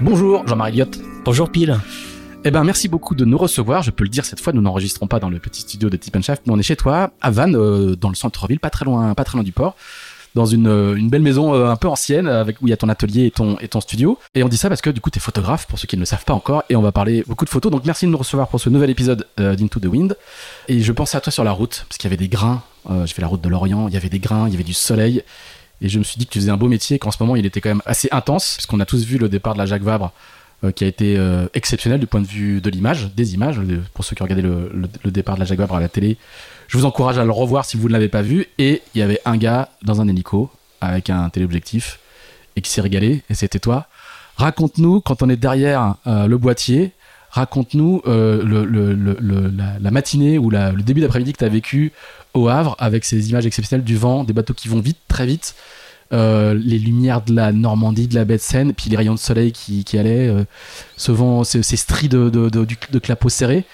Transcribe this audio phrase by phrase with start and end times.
[0.00, 1.00] Bonjour Jean-Marie Liotte.
[1.24, 1.80] Bonjour Pile.
[2.44, 3.82] Eh ben, merci beaucoup de nous recevoir.
[3.82, 6.20] Je peux le dire cette fois, nous n'enregistrons pas dans le petit studio de Tip
[6.20, 9.14] Shaft, mais on est chez toi, à Vannes, euh, dans le centre-ville, pas très loin,
[9.14, 9.74] pas très loin du port
[10.34, 12.76] dans une, euh, une belle maison euh, un peu ancienne avec où il y a
[12.76, 14.18] ton atelier et ton, et ton studio.
[14.34, 16.02] Et on dit ça parce que du coup, tu es photographe, pour ceux qui ne
[16.02, 17.72] le savent pas encore, et on va parler beaucoup de photos.
[17.72, 20.14] Donc merci de nous recevoir pour ce nouvel épisode d'Into the Wind.
[20.68, 22.62] Et je pensais à toi sur la route, parce qu'il y avait des grains.
[22.88, 24.74] Je fais la route de l'Orient, il y avait des grains, il y avait du
[24.74, 25.22] soleil.
[25.80, 27.44] Et je me suis dit que tu faisais un beau métier, qu'en ce moment il
[27.46, 30.12] était quand même assez intense, puisqu'on a tous vu le départ de la Jacques Vabre
[30.64, 33.60] euh, qui a été euh, exceptionnel du point de vue de l'image, des images.
[33.92, 34.72] Pour ceux qui regardé le,
[35.04, 36.16] le, départ de la Jaguar à la télé,
[36.68, 38.46] je vous encourage à le revoir si vous ne l'avez pas vu.
[38.56, 40.50] Et il y avait un gars dans un hélico
[40.80, 42.00] avec un téléobjectif
[42.56, 43.86] et qui s'est régalé, et c'était toi.
[44.36, 46.92] Raconte-nous, quand on est derrière euh, le boîtier,
[47.36, 51.92] raconte-nous le, la, matinée ou le début d'après-midi que tu as vécu
[52.34, 55.54] au Havre avec ces images exceptionnelles du vent, des bateaux qui vont vite, très vite.
[56.12, 59.18] Euh, les lumières de la Normandie, de la baie de Seine, puis les rayons de
[59.18, 60.44] soleil qui, allaient, euh,
[60.96, 63.64] ce vent, ces, stries de, de, de, de clapots serrés.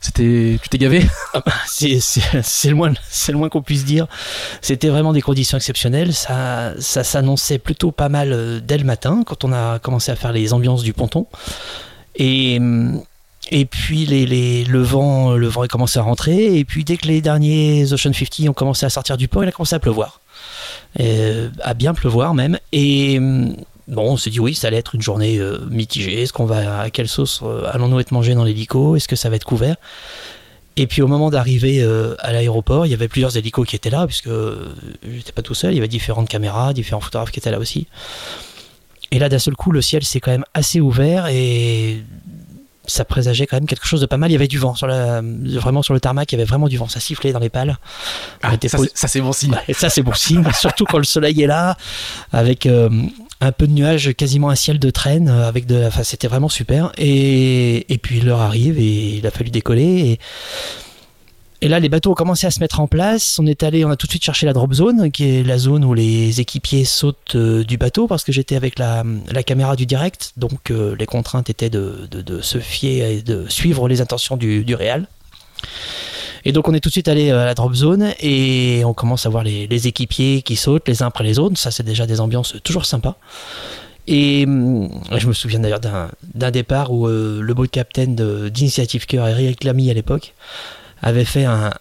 [0.00, 1.06] C'était, tu t'es gavé?
[1.34, 4.06] Ah bah, C'est le moins, c'est moins qu'on puisse dire.
[4.60, 6.12] C'était vraiment des conditions exceptionnelles.
[6.12, 10.16] Ça, ça s'annonçait plutôt pas mal euh, dès le matin quand on a commencé à
[10.16, 11.26] faire les ambiances du ponton.
[12.16, 12.58] Et
[13.54, 16.56] et puis le vent, le vent a commencé à rentrer.
[16.56, 19.48] Et puis dès que les derniers Ocean 50 ont commencé à sortir du port, il
[19.48, 20.22] a commencé à pleuvoir.
[21.00, 22.58] Euh, à bien pleuvoir même.
[22.72, 23.54] Et hum,
[23.88, 26.22] bon, on s'est dit oui, ça allait être une journée euh, mitigée.
[26.22, 28.96] Est-ce qu'on va à quelle sauce euh, allons-nous être mangés dans l'hélico?
[28.96, 29.76] Est-ce que ça va être couvert?
[30.76, 31.84] Et puis au moment d'arriver
[32.20, 34.30] à l'aéroport, il y avait plusieurs hélicos qui étaient là, puisque
[35.06, 35.74] j'étais pas tout seul.
[35.74, 37.86] Il y avait différentes caméras, différents photographes qui étaient là aussi.
[39.10, 42.02] Et là, d'un seul coup, le ciel s'est quand même assez ouvert et
[42.86, 44.30] ça présageait quand même quelque chose de pas mal.
[44.30, 46.68] Il y avait du vent sur la, vraiment sur le tarmac, il y avait vraiment
[46.68, 46.88] du vent.
[46.88, 47.78] Ça sifflait dans les pales.
[48.42, 48.52] Ah,
[48.94, 49.56] ça, c'est bon signe.
[49.72, 51.76] Ça c'est bon signe, surtout quand le soleil est là,
[52.32, 52.88] avec euh,
[53.40, 56.92] un peu de nuages, quasiment un ciel de traîne, avec de, enfin c'était vraiment super.
[56.98, 59.82] Et, et puis l'heure arrive et il a fallu décoller.
[59.82, 60.18] Et,
[61.62, 63.38] et là, les bateaux ont commencé à se mettre en place.
[63.38, 65.58] On est allé, on a tout de suite cherché la drop zone, qui est la
[65.58, 69.04] zone où les équipiers sautent euh, du bateau, parce que j'étais avec la,
[69.46, 70.32] caméra du direct.
[70.36, 72.08] Donc, euh, les contraintes étaient de,
[72.42, 75.06] se fier et de suivre les intentions du, du réal.
[76.44, 79.24] Et donc, on est tout de suite allé à la drop zone et on commence
[79.26, 81.56] à voir les, équipiers qui sautent les uns après les autres.
[81.58, 83.14] Ça, c'est déjà des ambiances toujours sympas.
[84.08, 88.16] Et je me souviens d'ailleurs d'un départ où euh, le beau capitaine
[88.48, 90.34] d'Initiative Cœur, Eric Lamy à l'époque,
[91.02, 91.72] avait fait un,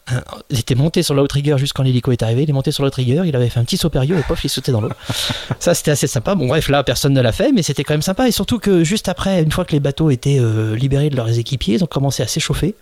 [0.49, 3.21] il était monté sur l'outrigger juste quand l'hélico est arrivé, il est monté sur l'outrigger,
[3.25, 4.89] il avait fait un petit saut périlleux et pof, il sautait dans l'eau.
[5.59, 6.35] ça, c'était assez sympa.
[6.35, 8.27] Bon, bref, là, personne ne l'a fait, mais c'était quand même sympa.
[8.27, 11.37] Et surtout que juste après, une fois que les bateaux étaient euh, libérés de leurs
[11.37, 12.75] équipiers, ils ont commencé à s'échauffer.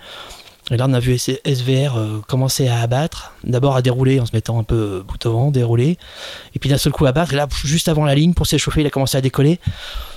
[0.71, 4.31] Et là, on a vu SVR euh, commencer à abattre, d'abord à dérouler en se
[4.33, 5.97] mettant un peu bout au vent, dérouler,
[6.56, 7.33] et puis d'un seul coup abattre.
[7.33, 9.59] Et là, juste avant la ligne, pour s'échauffer, il a commencé à décoller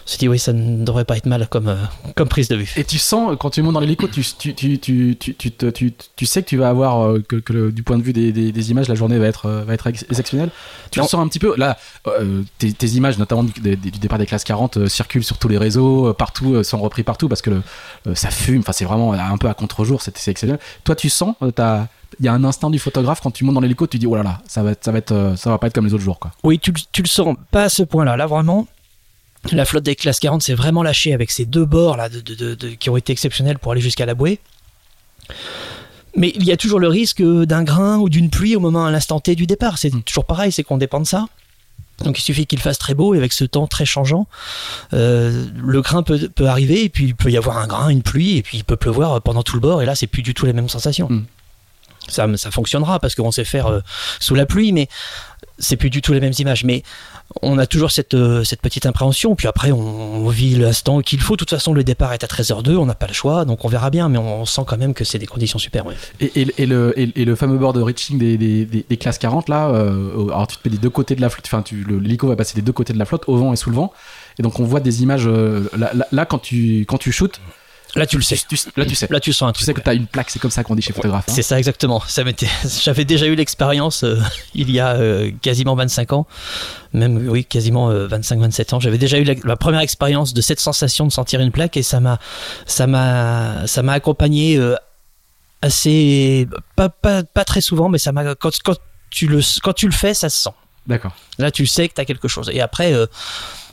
[0.07, 1.77] me dit oui, ça ne devrait pas être mal comme, euh,
[2.17, 2.73] comme prise de vue.
[2.77, 6.43] Et tu sens, quand tu montes dans l'hélico, tu, tu, tu, tu, tu, tu, sais
[6.43, 8.95] que tu vas avoir, euh, que, que du point de vue des, des, images, la
[8.95, 10.51] journée va être, euh, va être exceptionnelle.
[10.91, 11.79] Tu le sens un petit peu, là,
[12.59, 16.13] tes, tes, images, notamment du, du, départ des classes 40, circulent sur tous les réseaux,
[16.15, 19.55] partout, sont repris partout parce que le, ça fume, enfin, c'est vraiment un peu à
[19.55, 20.59] contre-jour, c'est exceptionnel.
[20.85, 23.87] Toi, tu sens, il y a un instinct du photographe quand tu montes dans l'hélico,
[23.87, 25.87] tu dis oh là là, ça va, ça va être, ça va pas être comme
[25.87, 26.33] les autres jours quoi.
[26.45, 28.17] Oui, tu, tu le sens pas à ce point-là.
[28.17, 28.67] Là vraiment,
[29.51, 32.55] La flotte des classes 40 s'est vraiment lâchée avec ces deux bords là de, de-
[32.55, 34.39] de- qui ont été exceptionnels pour aller jusqu'à la bouée.
[36.15, 38.91] Mais il y a toujours le risque d'un grain ou d'une pluie au moment à
[38.91, 39.79] l'instant T du départ.
[39.79, 40.03] C'est Mm.
[40.03, 41.27] toujours pareil, c'est qu'on dépend de ça.
[42.05, 44.27] Donc il suffit qu'il fasse très beau et avec ce temps très changeant,
[44.93, 48.03] euh, le grain peut, peut arriver et puis il peut y avoir un grain, une
[48.03, 50.35] pluie et puis il peut pleuvoir pendant tout le bord et là c'est plus du
[50.35, 51.09] tout les mêmes sensations.
[51.11, 51.25] Mm.
[52.09, 53.81] Ça, ça fonctionnera parce qu'on sait faire euh,
[54.19, 54.89] sous la pluie, mais
[55.59, 56.65] c'est plus du tout les mêmes images.
[56.65, 56.83] Mais
[57.41, 59.35] on a toujours cette, euh, petite appréhension.
[59.35, 61.35] Puis après, on, vit l'instant qu'il faut.
[61.35, 63.69] De toute façon, le départ est à 13h02, on n'a pas le choix, donc on
[63.69, 64.09] verra bien.
[64.09, 65.85] Mais on, sent quand même que c'est des conditions super.
[66.21, 70.75] Et, le, fameux board de reaching des, classes 40, là, euh, alors tu te mets
[70.75, 73.05] des deux côtés de la flotte, enfin, l'hélico va passer des deux côtés de la
[73.05, 73.93] flotte, au vent et sous le vent.
[74.39, 75.69] Et donc on voit des images, euh,
[76.13, 77.41] là, quand tu, quand tu shootes,
[77.95, 78.37] Là, tu le sais.
[78.49, 79.07] tu- là tu sais.
[79.11, 79.67] Là, tu sens un Tu truc.
[79.67, 81.25] sais que tu as une plaque, c'est comme ça qu'on dit chez photographe.
[81.29, 81.33] hein.
[81.35, 82.03] C'est ça exactement.
[82.09, 82.49] Ça m'était-
[82.83, 84.19] J'avais déjà eu l'expérience euh,
[84.55, 86.27] il y a euh, quasiment 25 ans,
[86.95, 88.81] même oui quasiment 25-27 ans.
[88.81, 91.83] J'avais déjà eu la, la première expérience de cette sensation de sentir une plaque et
[91.83, 92.19] ça m'a
[92.67, 94.75] ça m'a ça m'a accompagné euh,
[95.61, 98.77] assez pas, pas pas très souvent, mais ça m'a quand, quand
[99.11, 100.51] tu le quand tu le fais, ça se sent.
[100.87, 101.15] D'accord.
[101.39, 102.51] Là, tu sais que tu as quelque chose.
[102.53, 103.07] Et après, euh,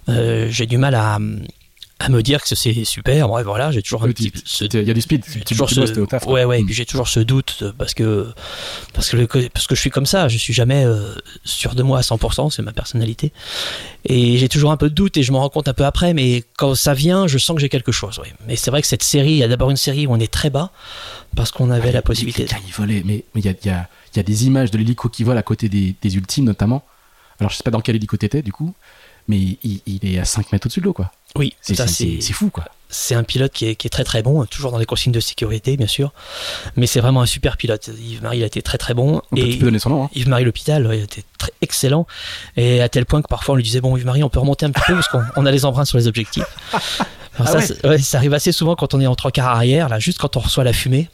[0.10, 1.18] euh, j'ai du mal à,
[2.02, 3.28] à me dire que c'est super.
[3.28, 4.32] Bref, voilà, j'ai toujours un Oui, petit
[4.74, 6.00] Il y a du speed, toujours ce...
[6.00, 6.26] au taf.
[6.28, 6.70] ouais ouais Mm.
[6.70, 8.28] j'ai toujours ce doute parce que
[8.94, 11.14] parce que le- parce que je suis comme ça je suis jamais euh,
[11.44, 13.32] sûr de moi à 100% c'est ma personnalité
[14.06, 16.14] et j'ai toujours un peu de doute et je m'en rends compte un peu après
[16.14, 18.34] mais quand ça vient je sens que j'ai quelque chose ouais.
[18.48, 20.32] mais c'est vrai que cette série il y a d'abord une série où on est
[20.32, 20.72] très bas
[21.36, 23.90] parce qu'on avait la possibilité Quelqu'un y volait, mais il y a, il y, a,
[24.14, 26.84] il y a des images de l'hélico qui vole à côté des, des ultimes notamment.
[27.40, 28.74] Alors je sais pas dans quel hélico t'étais du coup,
[29.30, 31.12] mais il, il est à 5 mètres au-dessus de l'eau quoi.
[31.38, 31.76] oui C'est
[32.34, 32.66] fou quoi.
[32.90, 35.20] c'est un pilote qui est, qui est très très bon, toujours dans les consignes de
[35.22, 36.12] sécurité bien sûr,
[36.76, 37.90] mais c'est vraiment un super pilote.
[37.98, 40.04] Yves-Marie a été très très bon On peut, et tu peux donner son nom.
[40.06, 40.10] Hein.
[40.16, 42.08] Yves-Marie L'Hôpital ouais, il était très excellent
[42.58, 44.72] et à tel point que parfois on lui disait bon Yves-Marie on peut remonter un
[44.72, 46.44] petit peu parce qu'on on a les emprunts sur les objectifs.
[46.74, 46.84] Alors
[47.40, 47.66] Ah ça, ouais.
[47.68, 50.18] c'est- ouais, ça arrive assez souvent quand on est en trois quarts arrière, là juste
[50.18, 51.08] quand on reçoit la fumée.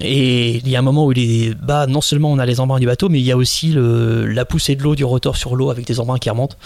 [0.00, 2.60] Et il y a un moment où il est bas, non seulement on a les
[2.60, 5.36] embruns du bateau, mais il y a aussi le, la poussée de l'eau du rotor
[5.36, 6.56] sur l'eau avec des embruns qui remontent.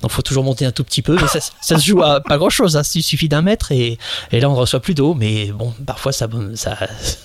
[0.00, 1.16] Donc il faut toujours monter un tout petit peu.
[1.16, 1.40] Mais ça,
[1.78, 3.98] se joue à pas grand chose, il suffit d'un mètre et,
[4.32, 5.14] et là on ne reçoit plus d'eau.
[5.14, 6.76] Mais bon, parfois ça, ça,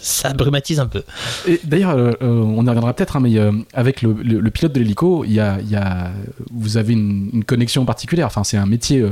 [0.01, 1.03] ça brumatise un peu.
[1.47, 4.13] Et d'ailleurs, euh, euh, on y reviendra peut-être, hein, mais euh, avec le,
[4.49, 6.11] pilote de l'hélico, y a, y a,
[6.51, 8.27] vous avez une, connexion particulière.
[8.27, 9.05] Enfin, c'est un métier.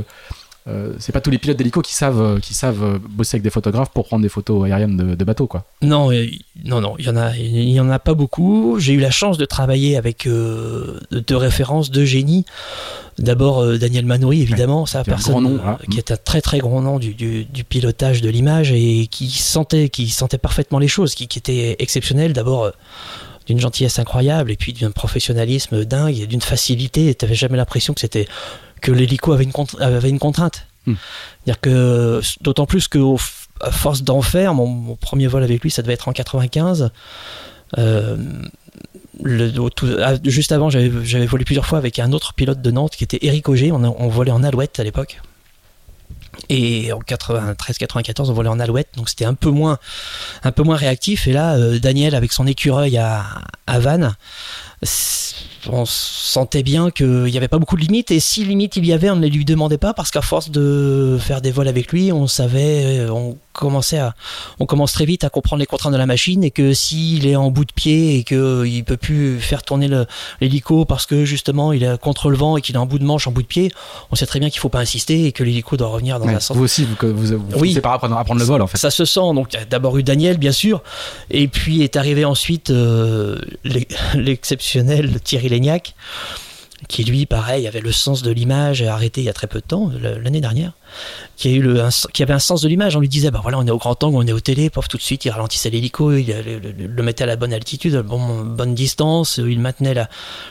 [0.68, 3.42] Euh, c'est pas tous les pilotes d'hélico qui savent, euh, qui savent euh, bosser avec
[3.44, 5.64] des photographes pour prendre des photos aériennes de, de bateaux, quoi.
[5.82, 6.10] Non,
[6.64, 8.76] non, non, il y en a, il y en a pas beaucoup.
[8.80, 12.44] J'ai eu la chance de travailler avec euh, deux références, deux génies.
[13.18, 15.60] D'abord euh, Daniel Manoury, évidemment, ça qui personne, grand nom,
[15.90, 19.30] qui est un très très grand nom du, du, du pilotage de l'image et qui
[19.30, 22.32] sentait, qui sentait parfaitement les choses, qui, qui était exceptionnel.
[22.32, 22.72] D'abord.
[23.46, 27.14] d'une gentillesse incroyable et puis d'un professionnalisme dingue et d'une facilité.
[27.14, 28.26] Tu n'avais jamais l'impression que c'était
[28.86, 30.66] que l'hélico avait une, avait une contrainte.
[30.86, 30.94] Hmm.
[31.60, 35.60] Que d'autant plus que au f- à force d'en faire, mon, mon premier vol avec
[35.62, 36.90] lui, ça devait être en 95.
[37.78, 38.16] Euh,
[39.22, 39.88] le- au tout-
[40.24, 43.48] juste avant, j'avais volé plusieurs fois avec un autre pilote de Nantes qui était Eric
[43.48, 43.72] Auger.
[43.72, 45.20] On, volait en Alouette à l'époque.
[46.48, 49.78] Et en 93-94, on volait en Alouette, donc c'était un peu moins,
[50.44, 51.26] un peu moins réactif.
[51.26, 53.24] Et là, euh, Daniel avec son écureuil à,
[53.66, 54.14] à Vannes,
[55.70, 58.10] on sentait bien qu'il n'y avait pas beaucoup de limites.
[58.10, 60.50] Et si limite il y avait, on ne les lui demandait pas parce qu'à force
[60.50, 64.14] de faire des vols avec lui, on savait, euh, on commençait à,
[64.60, 67.36] on commence très vite à comprendre les contraintes de la machine et que s'il est
[67.36, 69.88] en bout de pied et qu'il peut plus faire tourner
[70.40, 73.04] l'hélico parce que justement il est contre le vent et qu'il est en bout de
[73.04, 73.72] manche, en bout de pied,
[74.10, 76.34] on sait très bien qu'il faut pas insister et que l'hélico doit revenir dans Ouais,
[76.34, 77.78] un sens vous aussi, vous, vous, vous Oui.
[77.80, 78.78] par apprendre, apprendre le vol, en fait.
[78.78, 79.20] ça se sent.
[79.34, 80.82] Donc, il y a d'abord eu Daniel, bien sûr.
[81.30, 85.94] Et puis est arrivé ensuite euh, l'e- l'exceptionnel Thierry Léniac,
[86.88, 89.64] qui lui, pareil, avait le sens de l'image, arrêté il y a très peu de
[89.66, 89.90] temps,
[90.22, 90.72] l'année dernière,
[91.36, 92.94] qui, a eu le, qui avait un sens de l'image.
[92.96, 94.86] On lui disait, bah voilà, on est au grand angle, on est au télé, pof,
[94.86, 97.94] tout de suite, il ralentissait l'hélico, il le, le- le mettait à la bonne altitude,
[97.94, 100.10] à la bon, bonne distance, il maintenait la,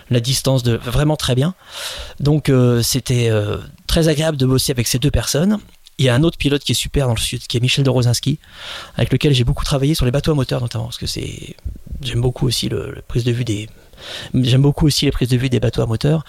[0.10, 1.54] la distance de vraiment très bien.
[2.20, 5.60] Donc, euh, c'était euh, très agréable de bosser avec ces deux personnes.
[5.98, 7.86] Il y a un autre pilote qui est super dans le sud, qui est Michel
[7.86, 8.40] de Rosinski,
[8.98, 11.56] avec lequel j'ai beaucoup travaillé sur les bateaux à moteur notamment, parce que c'est
[12.02, 13.70] j'aime beaucoup aussi le, le prise de vue des
[14.34, 16.24] j'aime beaucoup aussi les prises de vue des bateaux à moteur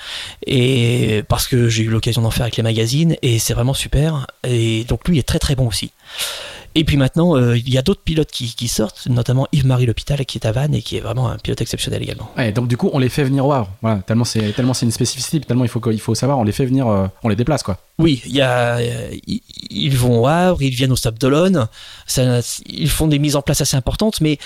[0.47, 4.27] et parce que j'ai eu l'occasion d'en faire avec les magazines et c'est vraiment super
[4.45, 5.93] et donc lui est très très bon aussi.
[6.79, 10.23] Et puis maintenant, euh, il y a d'autres pilotes qui, qui sortent, notamment Yves-Marie L'Hôpital
[10.27, 12.31] qui est à Vannes et qui est vraiment un pilote exceptionnel également.
[12.37, 13.71] Ouais, donc du coup, on les fait venir au Havre.
[13.81, 16.53] Voilà, tellement c'est tellement c'est une spécificité, tellement il faut il faut savoir, on les
[16.53, 17.79] fait venir, euh, on les déplace quoi.
[17.99, 19.09] Oui, il y a, euh,
[19.71, 21.67] ils- vont au Havre, ils viennent au Stade d'Olonne,
[22.67, 24.37] ils font des mises en place assez importantes, mais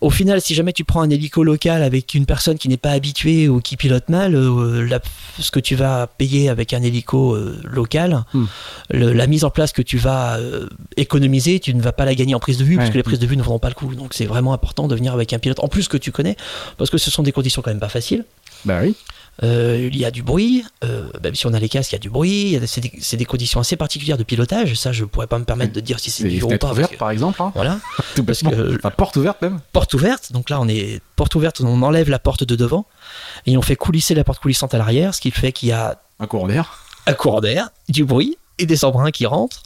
[0.00, 2.90] au final, si jamais tu prends un hélico local avec une personne qui n'est pas
[2.92, 5.00] habituée ou qui pilote mal, euh, la-
[5.38, 8.44] ce que tu vas payer avec un hélico euh, local, Hmm.
[8.90, 12.14] le- la mise en place que tu vas euh, économiser, tu ne vas pas la
[12.14, 12.92] gagner en prise de vue parce Ouais.
[12.92, 13.94] que les prises de vue ne vaudront pas le coup.
[13.94, 16.36] Donc c'est vraiment important de venir avec un pilote en plus que tu connais
[16.78, 18.24] parce que ce sont des conditions quand même pas faciles.
[18.64, 18.94] Bah oui.
[19.42, 21.96] Euh, il y a du bruit, euh, même si on a les casques, il y
[21.96, 22.60] a du bruit.
[22.66, 24.74] C'est des, des conditions assez particulières de pilotage.
[24.74, 26.72] Ça, je pourrais pas me permettre de dire si c'est dur ou pas.
[26.72, 27.40] ouverte par exemple.
[27.40, 27.50] Hein.
[27.54, 27.78] voilà.
[28.14, 29.60] Tout Parce que- Enfin, porte ouverte même.
[29.72, 30.32] porte ouverte.
[30.32, 32.84] Donc là, on est porte ouverte, on enlève la porte de devant
[33.46, 36.00] et on fait coulisser la porte coulissante à l'arrière, ce qui fait qu'il y a
[36.18, 36.78] Un courant d'air.
[37.06, 39.62] un courant d'air, du bruit et des embruns qui rentrent.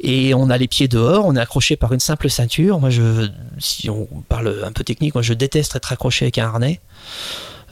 [0.00, 2.80] Et on a les pieds dehors, on est accroché par une simple ceinture.
[2.80, 3.28] Moi, je,
[3.60, 6.80] si on parle un peu technique, moi, je déteste être accroché avec un harnais.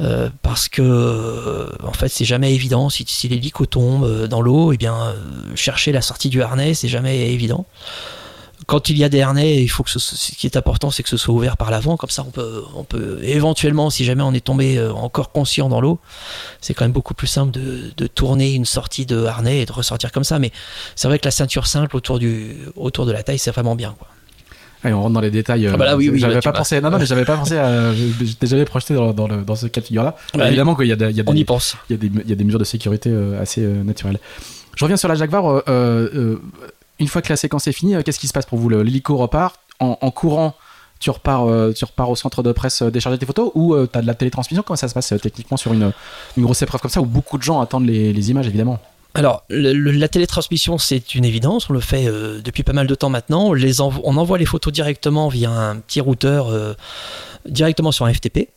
[0.00, 4.40] Euh, parce que euh, en fait c'est jamais évident si, si l'hélico tombe euh, dans
[4.40, 5.14] l'eau et bien euh,
[5.54, 7.66] chercher la sortie du harnais c'est jamais évident
[8.66, 11.02] quand il y a des harnais, il faut que ce, ce qui est important, c'est
[11.02, 11.96] que ce soit ouvert par l'avant.
[11.96, 15.80] Comme ça, on peut, on peut éventuellement, si jamais on est tombé encore conscient dans
[15.80, 15.98] l'eau,
[16.60, 19.72] c'est quand même beaucoup plus simple de, de tourner une sortie de harnais et de
[19.72, 20.38] ressortir comme ça.
[20.38, 20.52] Mais
[20.94, 23.96] c'est vrai que la ceinture simple autour, du, autour de la taille, c'est vraiment bien.
[23.98, 24.08] Quoi.
[24.82, 25.66] Allez, on rentre dans les détails.
[25.66, 26.80] euh, Ah bah là, oui, oui, j'avais bah, pas pensé.
[26.80, 27.58] Non, non, mais j'avais pas pensé.
[27.58, 27.92] À...
[27.94, 30.16] J'étais jamais projeté dans, dans, le- dans ce cas de figure-là.
[30.34, 30.48] Ouais.
[30.48, 31.76] Évidemment qu'il y a, des- il y a On y pense.
[31.90, 34.18] il y, a des, il y a des mesures de sécurité euh, assez euh, naturelles.
[34.76, 35.46] Je reviens sur la Jaguar.
[35.46, 36.36] euh, euh,
[36.98, 39.16] une fois que la séquence est finie, euh, qu'est-ce qui se passe pour vous L'hélico
[39.16, 40.54] repart en, en courant.
[40.98, 43.98] Tu repars, euh, tu repars au centre de presse euh, décharger tes photos ou tu
[43.98, 44.62] as de la télétransmission?
[44.62, 45.92] Comment ça se passe euh, techniquement sur une,
[46.36, 48.78] une grosse épreuve comme ça où beaucoup de gens attendent les, les images évidemment?
[49.14, 51.68] Alors, le- le- la télétransmission, c'est une évidence.
[51.68, 53.46] On le fait euh, depuis pas mal de temps maintenant.
[53.48, 56.74] On, les envo- on envoie les photos directement via un petit routeur, euh,
[57.46, 58.48] directement sur un FTP.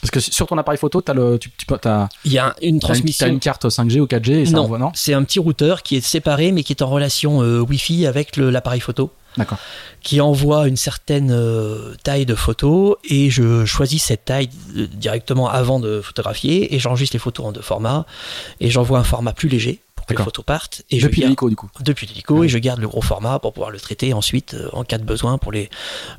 [0.00, 1.48] Parce que sur ton appareil photo, le, tu,
[1.80, 3.26] t'as- Il y a une transmission.
[3.26, 4.64] une carte 5G ou 4G et ça Non.
[4.64, 7.60] envoie, non C'est un petit routeur qui est séparé mais qui est en relation euh,
[7.60, 9.56] Wi-Fi avec l'appareil photo D'accord.
[10.02, 11.34] qui envoie une certaine
[12.02, 14.50] taille de photo et je choisis cette taille
[14.92, 18.04] directement avant de photographier et j'enregistre les photos en deux formats
[18.60, 21.48] et j'envoie un format plus léger pour que les photos partent et Depuis garde- l'hélico
[21.48, 21.68] du coup.
[21.80, 24.84] depuis l'hélico et je garde le gros format pour pouvoir le traiter ensuite euh, en
[24.84, 25.70] cas de besoin pour les,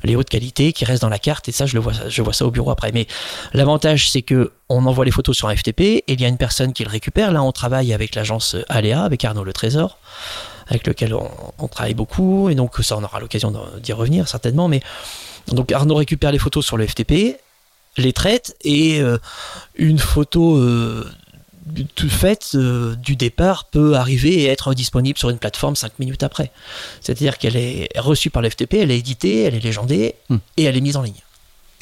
[0.04, 2.32] les hautes qualités qui restent dans la carte et ça je le vois je vois
[2.32, 2.92] ça au bureau après.
[2.92, 3.06] Mais
[3.52, 6.36] l'avantage c'est que on envoie les photos sur un FTP et il y a une
[6.38, 7.30] personne qui le récupère.
[7.32, 9.98] Là on travaille avec l'agence Aléa avec Arnaud Le Trésor
[10.68, 13.52] avec lequel on, on travaille beaucoup et donc ça on aura l'occasion
[13.82, 14.66] d'y revenir certainement.
[14.68, 14.80] Mais
[15.52, 17.36] donc Arnaud récupère les photos sur le FTP
[17.98, 19.16] les traite et euh,
[19.76, 21.08] une photo euh,
[21.94, 26.22] tout faite euh, du départ peut arriver et être disponible sur une plateforme 5 minutes
[26.22, 26.50] après.
[27.00, 30.38] C'est-à-dire qu'elle est reçue par le FTP, elle est éditée, elle est légendée Hmm.
[30.56, 31.14] et elle est mise en ligne.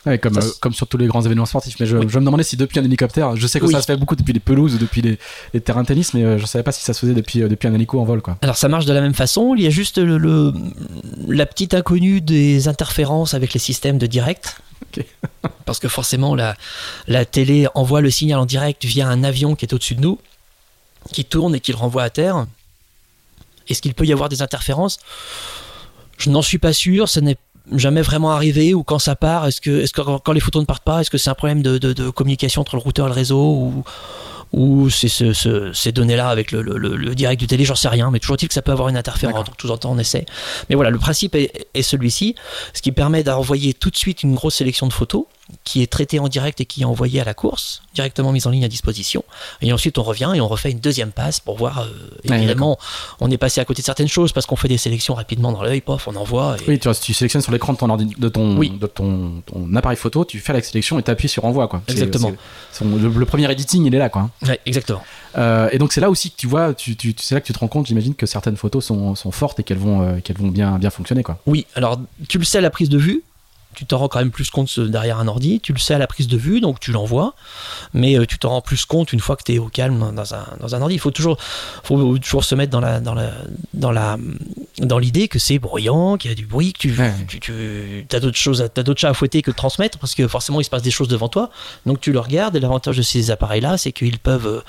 [0.07, 1.77] Ouais, comme, Ça, euh, comme sur tous les grands événements sportifs.
[1.81, 2.07] Mais je, Oui.
[2.09, 3.73] je me demandais si depuis un hélicoptère, je sais que Oui.
[3.73, 5.19] ça se fait beaucoup depuis les pelouses ou depuis les,
[5.55, 7.49] les terrains de tennis, mais euh, je savais pas si ça se faisait depuis, euh,
[7.49, 8.21] depuis un hélico en vol.
[8.21, 8.37] Quoi.
[8.43, 10.53] Alors ça marche de la même façon, il y a juste le, le-
[11.29, 14.61] la petite inconnue des interférences avec les systèmes de direct.
[15.65, 16.57] Parce que forcément la,
[17.09, 20.19] la télé envoie le signal en direct via un avion qui est au-dessus de nous,
[21.13, 22.47] qui tourne et qui le renvoie à terre.
[23.69, 24.99] Est-ce qu'il peut y avoir des interférences?
[26.19, 27.39] Je n'en suis pas sûr, ça n'est
[27.73, 30.61] jamais vraiment arrivé ou quand ça part, est-ce que, est-ce que quand quand les photos
[30.61, 33.07] ne partent pas, est-ce que c'est un problème de, de- de communication entre le routeur
[33.07, 33.85] et le réseau ou,
[34.53, 37.75] ou c'est ce- ce- ces données-là avec le, le- le- le direct du télé, j'en
[37.75, 39.93] sais rien, mais toujours est-il que ça peut avoir une interférence, donc tout en temps
[39.93, 40.27] on essaie.
[40.69, 42.35] Mais voilà, le principe est, est celui-ci,
[42.73, 45.25] ce qui permet d'envoyer tout de suite une grosse sélection de photos
[45.63, 48.51] qui est traitée en direct et qui est envoyée à la course, directement mise en
[48.51, 49.25] ligne à disposition.
[49.61, 52.79] Et ensuite on revient et on refait une deuxième passe pour voir, euh, évidemment,
[53.21, 55.63] on est passé à côté de certaines choses parce qu'on fait des sélections rapidement dans
[55.63, 56.57] l'œil, pof, on envoie.
[56.61, 56.71] Et...
[56.71, 58.71] Oui, tu, vois, si tu sélectionnes sur l'écran de ton, ordi- de ton, Oui.
[58.71, 61.69] de ton, ton appareil photo, tu fais la sélection et tu appuies sur envoi.
[61.69, 61.83] Quoi.
[61.87, 62.33] C'est- Exactement.
[62.73, 64.09] c'est- le, le premier editing, il est là.
[64.09, 64.31] Quoi.
[64.47, 65.03] Ouais, exactement.
[65.37, 67.53] Euh, et donc c'est là aussi que tu vois, tu, tu, c'est là que tu
[67.53, 70.39] te rends compte, j'imagine, que certaines photos sont, sont fortes et qu'elles vont, euh, qu'elles
[70.39, 71.23] vont bien, bien fonctionner.
[71.23, 71.39] Quoi.
[71.47, 71.99] Oui, alors
[72.29, 73.23] tu le sais à la prise de vue,
[73.75, 75.99] tu t'en rends quand même plus compte euh, derrière un ordi, tu le sais à
[75.99, 77.35] la prise de vue, donc tu l'envoies,
[77.93, 80.35] mais euh, tu t'en rends plus compte une fois que tu es au calme dans-
[80.35, 80.95] un, dans un ordi.
[80.95, 81.37] Il faut toujours,
[81.83, 83.31] faut toujours se mettre dans la, dans la,
[83.75, 84.17] dans la,
[84.79, 87.13] dans l'idée que c'est bruyant, qu'il y a du bruit, que tu, Ouais.
[87.29, 90.15] tu, tu as d'autres choses, à- t'as d'autres chats à fouetter que de transmettre, parce
[90.15, 91.51] que forcément il se passe des choses devant toi,
[91.87, 92.57] donc tu le regardes.
[92.57, 94.63] Et l'avantage de ces appareils-là, c'est qu'ils peuvent,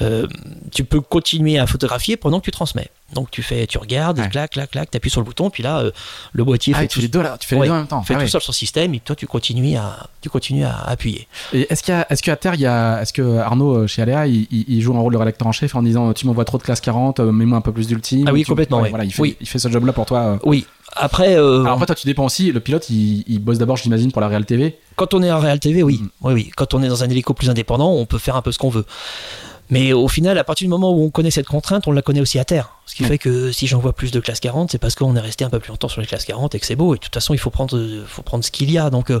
[0.00, 0.26] euh,
[0.72, 2.90] tu peux continuer à photographier pendant que tu transmets.
[3.14, 4.28] Donc tu fais, tu regardes, Ouais.
[4.28, 5.90] clac, clac, clac, t'appuies sur le bouton, puis là, euh,
[6.32, 7.76] le boîtier Ah, fait tu tout fais les deux là, tu fais les deux en
[7.76, 8.02] même temps.
[8.02, 11.26] fait Ah tout seul son système et toi tu continues à tu continues à appuyer.
[11.54, 14.02] Est-ce qu'il y a, est-ce qu'à terre, il y a, est-ce que Arnaud euh, chez
[14.02, 16.62] Aléa, il, joue un rôle de rédacteur en chef en disant tu m'envoies trop de
[16.62, 18.26] classe 40, euh, mets-moi un peu plus d'ultime.
[18.28, 18.90] Ah oui, tu- complètement, ouais.
[18.90, 19.36] Voilà, il fait, Oui.
[19.40, 20.38] il fait ce job-là pour toi.
[20.44, 20.66] Oui.
[20.96, 22.50] Après, euh, Alors après, toi, tu dépends aussi.
[22.52, 24.78] Le pilote, il, il bosse d'abord, j'imagine, pour la Real TV.
[24.96, 26.00] quand on est en Real TV, oui.
[26.02, 26.08] Mm.
[26.22, 26.50] oui, oui.
[26.56, 28.70] Quand on est dans un hélico plus indépendant, on peut faire un peu ce qu'on
[28.70, 28.84] veut.
[29.70, 32.20] Mais au final, à partir du moment où on connaît cette contrainte, on la connaît
[32.20, 32.74] aussi à terre.
[32.86, 35.44] Ce qui fait que si j'envoie plus de classe 40, c'est parce qu'on est resté
[35.44, 36.94] un peu plus longtemps sur les classes 40 et que c'est beau.
[36.94, 38.88] Et de toute façon, il faut prendre, faut prendre ce qu'il y a.
[38.88, 39.20] Donc, euh,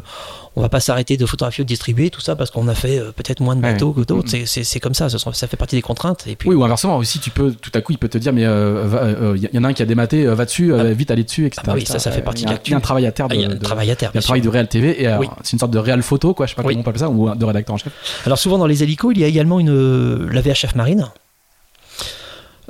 [0.56, 2.98] on va pas s'arrêter de photographier ou de distribuer tout ça parce qu'on a fait
[2.98, 4.30] euh, peut-être moins de bateaux que d'autres.
[4.46, 6.24] C'est comme ça, ça, fait partie des contraintes.
[6.26, 6.48] Et puis...
[6.48, 9.50] Oui, ou inversement aussi, tu peux, tout à coup, il peut te dire, mais il
[9.52, 10.84] y, en a un qui a dématé, va dessus, ah.
[10.84, 11.60] vite aller dessus, etc.
[11.64, 13.26] Ah bah oui, ça, ça fait partie Il y, a un travail à terre.
[13.32, 14.12] il y a un travail à terre.
[14.14, 16.32] Il y a un travail de réel TV et c'est une sorte de réel photo,
[16.32, 16.46] quoi.
[16.46, 17.92] Je sais pas comment on appelle ça, ou de rédacteur en chef.
[18.24, 21.10] Alors souvent dans les hélicos, il y a également une la VHF marine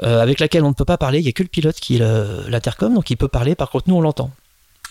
[0.03, 1.19] euh, avec laquelle on ne peut pas parler.
[1.19, 3.55] Il n'y a que le pilote qui est l'intercom, donc il peut parler.
[3.55, 4.31] Par contre, nous, on l'entend.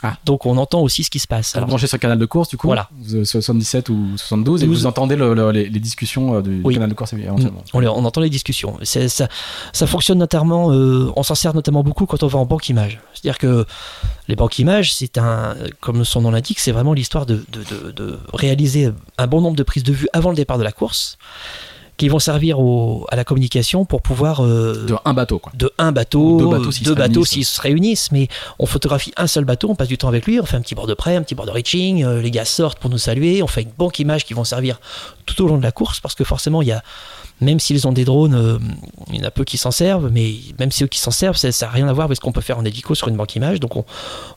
[0.03, 0.15] Ah.
[0.25, 1.55] Donc on entend aussi ce qui se passe.
[1.55, 2.88] Alors, branchez sur le canal de course, du coup, voilà.
[3.24, 7.63] 77 ou 72, et vous entendez les, discussions euh, du canal de course éventuellement.
[7.74, 8.77] On, on, entend les discussions.
[8.84, 9.27] Ça,
[9.74, 13.00] ça, fonctionne notamment, euh, on s'en sert notamment beaucoup quand on va en banque image.
[13.13, 13.65] C'est-à-dire que
[14.27, 18.19] les banques images, c'est un, comme son nom l'indique, c'est vraiment l'histoire de, de, de,
[18.34, 21.17] réaliser un bon nombre de prises de vue avant le départ de la course
[21.98, 22.60] qui vont servir
[23.10, 25.51] à la communication pour pouvoir euh, de un bateau quoi.
[25.56, 28.27] de un bateau, deux bateaux, deux bateaux s'ils se réunissent, mais
[28.60, 30.75] on photographie un seul bateau, on passe du temps avec lui, on fait un petit
[30.75, 33.42] bord de près, un petit bord de reaching, euh, les gars sortent pour nous saluer,
[33.42, 34.80] on fait une banque image qui vont servir
[35.25, 36.84] tout au long de la course parce que forcément il y a
[37.39, 38.58] même s'ils ont des drones, euh,
[39.10, 41.50] il y en a peu qui s'en servent, mais même ceux qui s'en servent, ça
[41.50, 43.60] n'a rien à voir avec ce qu'on peut faire en hélico sur une banque image.
[43.60, 43.74] Donc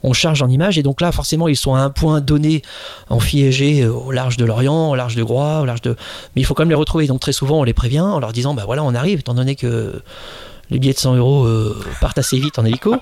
[0.02, 2.62] on, charge en image, et donc là, forcément, ils sont à un point donné
[3.09, 5.97] en fiégé euh, au large de l'Orient, au large de Groix, au large de.
[6.37, 7.07] Mais il faut quand même les retrouver.
[7.07, 9.54] Donc très souvent, on les prévient en leur disant, bah voilà, on arrive, étant donné
[9.54, 10.02] que
[10.71, 12.97] les billets de 100 euros euh, partent assez vite en hélico.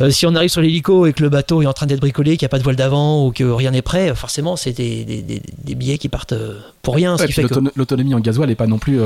[0.00, 2.36] Euh, si on arrive sur l'hélico et que le bateau est en train d'être bricolé,
[2.36, 5.42] qu'il n'y a pas de voile d'avant ou que rien n'est prêt, forcément, c'est des,
[5.74, 7.16] billets qui partent euh, pour rien.
[7.76, 9.00] L'autonomie en gasoil n'est pas non plus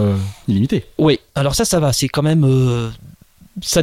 [0.48, 0.84] illimitée.
[0.98, 1.92] Oui, alors ça, ça va.
[1.92, 2.46] C'est quand même
[3.60, 3.82] ça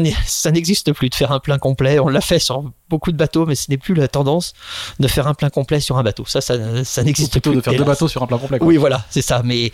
[0.51, 2.00] n'existe plus de faire un plein complet.
[2.00, 4.54] On l'a fait sur beaucoup de bateaux, mais ce n'est plus la tendance
[5.00, 6.25] de faire un plein complet sur un bateau.
[6.28, 7.56] Ça, ça, ça n'existe plus.
[7.56, 8.60] de faire deux bateaux sur un plein complet.
[8.62, 9.42] Oui, voilà, c'est ça.
[9.44, 9.72] Mais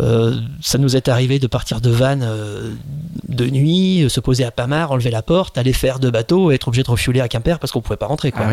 [0.00, 2.72] euh, ça nous est arrivé de partir de Vannes euh,
[3.28, 6.54] de nuit, euh, se poser à Pamar, enlever la porte, aller faire deux bateaux et
[6.54, 8.32] être obligé de refueler à Quimper parce qu'on pouvait pas rentrer.
[8.32, 8.46] Quoi.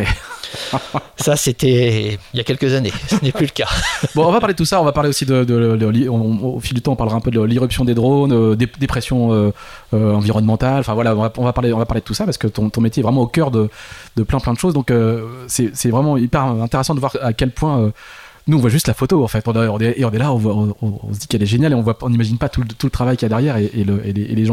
[0.74, 0.79] Ah
[1.15, 2.91] ça, c'était il y a quelques années.
[3.08, 3.70] Ce n'est plus le cas.
[4.13, 4.82] bon, on va parler de tout ça.
[4.82, 7.86] On va parler aussi de, au fil du temps, on parlera un peu de l'irruption
[7.86, 9.53] des drones, des, des pressions
[9.94, 10.80] environnementales.
[10.80, 13.01] Enfin voilà, on va, parler, on va parler de tout ça parce que ton, métier
[13.01, 13.70] est vraiment au cœur de
[14.24, 14.74] plein plein de choses.
[14.74, 17.92] Donc euh, c'est vraiment hyper intéressant de voir à quel point euh,
[18.48, 21.13] nous on voit juste la photo en fait on, est, et on est là on,
[21.13, 23.26] se dit qu'elle est géniale et on voit on n'imagine pas tout le, travail qu'il
[23.26, 24.50] y a derrière et, le, les,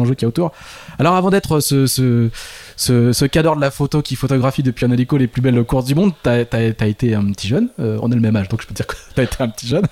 [0.00, 0.50] enjeux qu'il y a autour
[0.98, 5.28] alors avant d'être ce, ce, cadre de la photo qui photographie depuis un hélico les
[5.28, 8.20] plus belles courses du monde t'as as, été un petit jeune euh, on a le
[8.20, 9.86] même âge donc je peux dire que t'as été un petit jeune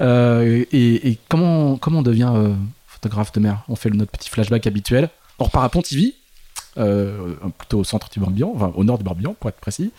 [0.00, 2.32] et, et, comment, comment on devient
[3.00, 5.08] photographe de mer on fait notre petit flashback habituel
[5.38, 6.14] on repart à Pontivy
[6.78, 9.90] euh, plutôt au centre du Morbihan, enfin au nord du Morbihan pour être précis,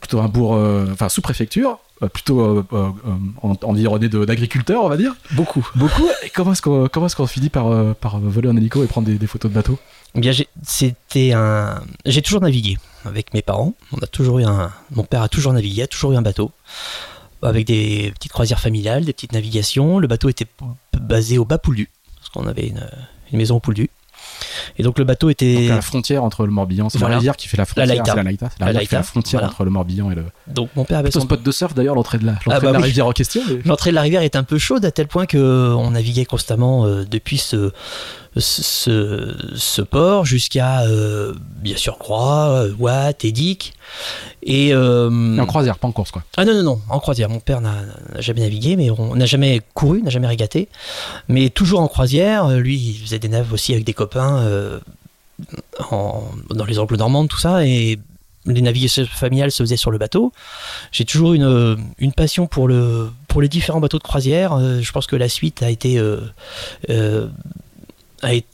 [0.00, 2.64] plutôt un bourg, euh, enfin sous-préfecture, euh, plutôt
[3.62, 5.14] environné d'agriculteurs, on va dire.
[5.32, 5.68] Beaucoup.
[5.74, 6.06] Beaucoup.
[6.22, 9.50] Et comment est-ce qu'on est finit par, par voler en hélico et prendre des, photos
[9.50, 9.78] de bateaux
[10.14, 11.82] eh Bien, c'était un.
[12.06, 13.74] J'ai toujours navigué avec mes parents.
[13.92, 14.72] On a toujours eu un.
[14.92, 16.52] Mon père a toujours navigué, a toujours eu un bateau
[17.42, 19.98] avec des petites croisières familiales, des petites navigations.
[19.98, 20.46] Le bateau était
[20.98, 21.58] basé au bas
[22.34, 22.86] Qu'on avait une,
[23.32, 23.88] une maison au Pouldu.
[24.78, 25.54] Et donc le bateau était.
[25.54, 27.86] Donc la frontière entre le Morbihan, c'est la rivière qui fait la frontière.
[27.86, 28.48] La Laïta.
[28.50, 30.24] C'est la, la, la frontière entre le Morbihan et le.
[30.46, 32.72] Donc mon père avait son spot de surf d'ailleurs, l'entrée de la, ah bah de
[32.72, 33.42] la rivière en question.
[33.64, 36.86] L'entrée de la rivière est un peu chaude à tel point que on naviguait constamment
[36.86, 37.72] euh, depuis ce
[38.40, 43.74] ce, ce port jusqu'à euh, bien sûr Croix, Watt, Edic.
[44.42, 46.22] Et, euh, en croisière, pas en course quoi.
[46.36, 47.28] Ah non, non, non, en croisière.
[47.28, 47.76] Mon père n'a
[48.18, 50.68] jamais navigué, mais on n'a jamais couru, n'a jamais régaté.
[51.28, 52.48] Mais toujours en croisière.
[52.50, 54.80] Lui, il faisait des naves aussi avec des copains euh,
[55.90, 57.64] en, dans les angles normandes, tout ça.
[57.64, 57.98] Et
[58.46, 60.32] les navigations familiales se faisaient sur le bateau.
[60.92, 64.58] J'ai toujours une, une passion pour, le, pour les différents bateaux de croisière.
[64.58, 65.98] je pense que la suite a été
[68.24, 68.48] a été,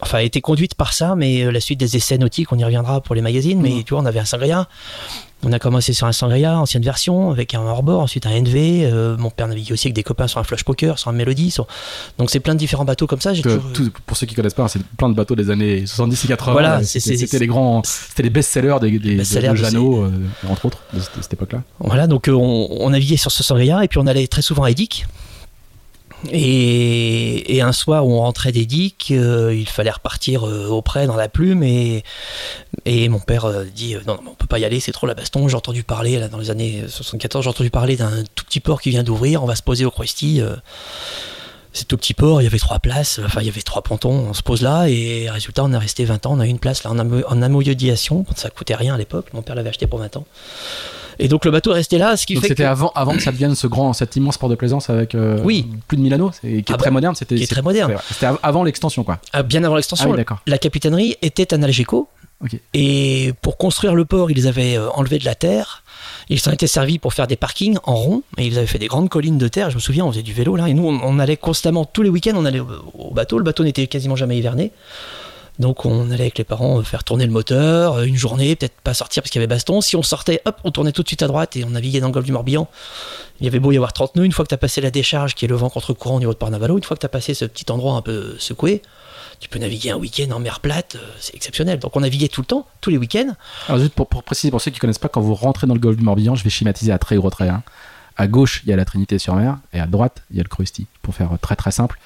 [0.00, 2.64] enfin, a été conduite par ça, mais euh, la suite des essais nautiques, on y
[2.64, 3.84] reviendra pour les magazines, mais mm.
[3.84, 4.68] tu vois, on avait un Sangria.
[5.42, 8.54] On a commencé sur un Sangria, ancienne version, avec un hors-bord, ensuite un NV.
[8.84, 11.56] Euh, mon père naviguait aussi avec des copains sur un Flush Poker, sur un Melody.
[12.18, 13.32] Donc c'est plein de différents bateaux comme ça.
[13.46, 13.58] Euh,
[14.04, 16.52] pour ceux qui connaissent pas, c'est plein de bateaux des années 70 et 80.
[16.52, 20.10] Voilà, c'était les grands, c'était les best-sellers des, des best de Jeannot,
[20.46, 21.62] entre autres, de cette, époque-là.
[21.78, 24.70] Voilà, donc on, on, naviguait sur ce Sangria et puis on allait très souvent à
[24.70, 25.06] Edic
[26.28, 31.16] et, un soir où on rentrait des dicks, euh, il fallait repartir euh, auprès dans
[31.16, 32.02] la plume et,
[32.86, 35.48] mon père euh, dit non, non, on peut pas y aller, c'est trop la baston.
[35.48, 38.90] J'ai entendu parler dans les années 74, j'ai entendu parler d'un tout petit port qui
[38.90, 40.42] vient d'ouvrir, on va se poser au Krusty.
[41.72, 44.28] c'est tout petit port, il y avait trois places, enfin il y avait trois pontons,
[44.28, 46.58] on se pose là et résultat on est resté 20 ans, on a eu une
[46.58, 50.16] place là en, en ça coûtait rien à l'époque, mon père l'avait acheté pour 20
[50.16, 50.26] ans.
[51.22, 52.68] Et donc le bateau est resté là, ce qui Donc fait c'était que...
[52.68, 55.66] avant, avant que ça devienne ce grand, cet immense port de plaisance avec euh, Oui.
[55.86, 57.14] plus de 1000 anneaux, c'est- qui est Ah très bah, moderne.
[57.14, 57.94] C'était qui est c'est- très moderne.
[58.08, 59.18] C'était av- avant l'extension, quoi.
[59.32, 60.38] Ah, bien avant Ah l'extension, oui, d'accord.
[60.46, 62.08] la capitainerie était un Algeco.
[62.72, 65.82] Et pour construire le port, ils avaient euh, enlevé de la terre.
[66.30, 68.22] Ils s'en étaient servis pour faire des parkings en rond.
[68.38, 69.68] Et ils avaient fait des grandes collines de terre.
[69.68, 70.66] Je me souviens, on faisait du vélo là.
[70.68, 73.36] Et nous, on, on allait constamment, tous les week-ends, on allait au, au bateau.
[73.36, 74.72] Le bateau n'était quasiment jamais hiverné.
[75.60, 78.80] Donc on allait avec les parents euh, faire tourner le moteur, euh, une journée, peut-être
[78.80, 79.82] pas sortir parce qu'il y avait baston.
[79.82, 82.06] Si on sortait, hop, on tournait tout de suite à droite et on naviguait dans
[82.06, 82.66] le golfe du Morbihan.
[83.40, 84.90] Il y avait beau y avoir 30 nœuds, une fois que tu as passé la
[84.90, 87.06] décharge qui est le vent contre courant au niveau de Parnavalo, une fois que tu
[87.06, 88.80] as passé ce petit endroit un peu secoué,
[89.38, 91.78] tu peux naviguer un week-end en mer plate, euh, c'est exceptionnel.
[91.78, 93.36] Donc on naviguait tout le temps, tous les week-ends.
[93.68, 95.98] Alors juste pour, préciser, pour ceux qui connaissent pas, quand vous rentrez dans le golfe
[95.98, 97.50] du Morbihan, je vais schématiser à très gros traits.
[97.50, 97.62] hein.
[98.16, 100.86] À gauche, il y a la Trinité-sur-Mer, et à droite, il y a le Krusty.
[101.00, 101.98] Pour faire très très simple,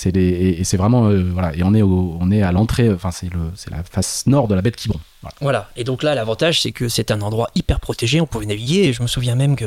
[0.00, 0.62] c'est les,
[1.04, 1.50] euh.
[1.54, 4.54] Et on est au- on est à l'entrée, enfin c'est le la face nord de
[4.54, 5.00] la baie de Quiberon.
[5.22, 5.34] Voilà.
[5.42, 5.70] Voilà.
[5.76, 8.20] Et donc là, l'avantage, c'est que c'est un endroit hyper protégé.
[8.22, 8.84] On pouvait naviguer.
[8.84, 9.66] Et je me souviens même que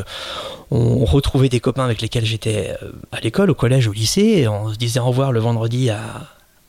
[0.72, 4.22] on retrouvait des copains avec lesquels j'étais euh, à l'école, au collège, au lycée.
[4.40, 6.02] Et on se disait au revoir le vendredi à,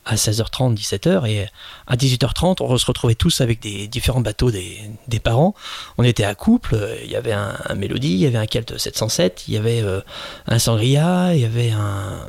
[0.05, 1.27] à 16h30, 17h.
[1.27, 1.47] Et
[1.87, 5.55] à 18h30, on se retrouvait tous avec des différents bateaux des, des parents.
[5.97, 6.77] On était à couple.
[7.03, 9.81] Il y avait un, un Mélodie, il y avait un Kelt 707, il y avait
[9.81, 10.01] euh,
[10.47, 12.19] un Sangria, il y avait un,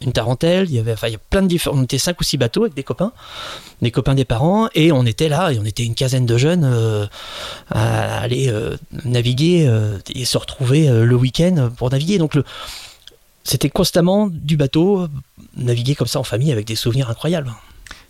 [0.00, 0.66] une Tarentelle.
[0.68, 1.78] Il y avait, enfin, il y a plein de différents.
[1.78, 3.12] On était cinq ou six bateaux avec des copains
[3.80, 6.64] des copains des parents et on était là et on était une quinzaine de jeunes
[6.64, 7.06] euh,
[7.70, 9.70] à aller euh, naviguer
[10.12, 12.44] et se retrouver le week-end pour naviguer donc le
[13.48, 15.08] c'était constamment du bateau
[15.56, 17.50] naviguer comme ça en famille avec des souvenirs incroyables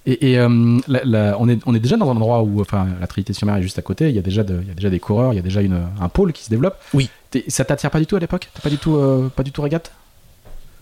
[0.06, 2.86] Et, et, euh, la- la- on, est, on est déjà dans un endroit où, enfin,
[3.00, 4.08] la Trinité-sur-Mer est juste à côté.
[4.08, 5.60] Il y a déjà, de- il y a déjà des coureurs, il y a déjà
[5.60, 6.76] une, un pôle qui se développe.
[6.94, 7.08] Oui.
[7.48, 8.48] Ça t'attire pas du tout à l'époque?
[8.54, 9.92] T'as pas du tout, euh, pas du tout régate?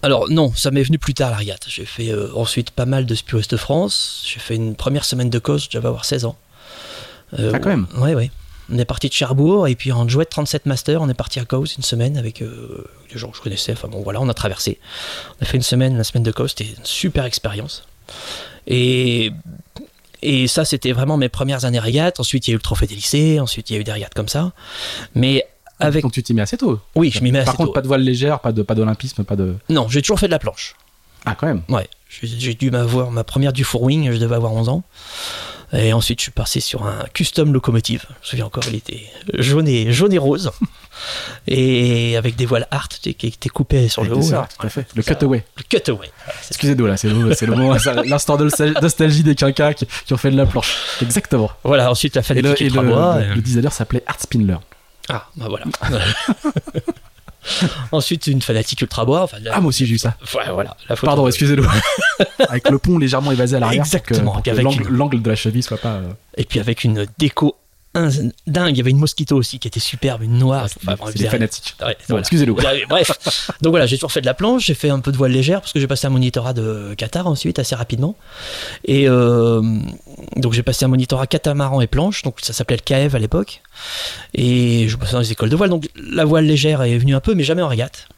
[0.02, 3.06] Alors non ça m'est venu plus tard la régate j'ai fait euh, ensuite pas mal
[3.06, 6.36] de Spirit Ouest France j'ai fait une première semaine de coast j'avais avoir 16 ans
[7.36, 7.86] Ah, quand même.
[7.98, 8.30] ouais ouais
[8.72, 11.44] on est parti de Cherbourg et puis en jouet 37 Master on est parti à
[11.44, 14.34] Cowes une semaine avec euh, des gens que je connaissais enfin bon voilà on a
[14.34, 14.78] traversé
[15.38, 17.86] on a fait une semaine la semaine de Cowes c'était une super expérience
[18.66, 19.30] et
[20.22, 22.86] et ça c'était vraiment mes premières années régates ensuite il y a eu le trophée
[22.86, 24.52] des lycées ensuite il y a eu des régates comme ça
[25.14, 25.46] mais
[25.78, 26.80] avec Donc tu t'y mets assez tôt.
[26.94, 27.74] oui je m'y mets Par assez contre, tôt.
[27.74, 29.56] pas de voile légère, pas de pas d'olympisme, pas de.
[29.68, 30.74] non j'ai toujours fait de la planche
[31.26, 31.62] Ah quand même.
[31.68, 34.82] Ouais, j'ai j'ai dû m'avoir ma première du four wing, je devais avoir 11 ans.
[35.72, 38.04] Et ensuite, je suis passé sur un custom locomotive.
[38.08, 39.02] Je me souviens encore, il était
[39.34, 40.50] jaune et, jaune et rose.
[41.46, 44.22] Et avec des voiles art qui étaient coupées sur le haut.
[44.22, 44.86] tout à fait.
[44.94, 45.44] Le cutaway.
[45.58, 46.10] Le cutaway.
[46.48, 47.76] Excusez-nous là, c'est le, le moment,
[48.06, 50.74] l'instant de nostal- nostalgie des quinquas qui, qui ont fait de la planche.
[51.02, 51.50] Exactement.
[51.64, 53.20] Voilà, ensuite, la Et fallait le, qui et le, bois.
[53.20, 54.56] le- le designer s'appelait Art Spindler.
[55.10, 55.66] Ah, bah voilà.
[57.92, 59.22] ensuite, une fanatique ultra bois.
[59.22, 60.16] Enfin, la- Ah moi aussi j'ai eu ça.
[60.34, 60.76] Ouais, voilà.
[60.88, 61.06] La photo.
[61.06, 61.66] Pardon, excusez-nous.
[62.48, 63.82] Avec le pont légèrement évasé à l'arrière.
[63.84, 65.94] pour que- Exactement, pour que l'angle, une- l'angle de la cheville soit pas.
[65.94, 67.56] euh, Et puis avec une déco
[67.96, 68.74] in- dingue.
[68.74, 70.68] Il y avait une mosquito aussi qui était superbe, une noire.
[70.68, 71.74] c'est des avez- fanatiques.
[71.80, 72.20] Ouais, Bon, voilà.
[72.20, 72.54] excusez-nous.
[72.88, 73.10] Bref,
[73.62, 75.60] donc voilà, j'ai toujours fait de la planche, j'ai fait un peu de voile légère
[75.60, 78.16] parce que j'ai passé un monitorat de Qatar ensuite assez rapidement.
[78.84, 79.60] Et euh,
[80.36, 83.62] donc j'ai passé un monitorat catamaran et planche, donc ça s'appelait le KF à l'époque.
[84.34, 87.20] Et je passais dans les écoles de voile, donc la voile légère est venue un
[87.20, 88.08] peu, mais jamais en régate.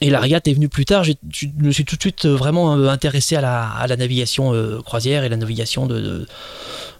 [0.00, 1.04] Et la régate est venue plus tard.
[1.04, 1.12] Je
[1.60, 4.80] me suis tout de suite euh, vraiment euh, intéressé à la, à la navigation euh,
[4.80, 6.28] croisière et la navigation de, de,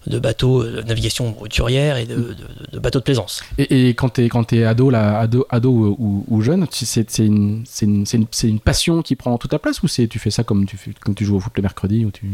[0.07, 2.37] de bateaux, euh, navigation routurière et de, de-
[2.73, 3.43] de bateaux de plaisance.
[3.59, 7.09] Et, et quand t'es quand t'es ado là, ado, ado ou, ou- jeune, tu- c'est
[7.11, 10.19] c'est une, c'est une, une, une passion qui prend toute ta place ou c'est tu
[10.19, 12.27] fais ça comme tu fais, comme tu joues au foot le mercredi ou tu.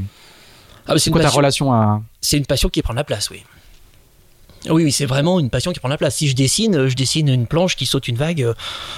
[0.86, 3.42] Ah, c'est quoi ta relation à c'est une passion qui prend la place, oui.
[4.68, 6.16] Oui, oui, c'est vraiment une passion qui prend la place.
[6.16, 8.54] Si je dessine, euh, je dessine une planche qui saute une vague euh,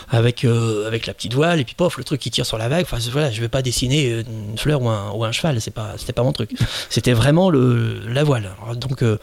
[0.09, 2.68] avec, euh, avec la petite voile et puis pof, le truc qui tire sur la
[2.68, 2.83] vague.
[2.90, 4.20] Enfin, voilà, je vais pas dessiner
[4.51, 6.51] une fleur ou un, ou un cheval, c'est pas, c'était pas mon truc.
[6.90, 8.51] C'était vraiment le, la voile.
[8.77, 9.18] Donc, euh,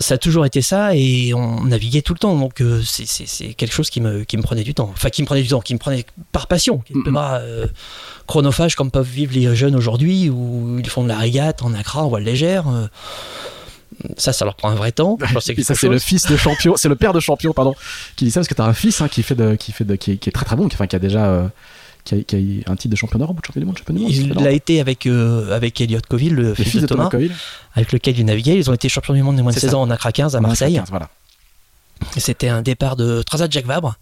[0.00, 2.36] ça a toujours été ça et on naviguait tout le temps.
[2.36, 4.90] Donc, euh, c'est, c'est- c'est quelque chose qui me, qui me prenait du temps.
[4.92, 7.14] Enfin, qui me prenait du temps, qui me prenait par passion, qui Mhm.
[7.14, 7.40] pas
[8.26, 12.02] chronophage comme peuvent vivre les jeunes aujourd'hui où ils font de la régate en accra,
[12.04, 12.64] en voile légère.
[14.16, 15.16] Ça, ça leur prend un vrai temps.
[15.16, 17.74] Quelque c'est le fils de champion, c'est le père de champion pardon,
[18.16, 19.96] qui dit ça parce que t'as un fils hein, qui fait de, qui fait de,
[19.96, 21.48] qui, est, qui est très très bon, qui, enfin qui a déjà euh,
[22.04, 23.78] qui, a, qui a eu un titre de champion d'Europe ou de champion du monde,
[23.78, 24.10] champion du monde.
[24.10, 27.08] Il champion a été avec, euh, avec Elliot Coville, le Le fils, fils de Thomas,
[27.08, 27.32] Coville.
[27.74, 28.56] avec lequel il naviguait.
[28.56, 29.76] Ils ont été champions du monde des moins de C'est 16 ça.
[29.78, 30.74] ans en Accra 15 à Marseille.
[30.74, 31.08] 15, voilà.
[32.16, 33.94] C'était un départ de Transat Jacques Vabre.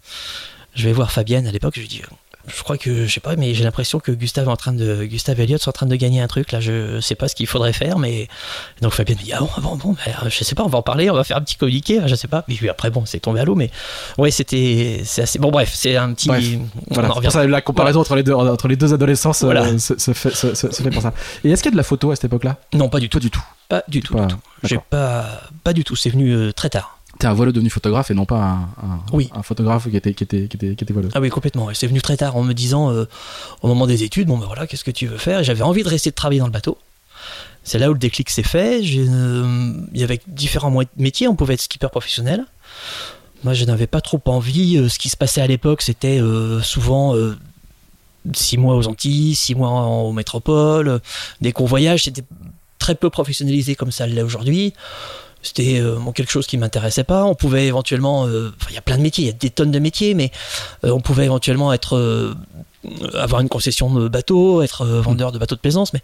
[0.75, 2.01] Je vais voir Fabienne à l'époque, je lui dis
[2.47, 5.05] je crois que je sais pas mais j'ai l'impression que Gustave est en train de
[5.05, 6.59] Gustave et Elliot sont en train de gagner un truc là.
[6.59, 8.27] Je sais pas ce qu'il faudrait faire mais
[8.81, 10.81] donc Fabienne me dit ah bon bon bon ben, je sais pas on va en
[10.81, 12.41] parler on va faire un petit communiqué je sais pas.
[12.41, 13.71] Puis après bon c'est tombé à l'eau mais
[14.17, 16.43] ouais c'était c'est assez bon bref c'est un petit Bref,
[16.89, 18.93] on Voilà, en c'est revient pour ça, la comparaison entre, les deux, entre les deux
[18.93, 19.77] adolescences euh, Voilà.
[19.79, 21.13] se, se fait, se- se- se fait pour ça.
[21.43, 22.57] Et est-ce qu'il y a de la photo à cette époque-là?
[22.73, 23.19] Non pas du tout.
[23.19, 23.43] Pas du tout.
[23.69, 24.39] pas du tout Pas- du tout.
[24.63, 25.25] J'ai pas
[25.63, 25.95] pas du tout.
[25.95, 28.99] C'est venu euh, très tard T'es un voileux devenu photographe et non pas un, un,
[29.13, 29.29] Oui.
[29.33, 31.09] un photographe qui était, qui était, qui était, qui était voileux.
[31.13, 31.69] Ah oui, complètement.
[31.73, 33.05] C'est venu très tard en me disant, euh,
[33.61, 35.43] au moment des études, bon ben voilà, qu'est-ce que tu veux faire?
[35.43, 36.77] J'avais envie de rester de travailler dans le bateau.
[37.63, 38.81] C'est là où le déclic s'est fait.
[38.83, 41.27] Euh, Il y avait différents métiers.
[41.27, 42.45] On pouvait être skipper professionnel.
[43.43, 44.77] Moi, je n'avais pas trop envie.
[44.77, 46.19] Euh, Ce qui se passait à l'époque, c'était
[46.61, 47.15] souvent
[48.33, 50.99] six mois aux Antilles, six mois en, aux métropoles, euh,
[51.41, 52.05] des convoyages.
[52.05, 52.23] C'était
[52.79, 54.73] très peu professionnalisé comme ça l'est aujourd'hui.
[55.43, 57.25] C'était euh, quelque chose qui m'intéressait pas.
[57.25, 59.71] On pouvait éventuellement, euh, il y a plein de métiers, il y a des tonnes
[59.71, 60.31] de métiers, mais
[60.85, 62.33] euh, on pouvait éventuellement être
[63.13, 66.01] avoir une concession de bateau, être vendeur de bateaux de plaisance, mais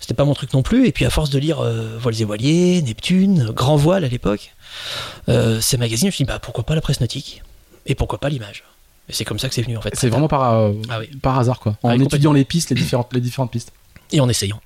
[0.00, 0.86] c'était pas mon truc non plus.
[0.86, 1.62] Et puis à force de lire
[1.98, 4.54] Voiles et Voiliers, Neptune, Grand Voile à l'époque,
[5.28, 7.42] ces magazines, je me suis dit bah pourquoi pas la presse nautique
[7.86, 8.64] et pourquoi pas l'image.
[9.08, 9.94] Et c'est comme ça que c'est venu en fait.
[9.94, 11.06] C'est vraiment par, Ah oui.
[11.20, 11.76] par hasard, quoi.
[11.82, 13.72] En Ah, étudiant les pistes, les différentes, les différentes pistes.
[14.12, 14.60] Et en essayant.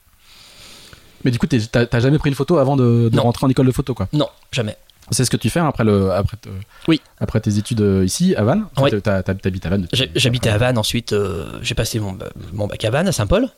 [1.24, 3.94] Mais du coup, t'as jamais pris une photo avant de, rentrer en école de photo,
[3.94, 4.08] quoi.
[4.12, 4.76] Non, jamais.
[5.12, 6.48] C'est ce que tu fais hein, après, le, après, te-
[6.88, 7.00] Oui.
[7.20, 8.64] après tes études euh, ici, à Vannes?
[8.74, 9.02] Enfin, Oui.
[9.02, 9.86] T'habites à Vannes.
[9.92, 13.48] J'habitais à Vannes, ensuite euh, j'ai passé mon, ba- mon bac à Vannes, à Saint-Paul.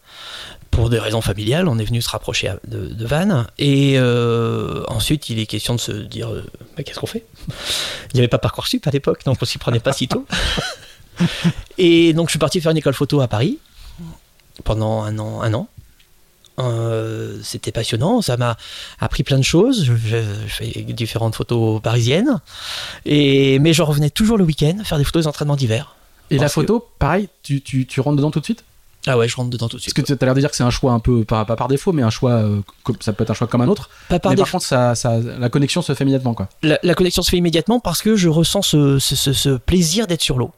[0.70, 3.46] Pour des raisons familiales, on est venu se rapprocher de, de Vannes.
[3.58, 6.44] Et euh, ensuite, il est question de se dire euh,
[6.76, 7.24] Bah, qu'est-ce qu'on fait?
[8.12, 10.26] Il n'y avait pas Parcoursup à l'époque, donc on s'y prenait pas si tôt.
[11.78, 13.58] et donc je suis parti faire une école photo à Paris
[14.64, 15.40] pendant un an.
[15.42, 15.68] Un an.
[16.58, 18.56] Euh, c'était passionnant, ça m'a
[18.98, 19.84] appris plein de choses.
[19.84, 20.16] Je, je-
[20.46, 22.40] je fais différentes photos parisiennes,
[23.04, 25.94] et, mais je revenais toujours le week-end faire des photos des entraînements d'hiver.
[26.30, 28.64] Et la Parce que- photo, pareil, tu, tu, tu rentres dedans tout de suite?
[29.06, 29.94] Ah ouais, je rentre dedans tout de Parce suite.
[30.06, 31.68] que tu as l'air de dire que c'est un choix un peu, pas, pas par
[31.68, 33.88] défaut, mais un choix, euh, comme- ça peut être un choix comme un autre.
[34.08, 34.56] Pas par mais par défaut.
[34.58, 36.48] contre, ça, ça, la connexion se fait immédiatement, quoi.
[36.62, 40.06] La, la connexion se fait immédiatement parce que je ressens ce, ce- ce- ce plaisir
[40.08, 40.50] d'être sur l'eau.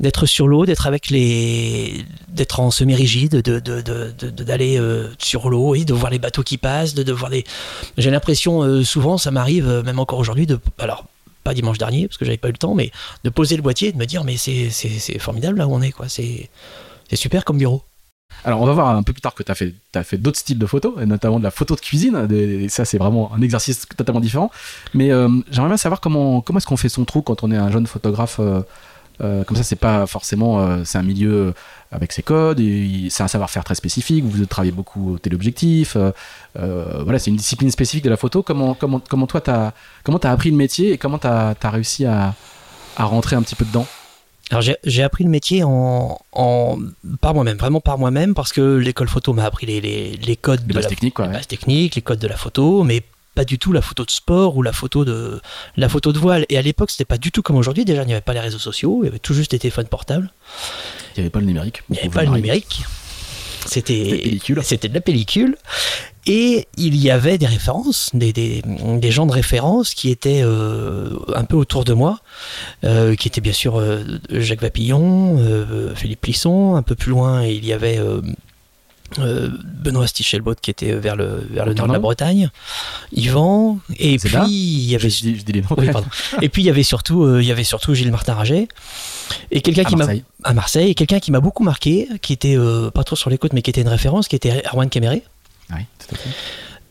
[0.00, 2.04] D'être sur l'eau, d'être avec les.
[2.28, 6.20] d'être en semi-rigide, de, de, de- de- d'aller euh, sur l'eau et de voir les
[6.20, 7.44] bateaux qui passent, de, de voir les.
[7.96, 10.60] J'ai l'impression, euh, souvent, ça m'arrive, euh, même encore aujourd'hui, de.
[10.78, 11.04] Alors,
[11.42, 12.92] pas dimanche dernier, parce que j'avais pas eu le temps, mais
[13.24, 15.82] de poser le boîtier et de me dire, mais c'est, c'est, formidable là où on
[15.82, 16.08] est, quoi.
[16.08, 16.48] C'est,
[17.10, 17.82] c'est super comme bureau.
[18.44, 20.58] Alors, on va voir un peu plus tard que tu as fait, fait d'autres styles
[20.58, 22.28] de photos, et notamment de la photo de cuisine.
[22.30, 24.50] et ça, c'est vraiment un exercice totalement différent.
[24.94, 27.56] Mais euh, j'aimerais bien savoir comment, comment est-ce qu'on fait son trou quand on est
[27.56, 28.38] un jeune photographe.
[29.20, 30.60] Euh, euh, comme ça, c'est pas forcément.
[30.60, 31.54] euh, c'est un milieu
[31.90, 34.24] avec ses codes, et c'est un savoir-faire très spécifique.
[34.24, 35.96] Vous travaillez beaucoup au téléobjectif.
[35.96, 36.10] euh,
[36.58, 38.42] euh, voilà, c'est une discipline spécifique de la photo.
[38.42, 39.72] Comment, comment, comment toi, t'as,
[40.04, 42.34] comment t'as appris le métier et comment t'as, as réussi à,
[42.96, 43.86] à rentrer un petit peu dedans?
[44.50, 46.78] Alors j'ai j'ai appris le métier en, en
[47.20, 50.62] par moi-même, vraiment par moi-même, parce que l'école photo m'a appris les, les, les codes
[50.66, 51.26] Les de la, techniques, quoi.
[51.26, 51.36] les ouais.
[51.36, 53.02] bases techniques, les codes de la photo, mais
[53.38, 55.40] pas du tout la photo de sport ou la photo de
[55.76, 56.44] la photo de voile.
[56.48, 57.84] Et à l'époque, c'était pas du tout comme aujourd'hui.
[57.84, 59.86] Déjà, il n'y avait pas les réseaux sociaux, il y avait tout juste des téléphones
[59.86, 60.32] portables,
[61.14, 61.84] Il n'y avait pas le numérique.
[61.88, 62.82] il n'y avait pas le numérique.
[63.64, 64.40] C'était.
[64.62, 65.56] C'était de la pellicule.
[66.26, 71.10] Et il y avait des références, des, des, des gens de référence qui étaient euh,
[71.34, 72.18] un peu autour de moi,
[72.82, 75.38] euh, qui étaient bien sûr euh, Jacques Vapillon,
[75.94, 78.00] Philippe Plisson, un peu plus loin il y avait
[79.16, 81.98] Benoît Stichelbot qui était vers le, vers le nord de la.
[81.98, 82.50] Bretagne,
[83.12, 85.68] Yvan, et puis il y avait Je dis, je dis les noms.
[85.78, 86.08] oui, pardon.
[86.42, 88.68] Et puis il y avait surtout, euh, il y avait surtout Gilles Martin Raget
[89.50, 90.04] et quelqu'un qui m'a
[90.44, 93.38] à Marseille et quelqu'un qui m'a beaucoup marqué, qui était euh, pas trop sur les
[93.38, 95.16] côtes mais qui était une référence, qui était Erwan Kemere
[95.74, 95.80] Oui,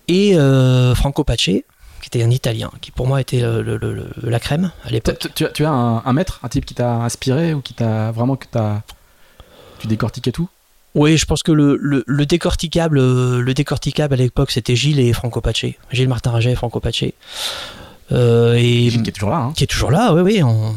[0.07, 1.63] et euh, Franco Pace, qui
[2.05, 5.27] était un Italien, qui pour moi était le- le- le- le- la crème à l'époque.
[5.35, 8.35] tu- tu as un, un maître, un type qui t'a inspiré ou qui t'a vraiment
[8.35, 8.81] que t'as
[9.79, 10.49] tu décortiquais tout?
[10.97, 14.99] Oui, je pense que le, le, le décorticable, euh, le décorticable à l'époque, c'était Gilles
[14.99, 17.03] et Franco Pace, Gilles Martin Raget et Franco Pace.
[18.11, 19.37] Euh, et Gilles qui est toujours là.
[19.37, 19.53] Hein.
[19.55, 20.41] qui est toujours là, oui, oui.
[20.43, 20.73] On,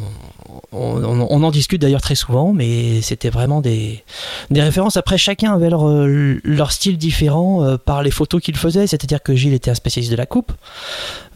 [0.72, 4.02] on, on- on en discute d'ailleurs très souvent, mais c'était vraiment des,
[4.50, 4.96] des références.
[4.96, 8.86] Après, chacun avait leur, euh, leur style différent euh, par les photos qu'il faisait.
[8.86, 10.52] C'est-à-dire que Gilles était un spécialiste de la coupe.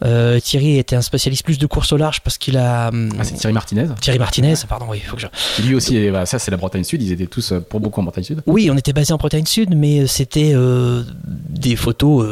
[0.03, 2.87] Euh, Thierry était un spécialiste plus de course au large parce qu'il a.
[2.87, 3.87] Ah, c'est Thierry Martinez?
[4.01, 5.27] Thierry Martinez, pardon, oui, il faut que je.
[5.63, 7.01] Lui aussi, bah, ça c'est la Bretagne Sud.
[7.01, 8.41] Ils étaient tous pour beaucoup en Bretagne Sud.
[8.45, 11.03] Oui, on était basé en Bretagne Sud, mais c'était euh,
[11.49, 12.25] des photos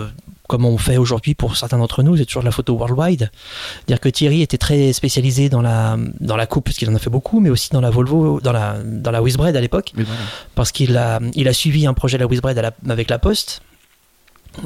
[0.47, 3.32] comme on fait aujourd'hui pour certains d'entre nous, c'est toujours de la photo worldwide.
[3.75, 6.99] C'est-à-dire que Thierry était très spécialisé dans la, dans la coupe, parce qu'il en a
[6.99, 10.10] fait beaucoup, mais aussi dans la Volvo, dans la, dans la Whizbread à l'époque, voilà.
[10.56, 13.62] parce qu'il a, il a suivi un projet de la Whizbread la- avec la Poste.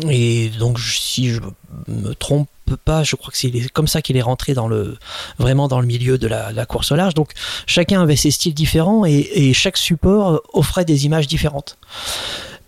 [0.10, 1.40] Et donc, si je
[1.88, 2.50] me trompe
[2.84, 4.98] pas, je crois que c'est comme ça qu'il est rentré dans le,
[5.38, 7.14] vraiment dans le milieu de la, la course au large.
[7.14, 7.32] Donc,
[7.68, 11.78] chacun avait ses styles différents et, et chaque support offrait des images différentes.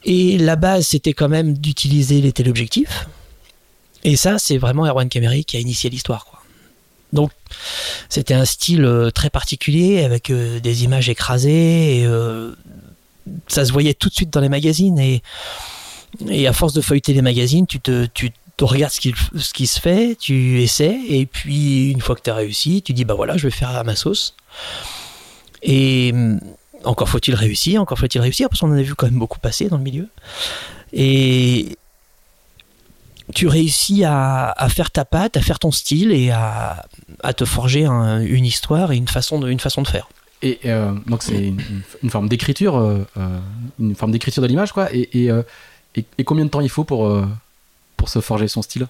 [0.05, 3.07] Et la base, c'était quand même d'utiliser les téléobjectifs.
[4.03, 6.43] Et ça, c'est vraiment Erwan Kemery qui a initié l'histoire.
[7.11, 7.31] Donc,
[8.07, 12.03] c'était un style euh, très particulier avec euh, des images écrasées.
[12.05, 12.53] Euh,
[13.47, 14.99] ça se voyait tout de suite dans les magazines.
[14.99, 15.21] Et,
[16.29, 18.31] et à force de feuilleter les magazines, tu te, tu,
[18.61, 22.29] regardes ce qui, ce qui se fait, tu essaies, et puis une fois que tu
[22.29, 24.35] as réussi, tu dis bah voilà, je vais faire à ma sauce.
[25.63, 26.13] Et
[26.83, 29.67] encore faut-il réussir, encore faut-il réussir, parce qu'on en a vu quand même beaucoup passer
[29.67, 30.07] dans le milieu.
[30.93, 31.77] Et
[33.35, 36.85] tu réussis à, faire ta patte, à faire ton style et à,
[37.35, 40.09] te forger un- une histoire et une façon de, façon de faire.
[40.41, 41.53] Et euh, donc c'est
[42.01, 43.39] une, forme d'écriture, euh, euh,
[43.79, 44.87] une forme d'écriture de l'image, quoi.
[44.93, 45.29] Et,
[45.95, 47.27] et, combien de temps il faut pour
[48.07, 48.87] se forger son style?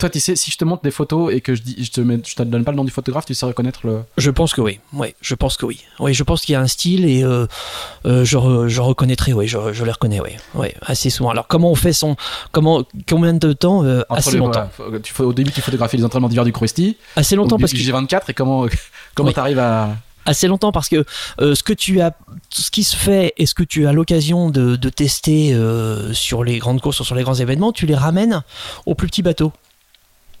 [0.00, 2.00] Toi, tu sais, si je te montre des photos et que je, dis, je, te,
[2.00, 4.00] mets- je te donne pas le nom du photographe, tu sais reconnaître le.
[4.16, 4.80] Je pense que oui.
[4.94, 5.80] Oui, je pense que oui.
[5.98, 7.46] Oui, je pense qu'il y a un style et euh,
[8.06, 9.32] euh, je, re- je reconnaîtrai.
[9.34, 10.20] Oui, je, je les reconnais.
[10.20, 11.30] Oui, oui, assez souvent.
[11.30, 12.16] Alors, comment on fait son,
[12.50, 14.70] comment, combien de temps euh, Assez les- longtemps?
[14.78, 17.78] voilà, tu, au début, tu photographies les entraînements d'hiver du Krusty, Assez longtemps parce que
[17.78, 18.66] G24, et comment
[19.14, 19.34] comment Oui.
[19.34, 19.96] t'arrives à.
[20.24, 21.04] assez longtemps parce que
[21.42, 22.14] euh, ce que tu as,
[22.48, 26.42] ce qui se fait et ce que tu as l'occasion de, de tester euh, sur
[26.42, 28.42] les grandes courses ou sur les grands événements, tu les ramènes
[28.86, 29.52] aux plus petits bateaux.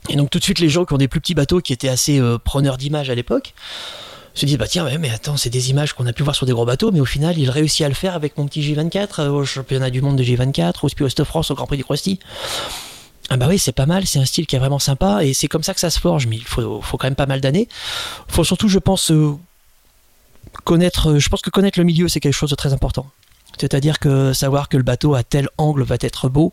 [0.08, 1.88] Et donc tout de suite les gens qui ont des plus petits bateaux qui étaient
[1.88, 3.54] assez euh, preneurs d'images à l'époque
[4.34, 6.46] se disent bah tiens ouais, mais attends c'est des images qu'on a pu voir sur
[6.46, 9.20] des gros bateaux mais au final il réussit à le faire avec mon petit J24
[9.20, 11.84] euh, au championnat du monde de J24 au Speedwest de France au Grand Prix du
[11.84, 12.20] Krusty
[13.28, 15.48] ah bah oui c'est pas mal c'est un style qui est vraiment sympa et c'est
[15.48, 17.68] comme ça que ça se forge mais il faut, faut quand même pas mal d'années
[18.28, 19.36] faut surtout je pense euh,
[20.64, 23.06] connaître, je pense que connaître le milieu, c'est quelque chose de très important.
[23.60, 26.52] C'est-à-dire que savoir que le bateau à tel angle va être beau,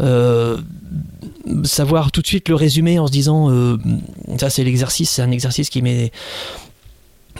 [0.00, 0.58] euh,
[1.64, 3.76] savoir tout de suite le résumer en se disant, euh,
[4.38, 6.12] ça c'est l'exercice, c'est un exercice qui m'est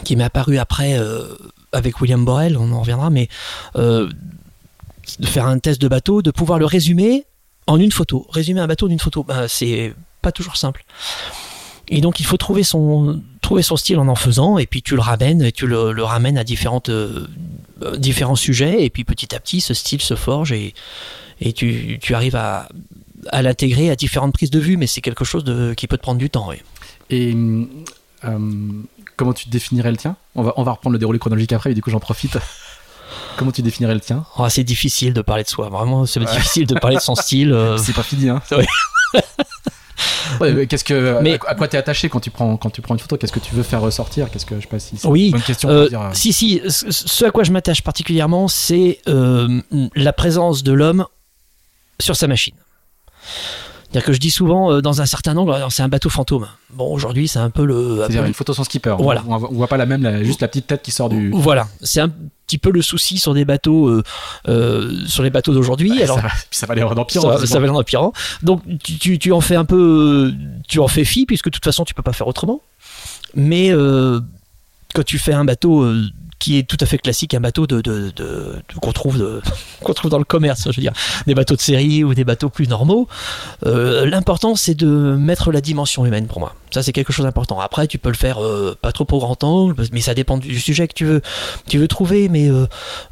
[0.03, 1.23] qui m'est apparu après euh,
[1.71, 3.27] avec William Borel, on en reviendra, mais
[3.75, 7.25] de faire un test de bateau, de pouvoir le résumer
[7.67, 8.27] en une photo.
[8.29, 10.85] Résumer un bateau d'une photo, ben, c'est pas toujours simple.
[11.93, 14.95] Et donc il faut trouver son, trouver son style en en faisant, et puis tu
[14.95, 17.27] le ramènes, et tu le, le ramènes à différentes, euh,
[17.83, 20.73] euh, différents sujets, et puis petit à petit ce style se forge, et,
[21.41, 22.69] et tu, tu arrives à,
[23.29, 26.01] à l'intégrer à différentes prises de vue, mais c'est quelque chose de, qui peut te
[26.01, 26.47] prendre du temps.
[26.49, 26.57] oui.
[27.09, 27.35] Et
[28.23, 28.39] euh,
[29.17, 30.15] comment tu définirais le tien?
[30.35, 32.37] On va, on va reprendre le déroulé chronologique après, et du coup j'en profite.
[33.35, 34.25] comment tu définirais le tien?
[34.37, 37.51] Oh, c'est difficile de parler de soi, vraiment, c'est difficile de parler de son style.
[37.51, 38.41] euh, C'est pas fini, hein
[40.39, 40.67] Ouais.
[40.67, 42.99] Qu'est-ce que, Mais- à, à quoi t'es attaché quand tu prends quand tu prends une
[42.99, 43.17] photo?
[43.17, 44.29] Qu'est-ce que tu veux faire ressortir?
[44.31, 46.01] Qu'est-ce que je sais pas si c'est Oui, une bonne question Euh, dire.
[46.01, 49.61] euh, si, si, ce à quoi je m'attache particulièrement, c'est euh,
[49.95, 51.05] la présence de l'homme
[51.99, 52.55] sur sa machine.
[53.83, 56.47] C'est-à-dire que je dis souvent euh, dans un certain angle, c'est un bateau fantôme.
[56.71, 57.97] Bon, aujourd'hui, c'est un peu le.
[57.97, 58.95] C'est-à-dire peu- une photo sans skipper.
[58.97, 59.23] On- Voilà.
[59.27, 61.29] On, voit- on voit pas la même, la- juste la petite tête qui sort du.
[61.33, 62.09] Voilà, c'est un
[62.51, 64.03] petit peu le souci sur des bateaux, euh,
[64.49, 65.91] euh, sur les bateaux d'aujourd'hui.
[65.91, 67.21] Ouais, Alors, ça, va, puis ça va aller en pire.
[67.21, 68.11] ça, ça va aller en empirant.
[68.43, 70.33] Donc tu, tu, tu en fais un peu,
[70.67, 72.61] tu en fais fi puisque de toute façon tu peux pas faire autrement.
[73.35, 74.19] Mais euh,
[74.93, 75.85] quand tu fais un bateau
[76.41, 79.41] qui est tout à fait classique, un bateau de, de, de- qu'on trouve de-
[79.83, 80.93] qu'on trouve dans le commerce, je veux dire,
[81.27, 83.07] des bateaux de série ou des bateaux plus normaux.
[83.65, 86.55] euh, L'important c'est de mettre la dimension humaine pour moi.
[86.71, 87.59] Ça c'est quelque chose d'important.
[87.59, 90.59] Après tu peux le faire euh, pas trop au grand angle, mais ça dépend du
[90.59, 91.21] sujet que tu veux
[91.67, 92.49] tu veux trouver, mais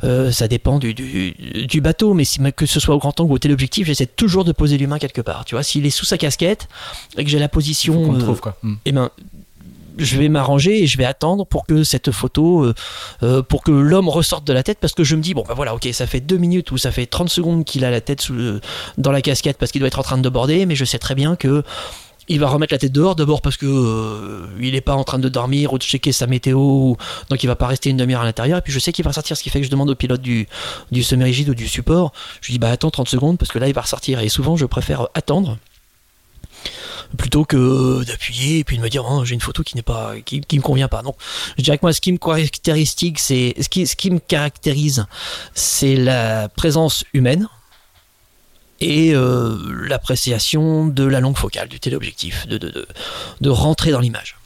[0.03, 1.31] euh, ça dépend du, du,
[1.67, 2.13] du bateau.
[2.13, 4.77] Mais si, que ce soit au grand angle ou au téléobjectif, j'essaie toujours de poser
[4.77, 5.45] l'humain quelque part.
[5.45, 6.67] Tu vois, s'il est sous sa casquette
[7.17, 8.57] et que j'ai la position, qu'on trouve quoi.
[8.63, 8.75] Hmm.
[8.85, 9.09] eh ben,
[9.99, 12.73] je vais m'arranger et je vais attendre pour que cette photo, euh,
[13.23, 15.53] euh, pour que l'homme ressorte de la tête, parce que je me dis, bon, bah
[15.55, 18.27] voilà, ok, ça fait deux minutes ou ça fait 30 secondes qu'il a la tête
[18.97, 21.15] dans la casquette parce qu'il doit être en train de border, mais je sais très
[21.15, 21.63] bien que
[22.31, 25.17] il va remettre la tête dehors d'abord parce que euh, il n'est pas en train
[25.17, 26.97] de dormir ou de checker sa météo ou-
[27.31, 29.11] donc il va pas rester une demi-heure à l'intérieur et puis je sais qu'il va
[29.11, 30.47] sortir ce qui fait que je demande au pilote du,
[30.91, 32.11] du semi-rigide ou du support.
[32.41, 34.55] Je lui dis bah attends 30 secondes parce que là il va ressortir et souvent
[34.57, 35.57] je préfère attendre
[37.17, 40.13] plutôt que d'appuyer et puis de me dire oh, j'ai une photo qui n'est pas
[40.25, 41.01] qui, qui me convient pas.
[41.01, 41.15] Donc
[41.57, 45.05] je dirais que moi ce qui me caractéristique c'est ce qui, ce qui me caractérise
[45.53, 47.47] c'est la présence humaine
[48.81, 49.57] et euh,
[49.87, 52.87] l'appréciation de la longue focale du téléobjectif de, de, de,
[53.41, 54.38] de rentrer dans l'image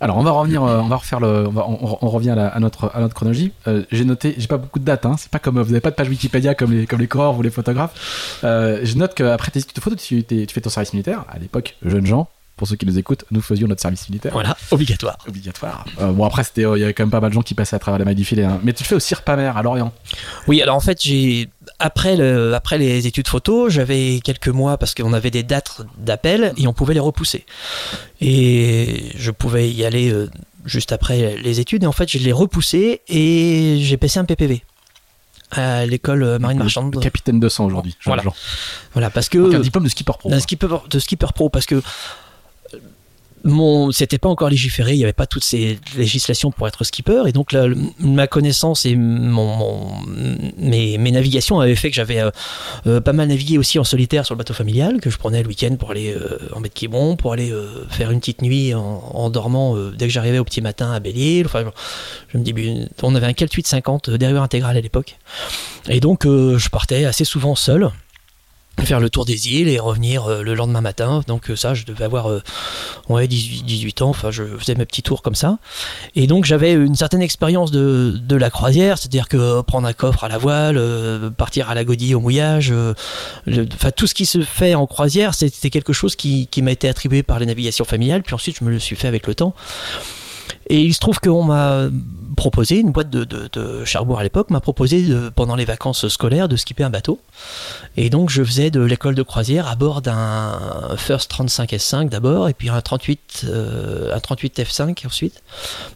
[0.00, 2.34] Alors on va revenir, euh, on va refaire le, on, va- on- on revient à,
[2.36, 3.52] la- à notre à notre chronologie.
[3.66, 5.06] Euh, j'ai noté, j'ai pas beaucoup de dates.
[5.06, 7.36] Hein, c'est pas comme vous avez pas de page Wikipédia comme les comme les coureurs
[7.36, 8.40] ou les photographes.
[8.44, 11.24] Euh, je note qu'après tes études de photo, tu, fais ton service militaire.
[11.28, 14.32] À l'époque, jeunes gens, pour ceux qui nous écoutent, nous faisions notre service militaire.
[14.32, 15.84] voilà obligatoire Obligatoire.
[16.00, 17.78] Bon après c'était, il y avait quand même pas mal de gens qui passaient à
[17.80, 18.44] travers la maille du filet.
[18.44, 18.60] hein.
[18.62, 19.92] Mais tu le fais au CIRPAMER à Lorient.
[20.46, 24.94] Oui, alors en fait, j'ai après le, après les études photo, j'avais quelques mois parce
[24.94, 27.46] qu'on avait des dates d'appel et on pouvait les repousser.
[28.20, 30.28] Et je pouvais y aller euh,
[30.64, 34.62] juste après les études et en fait, je l'ai repoussé et j'ai passé un PPV
[35.50, 37.00] à l'école euh, marine Le marchande.
[37.00, 37.96] Capitaine 200 aujourd'hui.
[38.00, 38.22] jeune Voilà.
[38.92, 40.30] Voilà, parce que un diplôme de skipper pro.
[40.30, 41.80] d'un skipper de skipper pro parce que
[43.44, 47.22] mon, c'était pas encore légiféré, il n'y avait pas toutes ces législations pour être skipper,
[47.26, 47.56] et donc
[47.98, 49.92] ma connaissance et mon,
[50.56, 52.30] mes, mes, navigations avaient fait que j'avais euh,
[52.86, 55.48] euh, pas mal navigué aussi en solitaire sur le bateau familial, que je prenais le
[55.48, 57.52] week-end pour aller euh, en baie de pour aller
[57.90, 61.46] faire une petite nuit en, dormant dès que j'arrivais au petit matin à Belle-Île.
[61.46, 61.64] Enfin,
[62.28, 65.16] je me dis, on avait un Kelt 850 derrière intégral à l'époque,
[65.88, 67.90] et donc je partais assez souvent seul
[68.84, 71.22] faire le tour des îles et revenir euh, le lendemain matin.
[71.26, 72.42] Donc euh, ça, je devais avoir euh,
[73.08, 75.58] ouais, 18, 18 ans, enfin je faisais mes petits tours comme ça.
[76.14, 80.24] Et donc j'avais une certaine expérience de, de, la croisière, c'est-à-dire que prendre un coffre
[80.24, 80.80] à la voile,
[81.36, 82.72] partir à la godille au mouillage,
[83.46, 86.88] enfin tout ce qui se fait en croisière, c'était quelque chose qui, qui m'a été
[86.88, 89.54] attribué par les navigations familiales, puis ensuite je me le suis fait avec le temps.
[90.68, 91.88] Et il se trouve qu'on m'a
[92.38, 93.84] proposé, une boîte de, de,
[94.16, 97.20] à l'époque m'a proposé pendant les vacances scolaires de skipper un bateau.
[97.96, 102.48] Et donc je faisais de l'école de croisière à bord d'un First 35 S5 d'abord,
[102.48, 105.42] et puis un 38, euh, un 38 F5 ensuite.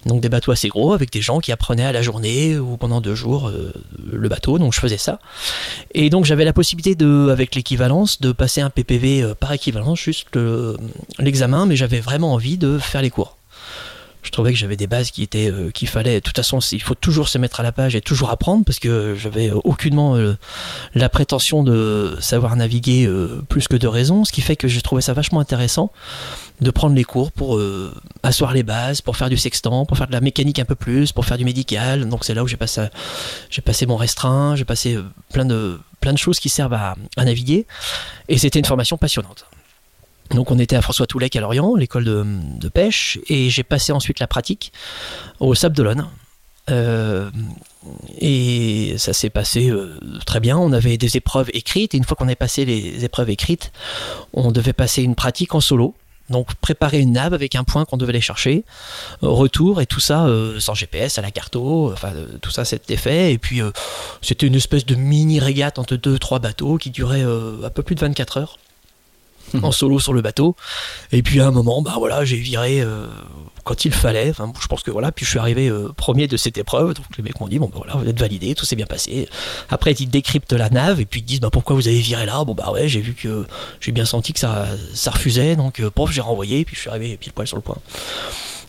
[0.04, 3.00] Donc des bateaux assez gros avec des gens qui apprenaient à la journée ou pendant
[3.00, 3.72] deux jours euh,
[4.10, 4.58] le bateau.
[4.58, 5.20] Donc je faisais ça.
[5.94, 10.00] Et donc j'avais la possibilité de, avec l'équivalence, de passer un PPV euh, par équivalence,
[10.00, 10.26] juste
[11.20, 13.36] l'examen, mais j'avais vraiment envie de faire les cours
[14.22, 16.14] je trouvais que j'avais des bases qui étaient euh, qu'il fallait.
[16.14, 18.78] De toute façon il faut toujours se mettre à la page et toujours apprendre parce
[18.78, 20.36] que j'avais aucunement euh,
[20.94, 24.80] la prétention de savoir naviguer euh, plus que de raison ce qui fait que j'ai
[24.80, 25.92] trouvé ça vachement intéressant
[26.60, 27.60] de prendre les cours pour
[28.22, 31.10] asseoir les bases pour faire du sextant pour faire de la mécanique un peu plus
[31.10, 32.08] pour faire du médical.
[32.08, 32.86] Donc c'est là où j'ai passé
[33.50, 34.98] j'ai passé mon restreint j'ai passé
[35.32, 37.66] plein de plein de choses qui servent à, à naviguer.
[38.28, 39.46] Et c'était une formation passionnante
[40.34, 44.18] donc on était à François Toulec à Lorient, l'école de, pêche, et j'ai passé ensuite
[44.18, 44.72] la pratique
[45.40, 46.06] au Sable d'Olonne.
[46.70, 47.30] Euh,
[48.18, 50.56] et ça s'est passé euh, très bien.
[50.56, 53.72] On avait des épreuves écrites, et une fois qu'on avait passé les épreuves écrites,
[54.32, 55.94] on devait passer une pratique en solo.
[56.30, 58.64] Donc préparer une nave avec un point qu'on devait aller chercher,
[59.20, 63.32] retour et tout ça euh, sans GPS, à la carto, enfin tout ça c'était fait.
[63.32, 63.60] Et puis
[64.22, 67.96] c'était une espèce de mini régate entre deux trois bateaux qui durait un peu plus
[67.96, 68.56] de 24 heures
[69.62, 70.56] en solo sur le bateau.
[71.10, 73.06] Et puis à un moment, bah voilà, j'ai viré euh,
[73.64, 74.32] quand il fallait.
[74.32, 75.12] Je pense que voilà.
[75.12, 76.94] Puis je suis arrivé euh, premier de cette épreuve.
[76.94, 79.28] Donc les mecs m'ont dit bon bah, voilà, vous êtes validé, tout s'est bien passé.
[79.70, 82.44] Après ils décryptent la nave et puis ils disent bah pourquoi vous avez viré là?
[82.44, 83.46] Bon bah ouais, j'ai vu que
[83.80, 85.56] j'ai bien senti que ça ça refusait.
[85.56, 86.64] Donc euh, prof, j'ai renvoyé.
[86.64, 87.78] Puis je suis arrivé pile poil sur le point.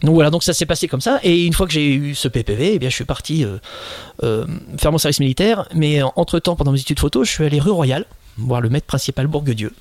[0.01, 1.19] Donc voilà, donc ça s'est passé comme ça.
[1.23, 3.45] Et une fois que j'ai eu ce PPV, eh bien, je suis parti
[4.19, 5.69] faire mon service militaire.
[5.73, 8.05] Mais entre temps, pendant mes études photo, je suis allé rue Royale
[8.37, 9.71] voir le maître principal Bourguedieu.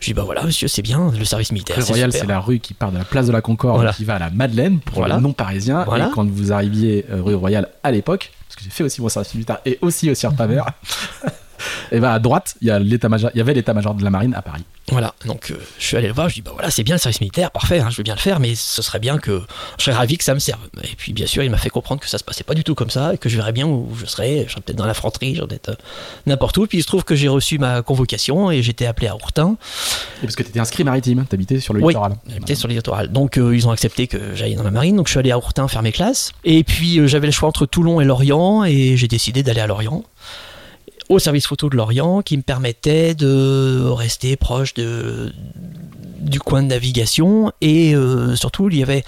[0.00, 1.76] Je dis bah voilà monsieur c'est bien le service militaire.
[1.76, 4.16] Rue Royale c'est la rue qui part de la place de la Concorde qui va
[4.16, 5.84] à la Madeleine pour le non parisien.
[5.84, 9.08] Et quand vous arriviez euh, rue Royale à l'époque, parce que j'ai fait aussi mon
[9.08, 10.62] service militaire et aussi au Sierra Paver,
[11.90, 14.34] et ben à droite, il y, a l'état-major, il y avait l'état-major de la marine
[14.34, 14.64] à Paris.
[14.90, 17.00] Voilà, donc euh, je suis allé le voir, je dis bah voilà, c'est bien le
[17.00, 19.40] service militaire, parfait, hein, je veux bien le faire, mais ce serait bien que
[19.78, 20.60] je serais ravi que ça me serve.
[20.82, 22.74] Et puis bien sûr, il m'a fait comprendre que ça se passait pas du tout
[22.74, 25.34] comme ça, et que je verrais bien où je serais, je serais peut-être dans l'infanterie,
[25.34, 25.74] je serais peut-être euh,
[26.26, 26.66] n'importe où.
[26.66, 29.56] Puis il se trouve que j'ai reçu ma convocation et j'étais appelé à Ourtin.
[30.22, 32.16] Et parce que tu étais inscrit maritime, tu habitais sur le littoral.
[32.28, 33.12] j'habitais sur le littoral.
[33.12, 35.38] Donc euh, ils ont accepté que j'aille dans la marine, donc je suis allé à
[35.38, 36.32] Ourtin faire mes classes.
[36.44, 40.02] Et puis j'avais le choix entre Toulon et Lorient, et j'ai décidé d'aller à Lorient
[41.12, 45.32] au service photo de Lorient qui me permettait de rester proche de,
[46.18, 47.52] du coin de navigation.
[47.60, 49.04] Et euh, surtout il y avait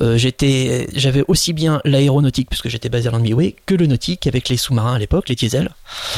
[0.00, 4.48] euh, j'étais j'avais aussi bien l'aéronautique puisque j'étais basé à Landmiway que le nautique avec
[4.48, 5.70] les sous-marins à l'époque les diesels.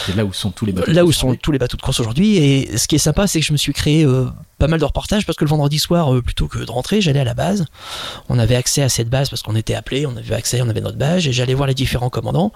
[0.06, 2.00] C'est là où sont tous les bateaux là où sont tous les bateaux de course
[2.00, 2.36] aujourd'hui.
[2.36, 4.26] Et ce qui est sympa c'est que je me suis créé euh,
[4.64, 7.20] pas mal de reportages parce que le vendredi soir, euh, plutôt que de rentrer, j'allais
[7.20, 7.66] à la base.
[8.30, 10.80] On avait accès à cette base parce qu'on était appelé, on avait accès, on avait
[10.80, 12.50] notre badge et j'allais voir les différents commandants.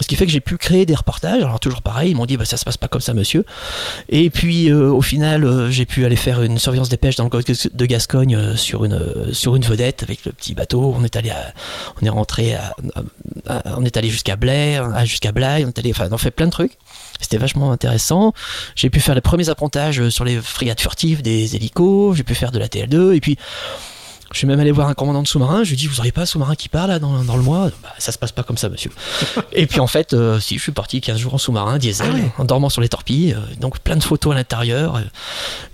[0.00, 1.42] Ce qui fait que j'ai pu créer des reportages.
[1.42, 3.44] Alors toujours pareil, ils m'ont dit bah, ça se passe pas comme ça, monsieur.
[4.08, 7.24] Et puis euh, au final, euh, j'ai pu aller faire une surveillance des pêches dans
[7.24, 10.94] le golfe de Gascogne sur une sur une vedette avec le petit bateau.
[10.96, 11.30] On est allé,
[12.00, 12.56] on est rentré,
[13.76, 16.52] on est allé jusqu'à Blair, jusqu'à Blaye, on est allé, enfin, on fait plein de
[16.52, 16.78] trucs.
[17.20, 18.32] C'était vachement intéressant.
[18.74, 22.52] J'ai pu faire les premiers apprentissages sur les frégates furtives des hélicos, j'ai pu faire
[22.52, 23.36] de la TL2, et puis
[24.32, 26.12] je suis même allé voir un commandant de sous-marin, je lui ai dit, vous n'auriez
[26.12, 27.70] pas un sous-marin qui part là dans, le mois?
[27.82, 28.92] Bah, Ça se passe pas comme ça, monsieur.
[29.52, 32.40] et puis en fait, euh, si, je suis parti 15 jours en sous-marin, diesel, ah
[32.40, 34.96] en dormant sur les torpilles, euh, donc plein de photos à l'intérieur.
[34.96, 35.00] Euh,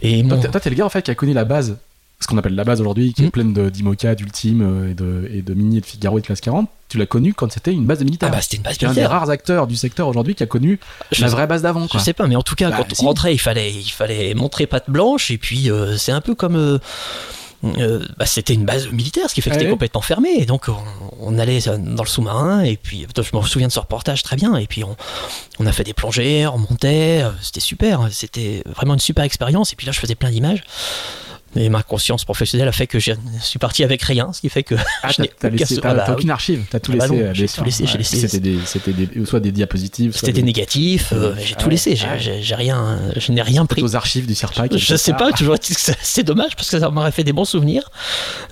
[0.00, 1.76] et toi, t'es le gars en fait qui a connu la base
[2.20, 3.30] ce qu'on appelle la base aujourd'hui, qui est hmm.
[3.30, 6.40] pleine d'Imoca, d'Ultime euh, et de, et de Mini et de Figaro et de classe
[6.40, 8.30] 40, tu l'as connu quand c'était une base de militaires.
[8.32, 8.90] Ah bah c'était une base militaire.
[8.90, 10.80] un des rares acteurs du secteur aujourd'hui qui a connu
[11.18, 11.86] la vraie base d'avant.
[11.92, 14.34] Je sais pas, mais en tout cas, bah, quand on rentrait, il fallait, il fallait
[14.34, 16.56] montrer patte blanche, et puis euh, c'est un peu comme.
[16.56, 20.28] Euh, bah, c'était une base militaire, ce qui fait que c'était complètement fermé.
[20.38, 20.66] Et donc,
[21.20, 24.54] on, allait dans le sous-marin, et puis je me souviens de ce reportage très bien.
[24.56, 24.94] Et puis, on,
[25.58, 28.08] on a fait des plongées, on montait, c'était super.
[28.10, 29.72] C'était vraiment une super expérience.
[29.72, 30.62] Et puis là, je faisais plein d'images.
[31.56, 34.62] Et ma conscience professionnelle a fait que je suis parti avec rien, ce qui fait
[34.62, 36.98] que Ah, je t'as aucun laissé, t'as- Ah bah t'as aucune archive, t'as tout Ah
[36.98, 37.16] bah laissé.
[37.22, 40.20] non, euh, j'ai tout laissé, j'ai laissé- C'était des, c'était des, soit des diapositives, soit
[40.20, 41.70] C'était des négatifs, euh, j'ai Ah tout ouais.
[41.72, 43.82] laissé, j'ai- Ah j'ai j'ai rien, je n'ai rien pris.
[43.82, 44.76] aux archives du Cirpac.
[44.76, 47.90] Je sais pas, toujours que c'est- dommage parce que ça m'aurait fait des bons souvenirs.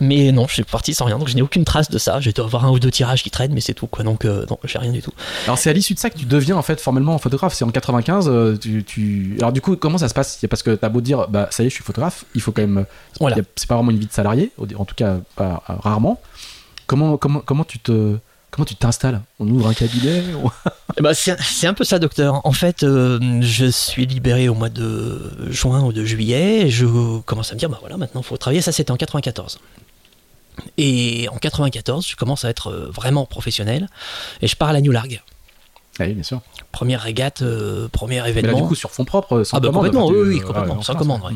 [0.00, 2.20] Mais non, je suis parti sans rien, donc je n'ai aucune trace de ça.
[2.20, 4.05] J'ai dû avoir un ou deux tirages qui traînent, mais c'est tout quoi.
[4.05, 5.12] Donc euh, non, j'ai rien du tout.
[5.44, 7.55] Alors c'est à l'issue de ça que tu deviens en fait formellement photographe.
[7.55, 8.28] C'est en 95.
[8.28, 10.38] euh, tu, tu- Alors du coup, comment ça se passe?
[10.48, 12.24] Parce que t'as beau dire, bah ça y est, je suis photographe.
[12.34, 12.86] Il faut quand même.
[13.20, 13.36] Voilà.
[13.57, 16.20] C'est pas vraiment une vie de salarié, en tout cas pas euh, rarement.
[16.86, 18.16] Comment comment comment tu te
[18.51, 19.20] comment tu t'installes?
[19.40, 20.22] On ouvre un cabinet
[20.99, 22.40] Eh ben, c'est un peu ça, docteur.
[22.47, 26.66] En fait, euh, je suis libéré au mois de juin ou de juillet.
[26.66, 28.61] Et je commence à me dire, bah voilà, maintenant il faut travailler.
[28.62, 29.59] Ça, c'était en 94.
[30.78, 33.88] Et en 94, je commence à être euh, vraiment professionnel.
[34.40, 35.20] Et je pars à la New Largue.
[35.99, 36.40] Ah oui, bien sûr.
[36.72, 38.53] Première régate, euh, premier Mais événement.
[38.53, 39.86] là, du coup, sur fond propre, sans Ah bah commande.
[39.86, 41.32] complètement, tu- oui, oui, complètement, sans commande, ouais.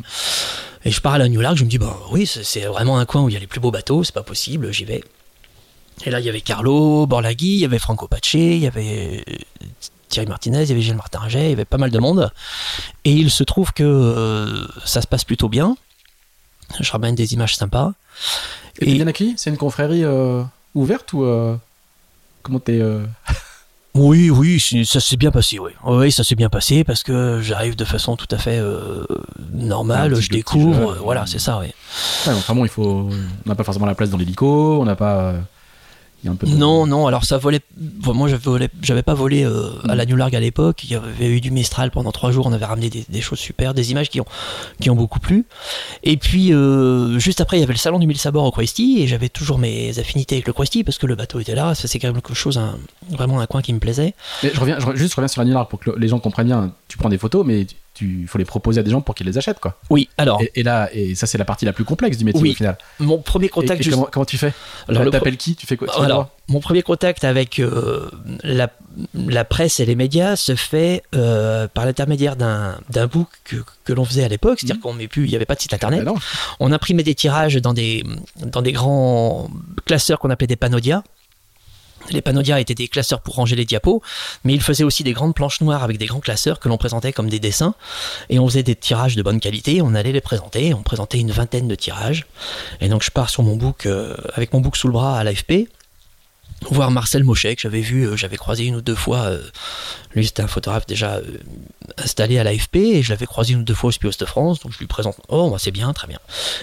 [0.85, 3.05] Et je pars à la New Largue, je me dis, bah oui, c'est- vraiment un
[3.07, 5.03] coin où il y a les plus beaux bateaux, c'est pas possible, j'y vais.
[6.05, 9.25] Et là, il y avait Carlo, Borlaghi, il y avait Franco Pace, il y avait
[9.29, 9.35] euh,
[10.09, 12.31] Thierry Martinez, il y avait Gilles Martin il y avait pas mal de monde.
[13.05, 15.77] Et il se trouve que euh, ça se passe plutôt bien.
[16.81, 17.93] Je ramène des images sympas.
[18.81, 20.43] Et Et- bien accueilli C'est une confrérie euh,
[20.75, 21.57] ouverte ou euh,
[22.43, 22.81] comment t'es
[23.95, 25.73] Oui, oui, ça s'est bien passé, oui.
[25.85, 29.05] Oui, ça s'est bien passé parce que j'arrive de façon tout à fait euh,
[29.53, 31.67] normale, je découvre, jeu, euh, voilà, euh, c'est ça, oui.
[31.67, 33.09] ouais, enfin bon, il faut.
[33.11, 34.81] On n'a pas forcément la place dans l'hélico.
[34.81, 35.35] On n'a pas.
[36.23, 36.47] Il y a un peu.
[36.49, 37.61] de- Non, non, alors ça volait.
[37.77, 38.29] bon, moi,
[38.83, 40.83] j'avais pas volé euh, à la New Largue à l'époque.
[40.85, 42.47] Il y avait eu du Mistral pendant trois jours.
[42.47, 44.27] On avait ramené des, des choses super, des images qui ont,
[44.81, 45.47] qui ont beaucoup plu.
[46.03, 49.01] Et puis, euh, juste après, il y avait le salon du Mille Sabords au Questi.
[49.01, 51.75] Et j'avais toujours mes affinités avec le Questi parce que le bateau était là.
[51.77, 52.79] Ça, c'est quand même quelque chose, un-
[53.11, 54.15] vraiment un coin qui me plaisait.
[54.43, 56.09] Mais je reviens, je, juste je reviens sur la New Largue pour que le- les
[56.09, 56.73] gens comprennent bien.
[56.89, 57.67] Tu prends des photos, mais
[57.99, 59.77] tu, faut les proposer à des gens pour qu'ils les achètent, quoi.
[59.91, 62.41] Oui, alors, Et, et là, et ça, c'est la partie la plus complexe du métier
[62.41, 62.51] Oui.
[62.53, 62.79] au final.
[63.01, 63.81] mon premier contact.
[63.81, 64.53] et juste- comment, comment tu fais
[64.89, 68.09] Alors, le T'appelles qui Tu fais quoi tu Alors, mon premier contact avec euh,
[68.45, 68.71] la,
[69.15, 73.93] la presse et les médias se fait euh, par l'intermédiaire d'un d'un book que, que
[73.93, 76.05] l'on faisait à l'époque, c'est-à-dire qu'on met plus, il n'y avait pas de site internet.
[76.05, 76.15] Bah.
[76.61, 78.05] On imprimait des tirages dans des,
[78.47, 79.49] dans des grands
[79.85, 81.03] classeurs qu'on appelait des panodia.
[82.11, 84.03] Les panodia étaient des classeurs pour ranger les diapos,
[84.45, 87.13] mais ils faisaient aussi des grandes planches noires avec des grands classeurs que l'on présentait
[87.13, 87.75] comme des dessins.
[88.31, 91.31] Et on faisait des tirages de bonne qualité, on allait les présenter, on présentait une
[91.31, 92.27] vingtaine de tirages.
[92.81, 95.25] Et donc je pars sur mon book, euh, avec mon book sous le bras à
[95.25, 95.69] l'AFP,
[96.71, 99.19] voir Marcel Mochet, que j'avais vu, euh, j'avais croisé une ou deux fois.
[99.19, 99.43] euh,
[100.15, 101.23] lui, c'était un photographe déjà euh,
[101.99, 104.61] installé à l'AFP, et je l'avais croisé une ou deux fois au Spios de France,
[104.61, 105.17] donc je lui présente.
[105.29, 106.19] Oh, bah, c'est bien, très bien.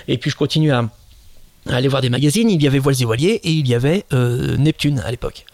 [0.08, 0.90] Et puis je continue à, à
[1.68, 2.50] aller voir des magazines.
[2.50, 5.46] Il y avait Voiles et Voiliers et il y avait euh, Neptune à l'époque.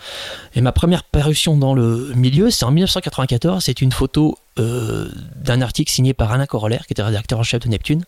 [0.55, 3.63] Et ma première parution dans le milieu, c'est en 1994.
[3.63, 7.61] C'est une photo euh, d'un article signé par Alain Corollaire, qui était rédacteur en chef
[7.61, 8.03] de Neptune,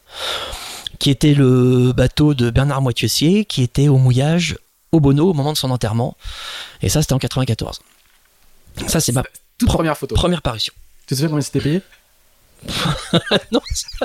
[0.99, 4.57] qui était le bateau de Bernard Moitessier, qui était au mouillage
[4.91, 6.15] au Bono au moment de son enterrement.
[6.81, 7.79] Et ça, c'était en 94.
[8.87, 9.23] Ça, c'est ma
[9.57, 10.15] Toute première photo.
[10.15, 10.73] première parution.
[11.07, 11.81] Tu te souviens combien c'était payé?
[13.51, 13.59] Non,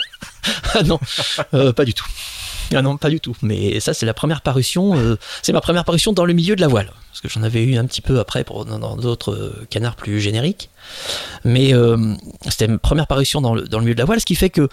[0.74, 0.98] ah non,
[1.54, 2.06] euh, pas du tout.
[2.74, 3.36] Ah non, pas du tout.
[3.42, 4.96] Mais ça, c'est la première parution.
[4.96, 7.62] euh, c'est ma première parution dans le milieu de la voile, parce que j'en avais
[7.62, 10.70] eu un petit peu après pour dans d'autres euh, canards plus génériques.
[11.44, 12.14] Mais euh,
[12.48, 14.50] c'était ma première parution dans le, dans le milieu de la voile, ce qui fait
[14.50, 14.68] que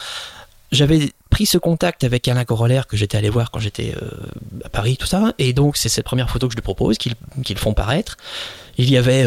[0.71, 3.93] j'avais pris ce contact avec Alain Corollaire que j'étais allé voir quand j'étais
[4.63, 5.33] à Paris, tout ça.
[5.37, 8.17] Et donc, c'est cette première photo que je lui propose, qu'ils qu'ils font paraître.
[8.77, 9.25] Il y avait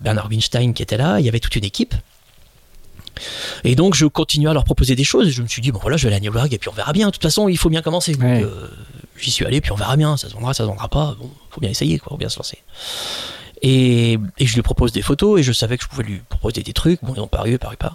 [0.00, 1.94] Bernard Winstein qui était là, il y avait toute une équipe.
[3.64, 5.28] Et donc, je continue à leur proposer des choses.
[5.28, 6.68] Et je me suis dit, bon voilà, je vais aller à New Largue et puis
[6.68, 7.06] on verra bien.
[7.08, 8.12] De toute façon, il faut bien commencer.
[8.12, 8.42] Donc, Ouais.
[8.42, 8.68] euh,
[9.18, 10.16] j'y suis allé, puis on verra bien.
[10.16, 11.16] Ça se vendra, ça se vendra pas.
[11.18, 12.58] Bon, faut bien essayer, quoi, faut bien se lancer.
[13.62, 16.62] Et, et je lui propose des photos et je savais que je pouvais lui proposer
[16.62, 16.98] des trucs.
[17.04, 17.94] Bon, ils ont paru, ils paru pas.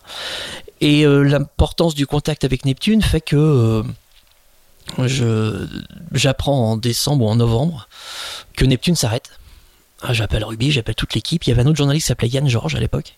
[0.81, 3.81] Et euh, l'importance du contact avec Neptune fait que euh,
[5.07, 5.65] je
[6.11, 7.87] j'apprends en décembre ou en novembre
[8.55, 9.31] que Neptune s'arrête.
[10.03, 11.43] Ah, j'appelle Ruby, j'appelle toute l'équipe.
[11.45, 13.17] Il y avait un autre journaliste qui s'appelait Yann Georges à l'époque.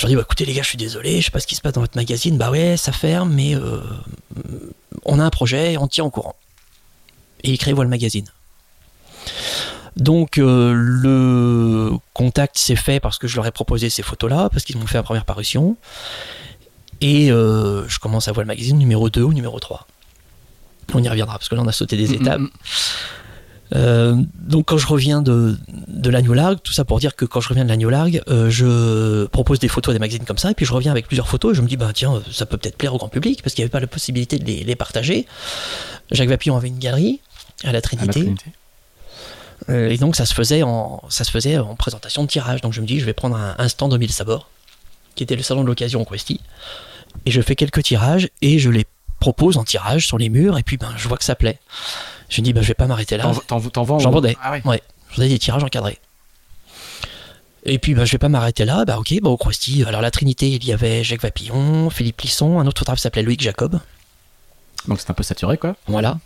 [0.00, 1.54] Je leur dis, bah, écoutez les gars, je suis désolé, je sais pas ce qui
[1.54, 2.38] se passe dans votre magazine.
[2.38, 3.82] Bah ouais, ça ferme, mais euh,
[5.04, 6.36] on a un projet, on tient au courant.
[7.44, 8.24] Et il crée Voile Magazine.
[9.96, 14.64] Donc euh, le contact s'est fait parce que je leur ai proposé ces photos-là, parce
[14.64, 15.76] qu'ils m'ont fait la première parution.
[17.02, 19.86] Et euh, je commence à voir le magazine numéro 2 ou numéro 3.
[20.94, 22.40] On y reviendra, parce que là on a sauté des Mm, étapes.
[23.74, 25.56] Euh, donc quand je reviens de,
[25.86, 28.50] de Largue, tout ça pour dire que quand je reviens de la New Largue, euh,
[28.50, 31.28] je propose des photos à des magazines comme ça, et puis je reviens avec plusieurs
[31.28, 33.54] photos, et je me dis, bah tiens, ça peut peut-être plaire au grand public, parce
[33.54, 35.26] qu'il n'y avait pas la possibilité de les, les partager.
[36.10, 37.20] Jacques Vapillon avait une galerie
[37.62, 38.34] à la À la Trinité,
[39.68, 42.62] euh, et donc ça se faisait en ça se faisait en présentation de tirage.
[42.62, 44.48] Donc je me dis je vais prendre un, un stand au mille sabords,
[45.14, 46.40] qui était le salon de l'occasion au Questi,
[47.26, 48.86] et je fais quelques tirages et je les
[49.20, 51.58] propose en tirage sur les murs, et puis ben, je vois que ça plaît.
[52.30, 53.30] Je dis, ben, je vais pas m'arrêter là.
[53.46, 54.36] T'en- vends J'en vendais.
[54.42, 54.62] Ah ouais.
[54.64, 55.98] Ouais, je faisais des tirages encadrés.
[57.64, 58.84] Et puis, bah, je vais pas m'arrêter là.
[58.86, 62.58] Bah, ok, bah, au Krusty, alors la Trinité, il y avait Jacques Vapillon, Philippe Lisson,
[62.58, 63.78] un autre photographe s'appelait Loïc Jacob.
[64.88, 65.76] Donc c'est un peu saturé quoi.
[65.88, 66.18] Voilà.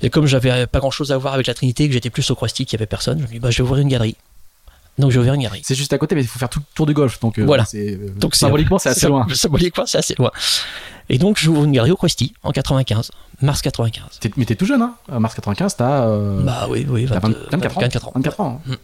[0.00, 2.34] Et comme j'avais pas grand chose à voir avec la Trinité, que j'étais plus au
[2.34, 4.16] Krusty, qu'il y avait personne, je me dis, bah, je vais ouvrir une galerie.
[4.98, 5.62] Donc, j'ai ouvert une galerie.
[5.64, 7.20] C'est juste à côté, mais il faut faire tout le tour du golf.
[7.20, 7.64] Donc, euh, Voilà.
[7.74, 9.26] euh, Donc, symboliquement, c'est assez loin.
[9.32, 10.30] Symboliquement, c'est assez loin.
[11.08, 14.18] Et donc, j'ouvre une galerie au Krusty en 95, mars 95.
[14.20, 17.20] T'es- Mais t'es tout jeune, hein En mars 95, t'as euh, Bah oui, oui, t'as
[17.20, 17.80] 20, 20 24 ans.
[17.80, 18.12] 24 ans.
[18.16, 18.62] 24 ans.
[18.68, 18.74] hein.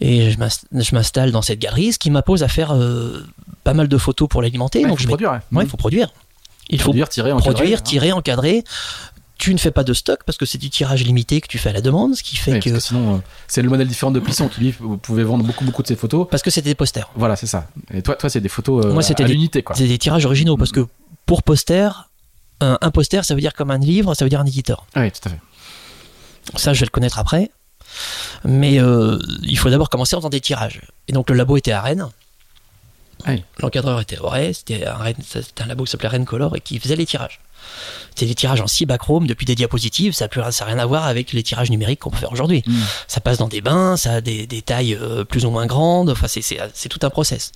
[0.00, 3.24] Et je m'inst- je m'installe dans cette galerie, ce qui m'impose à faire euh,
[3.62, 4.80] pas mal de photos pour l'alimenter.
[4.80, 5.32] Ouais, donc, faut je produire.
[5.52, 6.08] Ouais, il faut produire.
[6.70, 7.82] Il faut produire, tirer, encadrer, produire, hein.
[7.82, 8.64] tirer, encadrer.
[9.36, 11.70] Tu ne fais pas de stock parce que c'est du tirage limité que tu fais
[11.70, 12.70] à la demande, ce qui fait Ouais, que.
[12.70, 13.18] que sinon, euh,
[13.48, 14.72] c'est le modèle différent de Plisson qui lui,
[15.02, 16.26] pouvez vendre beaucoup, beaucoup de ses photos.
[16.30, 17.10] Parce que c'était des posters.
[17.16, 17.66] Voilà, c'est ça.
[17.92, 19.74] Et toi, toi, c'est des photos euh, Moi, c'était l'unité, quoi.
[19.74, 20.86] C'est des tirages originaux parce que
[21.26, 21.88] pour poster,
[22.60, 24.86] un, un poster ça veut dire comme un livre, ça veut dire un éditeur.
[24.94, 25.40] Oui, tout à fait.
[26.56, 27.50] Ça, je vais le connaître après.
[28.44, 30.80] Mais euh, il faut d'abord commencer en faisant des tirages.
[31.08, 32.06] Et donc le labo était à Rennes.
[33.26, 33.42] Ouais.
[33.58, 36.60] L'encadreur était à Auray, c'était un, Rennes- c'était un labo qui s'appelait Rennes Color et
[36.60, 37.40] qui faisait les tirages.
[38.10, 41.42] C'était des tirages en cibachrome depuis des diapositives, ça n'a rien à voir avec les
[41.42, 42.62] tirages numériques qu'on peut faire aujourd'hui.
[42.66, 42.72] Mm.
[43.08, 46.10] Ça passe dans des bains, ça a des, des tailles euh, plus ou moins grandes,
[46.10, 47.50] enfin c'est- c'est c'est tout un process.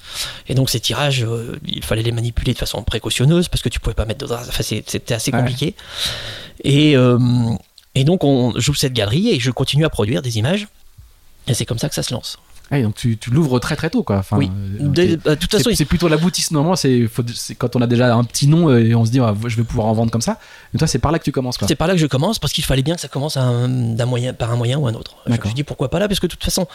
[0.49, 3.79] Et donc ces tirages, euh, il fallait les manipuler de façon précautionneuse parce que tu
[3.79, 5.39] pouvais pas mettre de draps, enfin c'est- c'était assez Ouais.
[5.39, 5.75] compliqué.
[6.65, 7.19] Et, euh,
[7.95, 10.67] et donc on j'ouvre cette galerie et je continue à produire des images.
[11.47, 12.37] Et c'est comme ça que ça se lance.
[12.71, 14.17] Ouais, donc tu, tu l'ouvres très très tôt, quoi.
[14.19, 14.51] Enfin, oui.
[14.79, 16.77] De, t'es- bah, de toute façon, c'est plutôt l'aboutissement.
[16.77, 17.09] C'est
[17.57, 19.63] quand on a déjà un petit nom euh, et on se dit, ah, je vais
[19.65, 20.39] pouvoir en vendre comme ça.
[20.75, 21.57] Mais toi, c'est par là que tu commences.
[21.67, 24.35] C'est par là que je commence parce qu'il fallait bien que ça commence d'un moyen,
[24.35, 25.17] par un moyen ou un autre.
[25.27, 26.67] Je me suis dit pourquoi pas là parce que de toute façon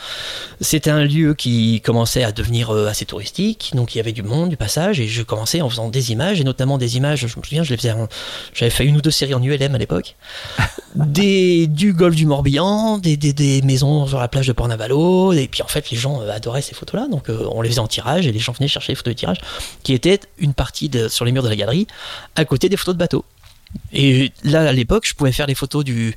[0.62, 4.24] c'était un lieu qui commençait à devenir euh, assez touristique donc il y avait du
[4.24, 7.20] monde, du passage et je commençais en faisant des images et notamment des images.
[7.28, 8.08] Je me souviens, je les faisais, en-
[8.54, 10.16] j'avais fait une ou deux séries en ULM à l'époque,
[10.96, 15.48] des du golfe du Morbihan, des, des, des maisons sur la plage de Pornavalo et
[15.48, 17.80] puis en fait les gens euh, adoraient ces photos là donc euh, on les faisait
[17.80, 19.38] en tirage et les gens venaient chercher les photos de tirage
[19.84, 21.88] qui étaient une partie de- sur les murs de la galerie
[22.36, 23.26] à côté des photos de bateaux.
[23.94, 26.16] Et là, à l'époque, je pouvais faire les photos du.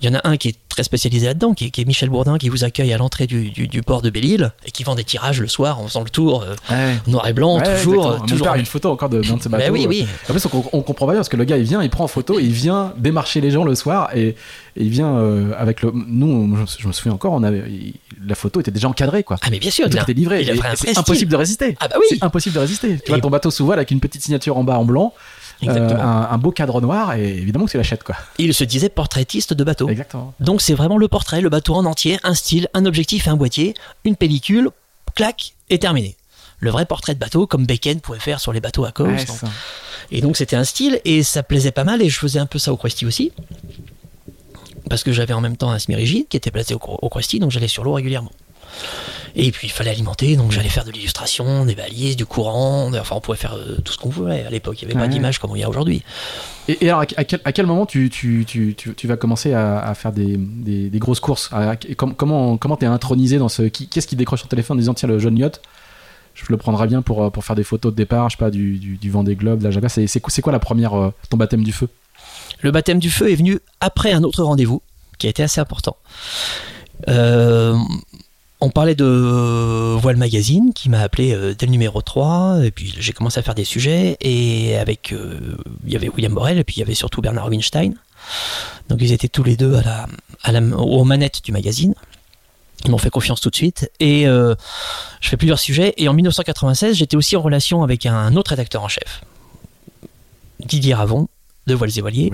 [0.00, 2.08] Il y en a un qui est très spécialisé là-dedans, qui est, qui est Michel
[2.08, 4.94] Bourdin, qui vous accueille à l'entrée du, du- du port de Belle-Île et qui vend
[4.94, 6.94] des tirages le soir en faisant le tour, euh, Ouais.
[7.06, 8.06] noir et blanc, Ouais, toujours.
[8.12, 9.64] euh, toujours père une photo encore de- de ses bateaux.
[9.64, 10.06] Ben oui, oui.
[10.28, 12.04] En plus, on, on comprend pas bien parce que le gars, il vient, il prend
[12.04, 14.36] en photo, il vient démarcher les gens le soir et, et
[14.76, 15.92] il vient euh, avec le.
[15.94, 17.94] Nous, je me- je me souviens encore, on avait il-
[18.26, 19.36] la photo était déjà encadrée, quoi.
[19.42, 20.46] Ah, mais bien sûr, il était livré.
[20.76, 21.76] c'est impossible de résister.
[21.80, 22.06] Ah, bah oui.
[22.10, 22.96] C'est impossible de résister.
[22.98, 25.12] Tu Et- vois ton bateau sous voile avec une petite signature en bas en blanc,
[25.64, 28.16] euh, un, un beau cadre noir et évidemment que tu l'achètes, quoi.
[28.38, 29.88] Il se disait portraitiste de bateau.
[29.88, 30.34] Exactement.
[30.40, 33.36] Donc c'est vraiment le portrait, le bateau en entier, un style, un objectif et un
[33.36, 34.70] boîtier, une pellicule,
[35.14, 36.16] clac, et terminé.
[36.60, 39.08] Le vrai portrait de bateau, comme Bacon pouvait faire sur les bateaux à cause.
[39.08, 39.38] Ouais, donc.
[40.10, 42.58] Et donc c'était un style et ça plaisait pas mal et je faisais un peu
[42.58, 43.32] ça au Krusty aussi.
[44.88, 47.50] Parce que j'avais en même temps un semi-rigide qui était placé au, au Krusty, donc
[47.50, 48.32] j'allais sur l'eau régulièrement.
[49.36, 53.14] Et puis il fallait alimenter, donc j'allais faire de l'illustration, des balises, du courant, enfin
[53.16, 55.38] on pouvait faire euh, tout ce qu'on voulait à l'époque, il n'y avait pas d'image
[55.38, 56.02] comme il y a aujourd'hui.
[56.66, 59.52] Et, et alors, à, quel, à quel moment tu, tu, tu, tu, tu vas commencer
[59.52, 63.38] à, à faire des, des, des grosses courses À- et com- Comment comment t'es intronisé
[63.38, 65.60] dans ce qui Qu'est-ce qui décroche ton téléphone en disant tiens le jeune yacht
[66.34, 68.50] je le prendrai bien pour, euh, pour faire des photos de départ, je sais pas,
[68.52, 69.88] du, du, du Vendée Globe, de la.
[69.88, 71.88] C'est quoi, c'est quoi la première, euh, ton baptême du feu?
[72.60, 74.80] Le baptême du feu est venu après un autre rendez-vous
[75.18, 75.96] qui a été assez important.
[77.08, 77.76] Euh,
[78.60, 82.92] on parlait de Voile Magazine qui m'a appelé euh, dès le numéro 3 et puis
[82.98, 85.56] j'ai commencé à faire des sujets et avec euh,
[85.86, 87.94] il y avait William Borel et puis il y avait surtout Bernard Rubinstein.
[88.88, 90.08] Donc ils étaient tous les deux à la,
[90.42, 91.94] à aux manettes du magazine.
[92.84, 94.54] Ils m'ont fait confiance tout de suite et euh,
[95.20, 98.82] je fais plusieurs sujets et en 1996 j'étais aussi en relation avec un autre rédacteur
[98.82, 99.22] en chef,
[100.60, 101.28] Didier Ravon
[101.68, 102.32] de Voiles et Voiliers.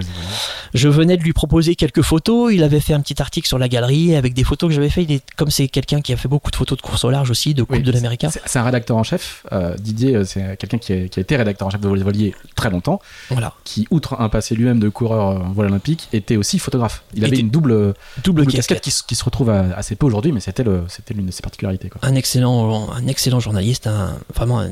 [0.72, 2.52] Je venais de lui proposer quelques photos.
[2.54, 5.02] Il avait fait un petit article sur la galerie avec des photos que j'avais fait.
[5.02, 7.30] Il est, comme c'est quelqu'un qui a fait beaucoup de photos de course au large
[7.30, 8.30] aussi, de Coupe Oui, de l'Américain.
[8.46, 9.44] C'est un rédacteur en chef.
[9.52, 12.02] euh, Didier, euh, c'est quelqu'un qui, a- qui a été rédacteur en chef de Voilier
[12.04, 13.52] Voilier très longtemps, Voilà.
[13.64, 17.02] qui, outre un passé lui-même de coureur euh, en voile olympique, était aussi photographe.
[17.14, 18.80] Il avait une double, Double double casquette.
[18.80, 21.88] qui, se- qui se retrouve assez peu aujourd'hui, mais c'était l'une de ses particularités.
[21.88, 22.00] Quoi.
[22.04, 24.70] Un excellent, un excellent journaliste, un, vraiment un-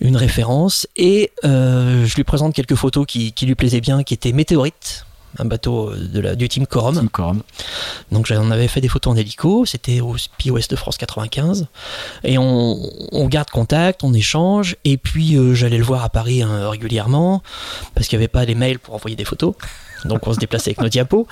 [0.00, 0.86] une référence.
[0.96, 5.06] Et euh, je lui présente quelques photos qui, qui lui plaisaient bien, qui étaient Météorite,
[5.38, 7.42] un bateau de la, du team Corum.
[8.12, 11.66] Donc j'en avais fait des photos en hélico, c'était au SPI Ouest de France 95.
[12.24, 12.78] Et on,
[13.12, 17.42] on garde contact, on échange, et puis euh, j'allais le voir à Paris hein, régulièrement,
[17.94, 19.54] parce qu'il n'y avait pas les mails pour envoyer des photos.
[20.04, 21.26] Donc on se déplaçait avec nos diapos.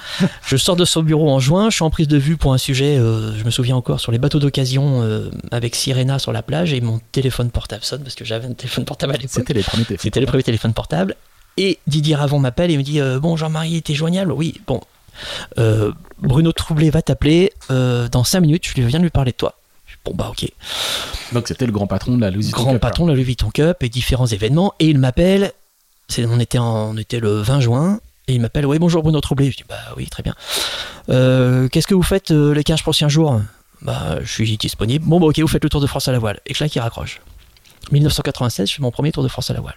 [0.46, 2.58] Je sors de son bureau en juin, je suis en prise de vue pour un
[2.58, 6.42] sujet, euh, je me souviens encore, sur les bateaux d'occasion euh, avec Sirena sur la
[6.42, 9.30] plage, et mon téléphone portable sonne, parce que j'avais un téléphone portable à l'époque.
[9.32, 10.02] C'était les premiers téléphones.
[10.02, 11.16] C'était le premier téléphone portable.
[11.56, 14.32] Et Didier Ravon m'appelle et me dit euh, Bon, Jean-Marie, t'es joignable?
[14.32, 14.80] Oui, bon.
[16.20, 19.54] Bruno Troublé va t'appeler dans 5 minutes, je viens de lui parler de toi.
[20.04, 20.48] Bon, bah, ok.
[21.32, 23.24] Donc, c'était le grand patron de la Louis Vuitton Grand Cup, patron de la Louis
[23.24, 24.72] Vuitton Cup et différents événements.
[24.78, 25.52] Et il m'appelle,
[26.18, 29.50] on, était en- on était le 20 juin, et il m'appelle Oui, bonjour Bruno Troublé.
[29.50, 30.34] Je dis Bah, oui, très bien.
[31.08, 33.40] Euh, Qu'est-ce que vous faites euh, les 15 prochains jours?
[33.82, 35.04] Bah, je suis disponible.
[35.06, 36.40] Bon, bah, ok, vous faites le Tour de France à la voile.
[36.46, 37.20] Et là, qui raccroche.
[37.92, 39.76] 1996, je fais mon premier Tour de France à la voile.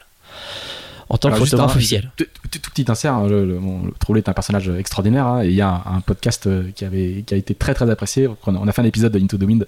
[1.10, 2.12] En tant que photographe officiel.
[2.18, 3.60] Tout, petit insert, hein, le,
[4.00, 7.24] Troublé est un personnage extraordinaire hein, et il y a un, podcast euh, qui, avait,
[7.26, 8.28] qui a été très très apprécié.
[8.46, 9.68] On a, on a fait un épisode de Into the Wind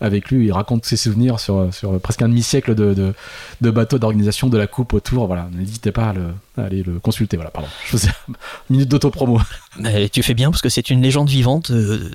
[0.00, 0.46] avec lui.
[0.46, 3.14] Il raconte ses souvenirs sur, sur presque un demi-siècle de, de,
[3.60, 5.26] de bateaux d'organisation de la coupe autour.
[5.26, 6.26] Voilà, n'hésitez pas à, le,
[6.56, 7.36] à aller le consulter.
[7.36, 7.68] Voilà, pardon.
[7.86, 8.34] Je faisais une
[8.70, 9.40] minute d'auto-promo.
[9.78, 11.70] Mais tu fais bien parce que c'est une légende vivante.
[11.70, 12.10] euh,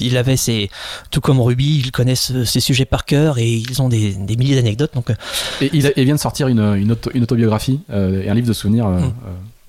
[0.00, 0.70] Il avait ses,
[1.10, 4.36] tout comme Ruby, ils connaissent euh, ses sujets par cœur et ils ont des, des
[4.36, 4.94] milliers d'anecdotes.
[4.94, 5.14] Donc, euh,
[5.60, 8.34] Et il, a- il vient de sortir une, une, auto- une autobiographie euh, et un
[8.34, 9.04] livre de souvenirs euh, Mm.
[9.04, 9.08] euh,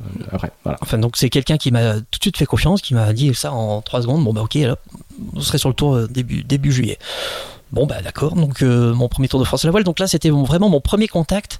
[0.02, 0.52] euh, après.
[0.64, 0.78] Voilà.
[0.82, 3.54] enfin, donc c'est quelqu'un qui m'a tout de suite fait confiance, qui m'a dit ça
[3.54, 4.24] en 3 secondes.
[4.26, 4.76] Bon, bah, ok, alors,
[5.34, 6.98] on serait sur le tour euh, début, début juillet.
[7.72, 8.36] Bon, bah, d'accord.
[8.36, 9.84] Donc, euh, mon premier tour de France à la voile.
[9.84, 11.60] Donc là, c'était vraiment mon premier contact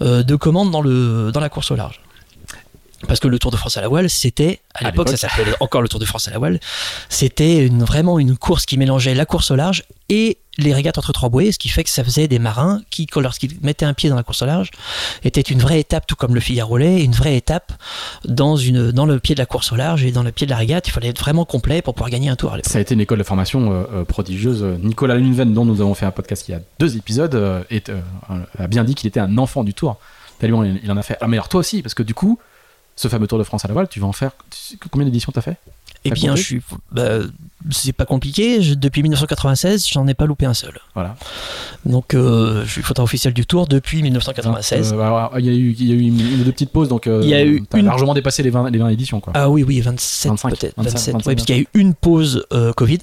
[0.00, 2.00] euh, de commande dans, le, dans la course au large.
[3.08, 5.82] Parce que le Tour de France à la voile, c'était, à l'époque, ça s'appelait encore
[5.82, 6.60] le Tour de France à la voile,
[7.08, 11.12] c'était une, vraiment une course qui mélangeait la course au large et les régates entre
[11.12, 14.10] trois bouées, ce qui fait que ça faisait des marins qui, lorsqu'ils mettaient un pied
[14.10, 14.70] dans la course au large,
[15.24, 17.72] était une vraie étape, tout comme le Figaro Lay, une vraie étape
[18.26, 20.50] dans, une, dans le pied de la course au large et dans le pied de
[20.50, 20.88] la régate.
[20.88, 22.58] Il fallait être vraiment complet pour pouvoir gagner un tour à.
[22.64, 24.62] Ça a été une école de formation euh, euh, prodigieuse.
[24.82, 27.88] Nicolas Lunven, dont nous avons fait un podcast il y a deux épisodes, euh, est,
[27.88, 28.00] euh,
[28.58, 29.96] a bien dit qu'il était un enfant du tour.
[30.38, 31.16] Tellement il, il en a fait.
[31.22, 32.38] Ah, mais alors toi aussi, parce que du coup,
[32.96, 34.32] ce fameux Tour de France à la voile, tu vas en faire.
[34.90, 35.56] Combien d'éditions t'as fait?
[36.04, 37.20] Eh bien, je suis, bah,
[37.70, 38.60] c'est pas compliqué.
[38.60, 40.80] Je- depuis 1996, j'en ai pas loupé un seul.
[40.94, 41.14] Voilà.
[41.86, 44.92] Donc, euh, je suis photographe officiel du Tour depuis 1996.
[44.92, 46.72] Euh, alors, il y a eu, il y a eu une, une ou deux petites
[46.72, 48.88] pauses, donc euh, Il y a eu t'as une- largement dépassé les 20, les 20
[48.88, 49.20] éditions.
[49.20, 49.32] Quoi.
[49.36, 50.74] Ah oui, oui, 27 25, peut-être.
[50.76, 52.44] 25, 27, 25, ouais, parce qu'il y a eu une pause
[52.76, 52.98] Covid.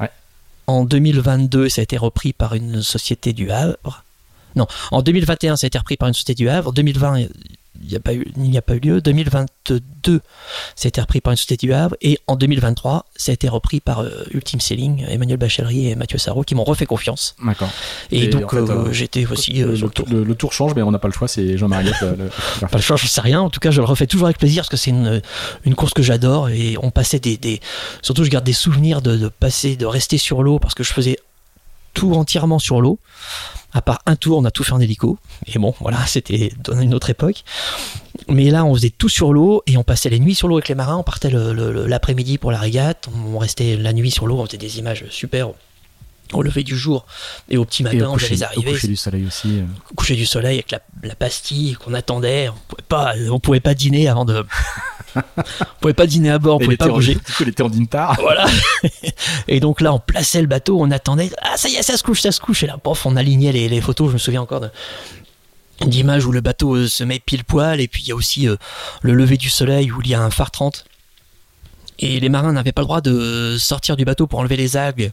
[0.00, 0.10] Ouais.
[0.66, 4.02] En 2022, ça a été repris par une société du Havre.
[4.56, 6.70] Non, en 2021, ça a été repris par une société du Havre.
[6.70, 7.28] En 2020, il
[7.88, 9.00] n'y a, pas eu- il n'y a pas eu lieu.
[9.00, 10.20] 2022,
[10.76, 11.96] ça a été repris par une société du Havre.
[12.02, 16.18] Et en 2023, ça a été repris par euh, Ultime Sailing, Emmanuel Bachellery et Mathieu
[16.18, 17.34] Sarraud qui m'ont refait confiance.
[17.44, 17.70] D'accord.
[18.10, 20.06] Et, Et donc, en fait, euh, euh, j'étais aussi euh, le, tour.
[20.10, 21.28] le- le tour change, mais on n'a pas le choix.
[21.28, 21.90] C'est Jean-Marie
[22.60, 23.40] Pas le choix, je sais rien.
[23.40, 25.22] En tout cas, je le refais toujours avec plaisir parce que c'est une,
[25.64, 27.60] une course que j'adore et on passait des, des-
[28.02, 30.92] surtout je garde des souvenirs de, de passer, de rester sur l'eau parce que je
[30.92, 31.18] faisais
[31.94, 32.98] tout entièrement sur l'eau.
[33.72, 35.18] À part un tour, on a tout fait en hélico.
[35.46, 37.44] Et bon, voilà, c'était dans une autre époque.
[38.28, 40.68] Mais là, on faisait tout sur l'eau et on passait les nuits sur l'eau avec
[40.68, 40.96] les marins.
[40.96, 43.08] On partait l'après-midi pour la régate.
[43.32, 44.38] On restait la nuit sur l'eau.
[44.38, 45.50] On faisait des images super
[46.32, 47.06] au lever du jour
[47.48, 49.58] et au petit Et matin, au on les au arriver coucher du soleil aussi.
[49.58, 49.64] euh.
[49.90, 52.48] au coucher du soleil avec la, la pastille qu'on attendait.
[52.48, 54.44] On pouvait pas, on pouvait pas dîner avant de.
[55.16, 55.20] on
[55.80, 57.14] pouvait pas dîner à bord, on pouvait pas bouger.
[57.14, 58.16] Du coup, il était en dintar.
[58.20, 58.46] Voilà.
[59.48, 61.30] Et donc là, on plaçait le bateau, on attendait.
[61.42, 62.62] Ah, ça y est, ça se couche, ça se couche.
[62.62, 64.08] Et là, pof, on alignait les, les photos.
[64.08, 64.70] Je me souviens encore de-
[65.86, 67.80] d'images où le bateau euh, se met pile poil.
[67.80, 68.56] Et puis il y a aussi euh,
[69.02, 70.84] le lever du soleil où il y a un phare 30.
[72.00, 75.10] Et les marins n'avaient pas le droit de sortir du bateau pour enlever les algues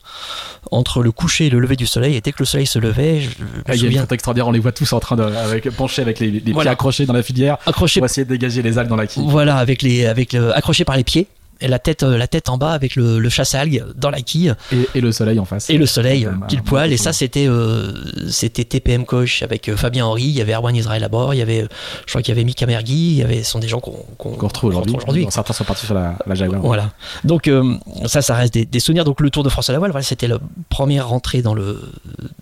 [0.71, 2.15] entre le coucher et le lever du soleil.
[2.15, 3.29] Et dès que le soleil se levait, je,
[3.67, 6.19] Ah, il y a extraordinaire, on les voit tous en train de avec, penchés avec
[6.19, 8.95] les, les pieds accrochés dans la filière accroché pour essayer de dégager les algues dans
[8.95, 9.23] la quille.
[9.27, 11.27] Voilà, avec les, avec le, accroché par les pieds
[11.61, 14.53] et la tête, euh, la tête en bas avec le, le chasse-algues dans la quille
[14.71, 15.69] Et, et le soleil en face.
[15.69, 16.93] et le soleil bah, pile bah, poil.
[16.93, 17.91] Et ça, c'était, euh,
[18.29, 21.37] c'était TPM Coach avec euh, Fabien Henry, il y avait Erwan Israël à bord, il
[21.37, 21.67] y avait,
[22.05, 24.05] je crois qu'il y avait Mika Mergui, il y avait, ce sont des gens qu'on,
[24.17, 24.95] qu'on, qu'on retrouve aujourd'hui.
[24.95, 25.27] aujourd'hui.
[25.29, 26.61] Certains sont partis sur la, la Jaguar.
[26.61, 26.91] Voilà.
[27.23, 29.05] Donc euh, ça, ça reste des, des souvenirs.
[29.05, 30.39] Donc le Tour de France à la voile, voilà, c'était la
[30.69, 31.81] première rentrée dans le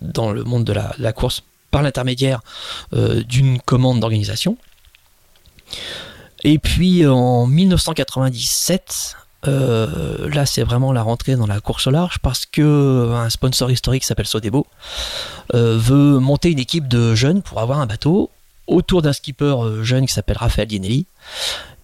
[0.00, 2.40] dans le monde de la, la course par l'intermédiaire
[2.94, 4.56] euh, d'une commande d'organisation.
[6.44, 9.16] Et puis en 1997,
[9.46, 13.70] euh, là c'est vraiment la rentrée dans la course au large parce que un sponsor
[13.70, 14.66] historique qui s'appelle Sodebo
[15.54, 18.30] euh, veut monter une équipe de jeunes pour avoir un bateau
[18.66, 21.06] autour d'un skipper euh, jeune qui s'appelle Raphaël Dinelli.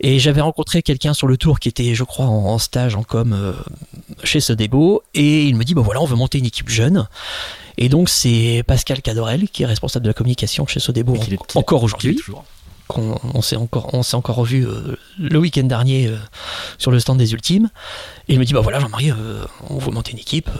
[0.01, 3.05] Et j'avais rencontré quelqu'un sur le tour qui était, je crois, en, en stage en
[3.05, 3.53] com euh,
[4.25, 5.03] chez Sodebo.
[5.15, 7.07] Et il me dit, bah voilà, on veut monter une équipe jeune.
[7.79, 11.17] Et donc c'est Pascal Cadorel qui est responsable de la communication chez Sodebo
[11.55, 12.21] encore aujourd'hui.
[12.93, 16.17] Qu'on on s'est encore, on s'est encore revu euh, le week-end dernier euh,
[16.79, 17.69] sur le stand des Ultimes.
[18.29, 20.51] Et il me dit bah voilà Jean-Marie, euh, on veut monter une équipe,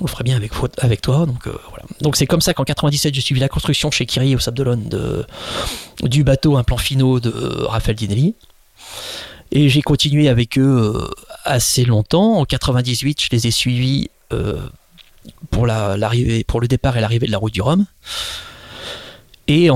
[0.00, 1.26] on le ferait bien avec, avec toi.
[1.26, 1.84] Donc voilà.
[2.00, 5.24] Donc c'est comme ça qu'en 97 j'ai suivi la construction chez Kiri au Sable de
[6.02, 7.30] du bateau un plan finaux de
[7.66, 8.34] Raphaël Dinelli.
[9.50, 11.10] Et j'ai continué avec eux
[11.44, 12.34] assez longtemps.
[12.38, 14.10] En 98, je les ai suivis
[15.50, 17.86] pour la- l'arrivée, pour le départ et l'arrivée de la route du Rhum.
[19.50, 19.70] Et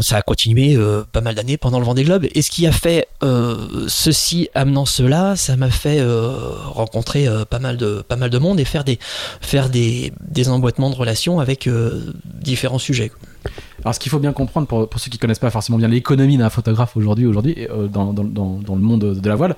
[0.00, 2.26] ça a continué euh, pas mal d'années pendant le Vendée Globe.
[2.34, 6.30] Et ce qui a fait euh, ceci amenant cela, ça m'a fait euh,
[6.64, 8.98] rencontrer pas mal de pas mal de monde et faire des
[9.42, 11.68] faire des, des emboîtements de relations avec
[12.24, 13.12] différents sujets.
[13.82, 16.38] Alors, ce qu'il faut bien comprendre pour, pour ceux qui connaissent pas forcément bien l'économie
[16.38, 19.54] d'un photographe aujourd'hui, aujourd'hui, dans, dans, dans, le monde de la voile,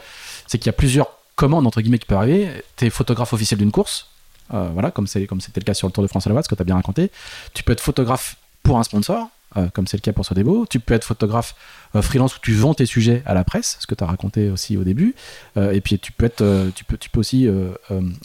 [0.49, 1.07] c'est qu'il y a plusieurs
[1.37, 2.49] commandes entre guillemets qui peuvent arriver.
[2.75, 4.09] T'es photographe officiel d'une course,
[4.51, 6.57] voilà, comme c'était le cas sur le Tour de France à la voile, ce que
[6.57, 7.12] t'as bien raconté.
[7.55, 10.66] Tu peux être photographe pour un sponsor, euh, comme c'est le cas pour Sodebo.
[10.68, 11.55] Tu peux être photographe
[11.94, 14.51] euh, freelance où tu vends tes sujets à la presse, ce que tu as raconté
[14.51, 15.14] aussi au début.
[15.57, 17.48] Euh, et puis tu peux, être, tu peux, tu peux aussi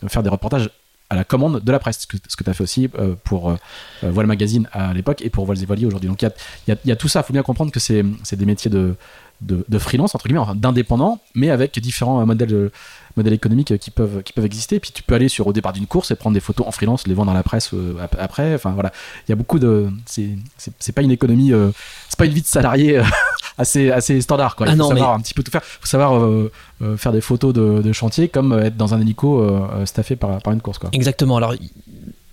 [0.08, 0.70] faire des reportages
[1.10, 2.90] à la commande de la presse, ce que, ce tu as fait aussi
[3.24, 3.56] pour
[4.02, 6.10] Voile Magazine à l'époque et pour Voiles et aujourd'hui.
[6.10, 6.32] Donc il
[6.68, 8.96] y y y a tout ça, il faut bien comprendre que c'est des métiers de,
[9.42, 12.72] de, de freelance, entre guillemets, enfin, d'indépendants, mais avec différents modèles, euh,
[13.18, 14.80] modèles économiques euh, qui peuvent, qui peuvent exister.
[14.80, 17.08] Puis tu peux aller sur au départ d'une course et prendre des photos en freelance,
[17.08, 18.56] les vendre à la presse euh, ap- après.
[18.56, 18.92] Enfin voilà,
[19.28, 19.90] il y a beaucoup de.
[20.06, 21.72] C'est pas une économie, euh,
[22.10, 23.02] c'est pas une vie de salarié
[23.58, 24.56] assez, assez standard.
[24.56, 24.68] Quoi.
[24.68, 25.62] Il Ah faut non, savoir un petit peu tout faire.
[25.64, 26.52] Il faut savoir euh,
[26.82, 30.42] euh, faire des photos de, de chantier comme être dans un hélico euh, staffé par,
[30.42, 30.78] par une course.
[30.78, 30.90] Quoi.
[30.94, 31.38] Exactement.
[31.38, 31.54] Alors,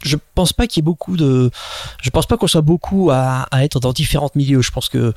[0.04, 1.50] je pense pas qu'il y ait beaucoup de.
[2.02, 4.62] Je pense pas qu'on soit beaucoup à, à être dans différents milieux.
[4.62, 5.12] Je pense que.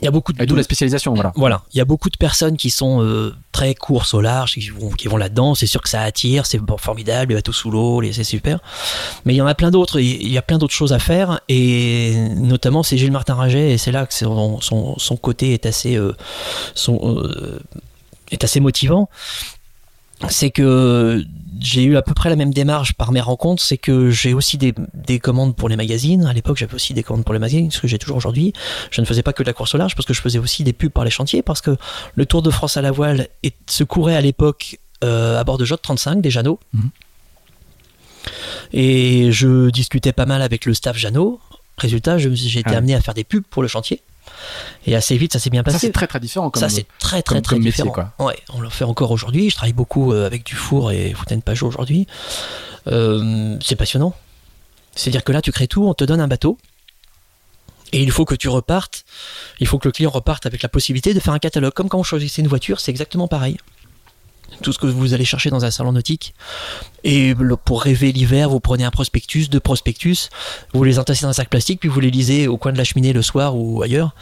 [0.00, 0.54] Il y a beaucoup de.
[0.54, 1.32] La spécialisation, voilà.
[1.36, 4.68] Voilà, il y a beaucoup de personnes qui sont euh, très courses au large, qui
[4.68, 5.54] vont, qui vont là-dedans.
[5.54, 8.60] C'est sûr que ça attire, c'est formidable, les bateaux sous l'eau, c'est super.
[9.24, 11.40] Mais il y en a plein d'autres, il y a plein d'autres choses à faire.
[11.48, 15.66] Et notamment, c'est Gilles Martin Raget, et c'est là que son, son, son côté est
[15.66, 16.14] assez, euh,
[16.74, 17.60] son, euh,
[18.30, 19.08] est assez motivant.
[20.28, 21.24] C'est que
[21.60, 24.56] j'ai eu à peu près la même démarche par mes rencontres, c'est que j'ai aussi
[24.58, 26.24] des, des commandes pour les magazines.
[26.26, 28.52] À l'époque, j'avais aussi des commandes pour les magazines, ce que j'ai toujours aujourd'hui.
[28.90, 30.64] Je ne faisais pas que de la course au large, parce que je faisais aussi
[30.64, 31.76] des pubs par les chantiers, parce que
[32.14, 35.58] le Tour de France à la voile est- se courait à l'époque euh, à bord
[35.58, 36.58] de Jot 35, des Jeannot.
[36.72, 36.90] Mhm.
[38.72, 41.40] Et je discutais pas mal avec le staff Jeannot.
[41.78, 42.76] Résultat, j'ai été Ah ouais.
[42.76, 44.02] amené à faire des pubs pour le chantier.
[44.86, 45.78] Et assez vite, ça s'est bien Ça, passé.
[45.86, 46.50] c'est très très différent.
[46.50, 48.10] Comme, Ça, c'est très très comme- très comme métier, différent.
[48.16, 48.26] quoi.
[48.26, 49.50] Ouais, on le fait encore aujourd'hui.
[49.50, 52.06] Je travaille beaucoup euh, avec Dufour et Fontaine Pajot aujourd'hui.
[52.86, 54.14] Euh, c'est passionnant.
[54.94, 56.58] C'est-à-dire que là, tu crées tout, on te donne un bateau.
[57.92, 59.04] Et il faut que tu repartes.
[59.58, 61.72] Il faut que le client reparte avec la possibilité de faire un catalogue.
[61.72, 63.56] Comme quand on choisissait une voiture, c'est exactement pareil.
[64.62, 66.34] Tout ce que vous allez chercher dans un salon nautique.
[67.02, 70.28] Et le- pour rêver l'hiver, vous prenez un prospectus, deux prospectus,
[70.74, 72.84] vous les entassez dans un sac plastique, puis vous les lisez au coin de la
[72.84, 74.14] cheminée le soir ou ailleurs.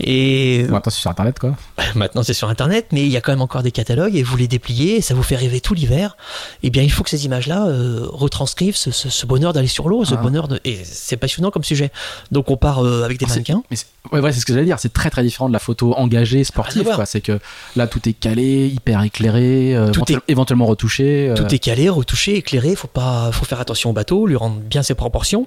[0.00, 1.56] Et Bon, attends, c'est sur internet quoi.
[1.94, 4.36] Maintenant, c'est sur Internet, mais il y a quand même encore des catalogues et vous
[4.36, 6.16] les dépliez, et ça vous fait rêver tout l'hiver.
[6.62, 9.88] Eh bien, il faut que ces images-là euh, retranscrivent ce, ce- ce bonheur d'aller sur
[9.88, 10.18] l'eau, ce Ah.
[10.22, 10.60] bonheur de.
[10.64, 11.90] Et c'est passionnant comme sujet.
[12.30, 13.62] Donc, on part euh, avec des Ah, mannequins.
[13.70, 14.78] Mais c'est- ouais, ouais, c'est ce que j'allais dire.
[14.78, 16.84] C'est très très différent de la photo engagée, sportive.
[16.94, 17.04] quoi.
[17.06, 17.38] C'est que
[17.76, 21.28] là, tout est calé, hyper éclairé, euh, Tout éventuel- éventuellement retouché.
[21.30, 22.74] euh, Tout est calé, retouché, éclairé.
[22.76, 25.46] Faut pas, faut faire attention au bateau, lui rendre bien ses proportions.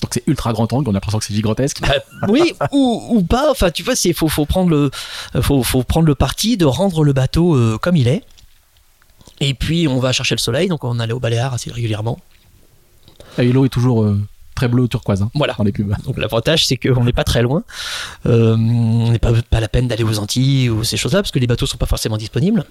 [0.00, 0.88] Donc c'est ultra grand angle.
[0.88, 1.80] On a l'impression que c'est gigantesque.
[1.80, 1.94] Bah,
[2.28, 3.50] oui, ou, ou pas.
[3.50, 4.90] Enfin, tu vois, c'est faut, faut prendre le,
[5.42, 8.22] faut, faut prendre le parti de rendre le bateau euh, comme il est.
[9.40, 10.68] Et puis, on va chercher le soleil.
[10.68, 12.18] Donc, on allait au Baléares assez régulièrement.
[13.38, 14.04] Et l'eau est toujours
[14.54, 15.54] très bleu turquoise hein, Voilà.
[15.56, 15.94] dans les pubs.
[16.04, 17.64] Donc l'avantage c'est qu'on n'est pas très loin.
[18.26, 21.38] Euh, on n'est pas, pas la peine d'aller aux Antilles ou ces choses-là parce que
[21.38, 22.64] les bateaux sont pas forcément disponibles.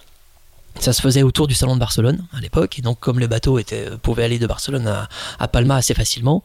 [0.82, 3.60] Ça se faisait autour du salon de Barcelone à l'époque et donc comme les bateaux
[3.60, 5.08] étaient, pouvaient aller de Barcelone à,
[5.40, 6.44] à Palma assez facilement,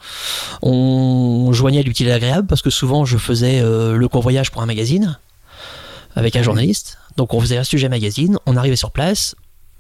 [0.61, 4.66] on joignait l'utile et l'agréable parce que souvent je faisais euh, le convoyage pour un
[4.66, 5.18] magazine
[6.16, 6.99] avec un journaliste.
[7.16, 9.37] Donc on faisait un sujet magazine, on arrivait sur place,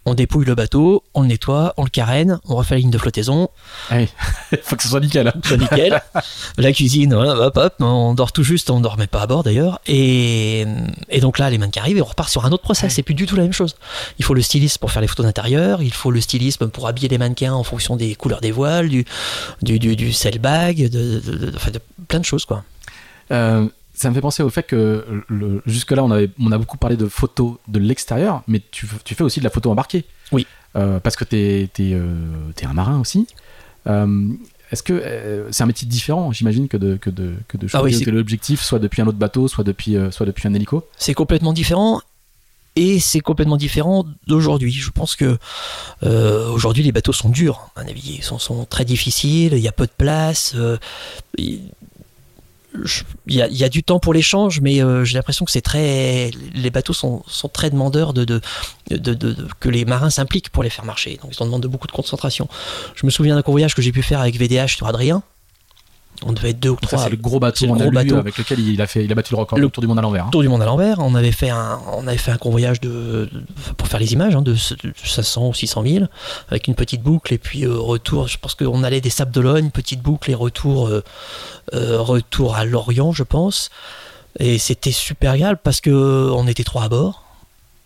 [0.06, 2.96] on dépouille le bateau, on le nettoie, on le carène, on refait la ligne de
[2.98, 3.48] flottaison,
[3.90, 4.06] Il
[4.62, 5.28] faut que ce soit nickel.
[5.28, 5.32] hein.
[5.44, 6.00] soit nickel.
[6.58, 9.80] la cuisine, voilà, hop, hop, on dort tout juste, on dormait pas à bord d'ailleurs.
[9.86, 10.64] Et,
[11.10, 12.94] et donc là, les mannequins arrivent et on repart sur un autre process.
[12.94, 13.74] C'est plus du tout la même chose.
[14.18, 17.08] Il faut le stylisme pour faire les photos d'intérieur, il faut le stylisme pour habiller
[17.08, 19.04] les mannequins en fonction des couleurs des voiles, du,
[19.62, 22.62] du, du, du sailbag, de, de, de- enfin, de plein de choses quoi.
[23.32, 23.66] Euh,
[23.96, 26.96] ça me fait penser au fait que le- jusque-là, on, avait, on a beaucoup parlé
[26.96, 30.04] de photos de l'extérieur, mais tu, tu fais aussi de la photo embarquée.
[30.32, 30.46] Oui.
[30.76, 33.26] Euh, parce que tu es, un marin aussi.
[33.86, 34.28] Euh,
[34.70, 37.82] Est-ce que euh, c'est un métier différent, j'imagine, que de, que de, que de Ah
[37.82, 40.54] oui, choisir que l'objectif soit depuis un autre bateau, soit depuis, euh, soit depuis un
[40.54, 40.86] hélico?
[40.98, 42.00] C'est complètement différent.
[42.78, 44.70] Et c'est complètement différent d'aujourd'hui.
[44.70, 45.38] Je pense que
[46.02, 49.68] euh, aujourd'hui les bateaux sont durs à naviguer, ils sont, sont très difficiles, il y
[49.68, 50.52] a peu de place.
[50.56, 50.76] euh,
[53.26, 56.70] il y, a, du temps pour l'échange, mais euh, j'ai l'impression que c'est très, les
[56.70, 58.40] bateaux sont, sont très demandeurs de, de,
[59.60, 61.18] que les marins s'impliquent pour les faire marcher.
[61.22, 62.48] Donc ils en demandent de beaucoup de concentration.
[62.94, 65.22] Je me souviens d'un convoyage que j'ai pu faire avec VDH sur Adrien.
[66.24, 66.98] On devait être deux ou trois.
[66.98, 69.38] c'est le gros bateau le gros avec lequel il a, fait, il a battu le
[69.40, 70.26] record Le du tour du monde à l'envers.
[70.26, 70.30] hein.
[70.30, 70.98] Tour du monde à l'envers.
[71.00, 73.28] On avait fait un, on avait fait un convoyage de,
[73.76, 76.04] pour faire les images, hein, de, ce- de 500 ou 600 000,
[76.48, 78.28] avec une petite boucle et puis euh, retour.
[78.28, 81.02] Je pense qu'on allait des Sables d'Olonne, petite boucle et retour, euh,
[81.74, 83.70] euh, retour à Lorient, je pense.
[84.38, 87.25] Et c'était super parce que on était trois à bord.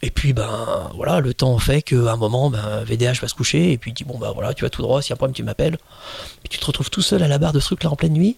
[0.03, 3.73] Et puis ben voilà, le temps fait qu'à un moment, ben, VDH va se coucher
[3.73, 5.17] et puis il dit bon ben voilà, tu vas tout droit, s'il y a un
[5.19, 5.77] problème tu m'appelles.
[6.43, 8.15] Puis tu te retrouves tout seul à la barre de ce truc là en pleine
[8.15, 8.37] nuit.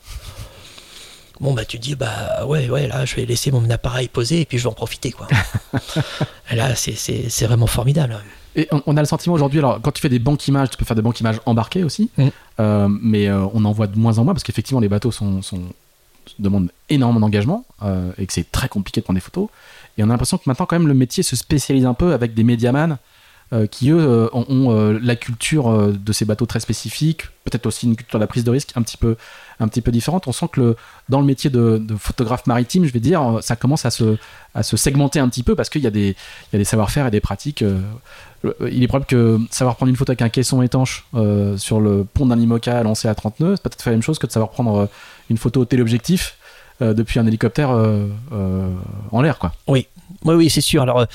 [1.40, 4.40] Bon bah tu te dis bah ouais ouais là je vais laisser mon appareil posé
[4.42, 5.26] et puis je vais en profiter quoi.
[6.50, 8.16] et là c'est, c'est, c'est vraiment formidable.
[8.54, 10.84] Et on, a le sentiment aujourd'hui, alors quand tu fais des banques images, tu peux
[10.84, 12.28] faire des banques images embarquées aussi, Mm.
[12.60, 15.40] Euh, mais euh, on en voit de moins en moins parce qu'effectivement les bateaux sont,
[15.40, 15.72] sont-
[16.38, 19.48] demandent énormément d'engagement euh, et que c'est très compliqué de prendre des photos.
[19.98, 22.34] Et on a l'impression que maintenant quand même le métier se spécialise un peu avec
[22.34, 22.96] des médiamans
[23.52, 27.84] euh, qui eux euh, ont, euh, la culture de ces bateaux très spécifiques, peut-être aussi
[27.84, 29.16] une culture de la prise de risque un petit peu,
[29.90, 30.26] différente.
[30.26, 30.74] On sent que
[31.10, 34.16] dans le métier de, photographe maritime, je vais dire, ça commence à se,
[34.62, 36.16] segmenter un petit peu parce qu'il y a des,
[36.64, 37.62] savoir-faire et des pratiques.
[38.42, 41.06] il est probable que savoir prendre une photo avec un caisson étanche
[41.58, 44.26] sur le pont d'un IMOCA lancé à 30 nœuds, c'est peut-être la même chose que
[44.26, 44.88] de savoir prendre
[45.28, 46.38] une photo au téléobjectif
[46.94, 48.68] depuis un hélicoptère euh, euh,
[49.10, 49.52] en l'air, quoi.
[49.66, 49.86] Oui
[50.24, 50.82] oui c'est sûr.
[50.82, 51.06] Alors euh,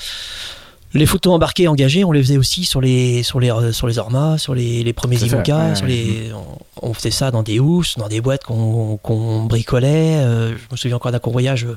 [0.94, 3.98] les photos embarquées engagées, on les faisait aussi sur les sur les euh, sur les
[3.98, 5.92] Ormas, sur les, les premiers IMOCA, ouais, sur ouais.
[5.92, 10.16] les on, on faisait ça dans des housses, dans des boîtes qu'on, qu'on bricolait.
[10.16, 11.76] Euh, je me souviens encore d'un convoyage euh,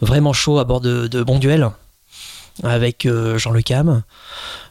[0.00, 1.70] vraiment chaud à bord de, de Bonduel
[2.62, 4.02] avec euh, Jean Le Cam.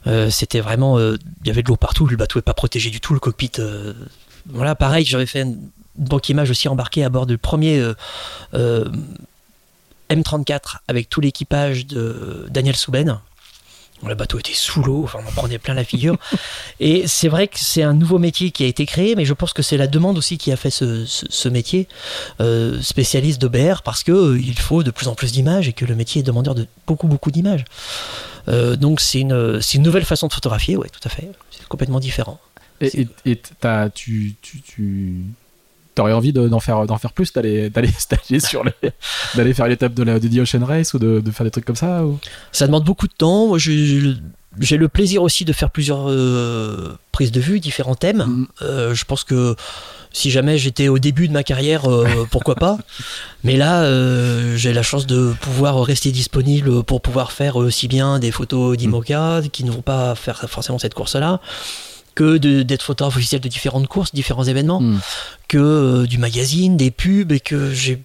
[0.07, 2.91] Euh, c'était vraiment euh, il y avait de l'eau partout, le bateau n'est pas protégé
[2.91, 3.93] du tout, le cockpit euh,
[4.51, 5.57] voilà, pareil, j'avais fait une
[5.99, 7.93] banque image aussi embarquée à bord du premier euh,
[8.55, 8.85] euh,
[10.09, 13.19] M34 avec tout l'équipage de Daniel Souben.
[14.07, 16.15] Le bateau était sous l'eau, enfin, on en prenait plein la figure.
[16.79, 19.51] Et c'est vrai que c'est un nouveau métier qui a été créé, mais je pense
[19.51, 21.89] que c'est la demande aussi qui a fait ce, ce- ce métier
[22.39, 25.73] euh, spécialiste de BR parce que euh, il faut de plus en plus d'images et
[25.73, 27.65] que le métier est demandeur de beaucoup beaucoup d'images.
[28.47, 31.29] Euh, donc c'est une, une nouvelle façon de photographier, ouais, tout à fait.
[31.51, 32.39] C'est complètement différent.
[32.79, 35.25] Et, et- et t'as- tu, tu, tu
[35.97, 37.91] aurais envie de- d'en faire, d'en faire plus, d'aller, d'aller
[38.39, 38.91] sur les,
[39.35, 41.65] d'aller faire l'étape de la de The Ocean Race ou de, de faire des trucs
[41.65, 42.19] comme ça ou...
[42.51, 43.47] Ça demande beaucoup de temps.
[43.47, 48.23] Moi, j'ai le plaisir aussi de faire plusieurs euh, prises de vue, différents thèmes.
[48.25, 48.47] Mm.
[48.61, 49.55] Euh, je pense que
[50.11, 52.77] si jamais j'étais au début de ma carrière, euh, pourquoi pas.
[53.43, 58.19] Mais là, euh, j'ai la chance de pouvoir rester disponible pour pouvoir faire aussi bien
[58.19, 61.39] des photos d'IMOCA qui ne vont pas faire forcément cette course-là
[62.19, 64.99] que d'être photographe officiel de différentes courses, différents événements, Mm.
[65.47, 68.01] que euh, du magazine, des pubs, et que j'ai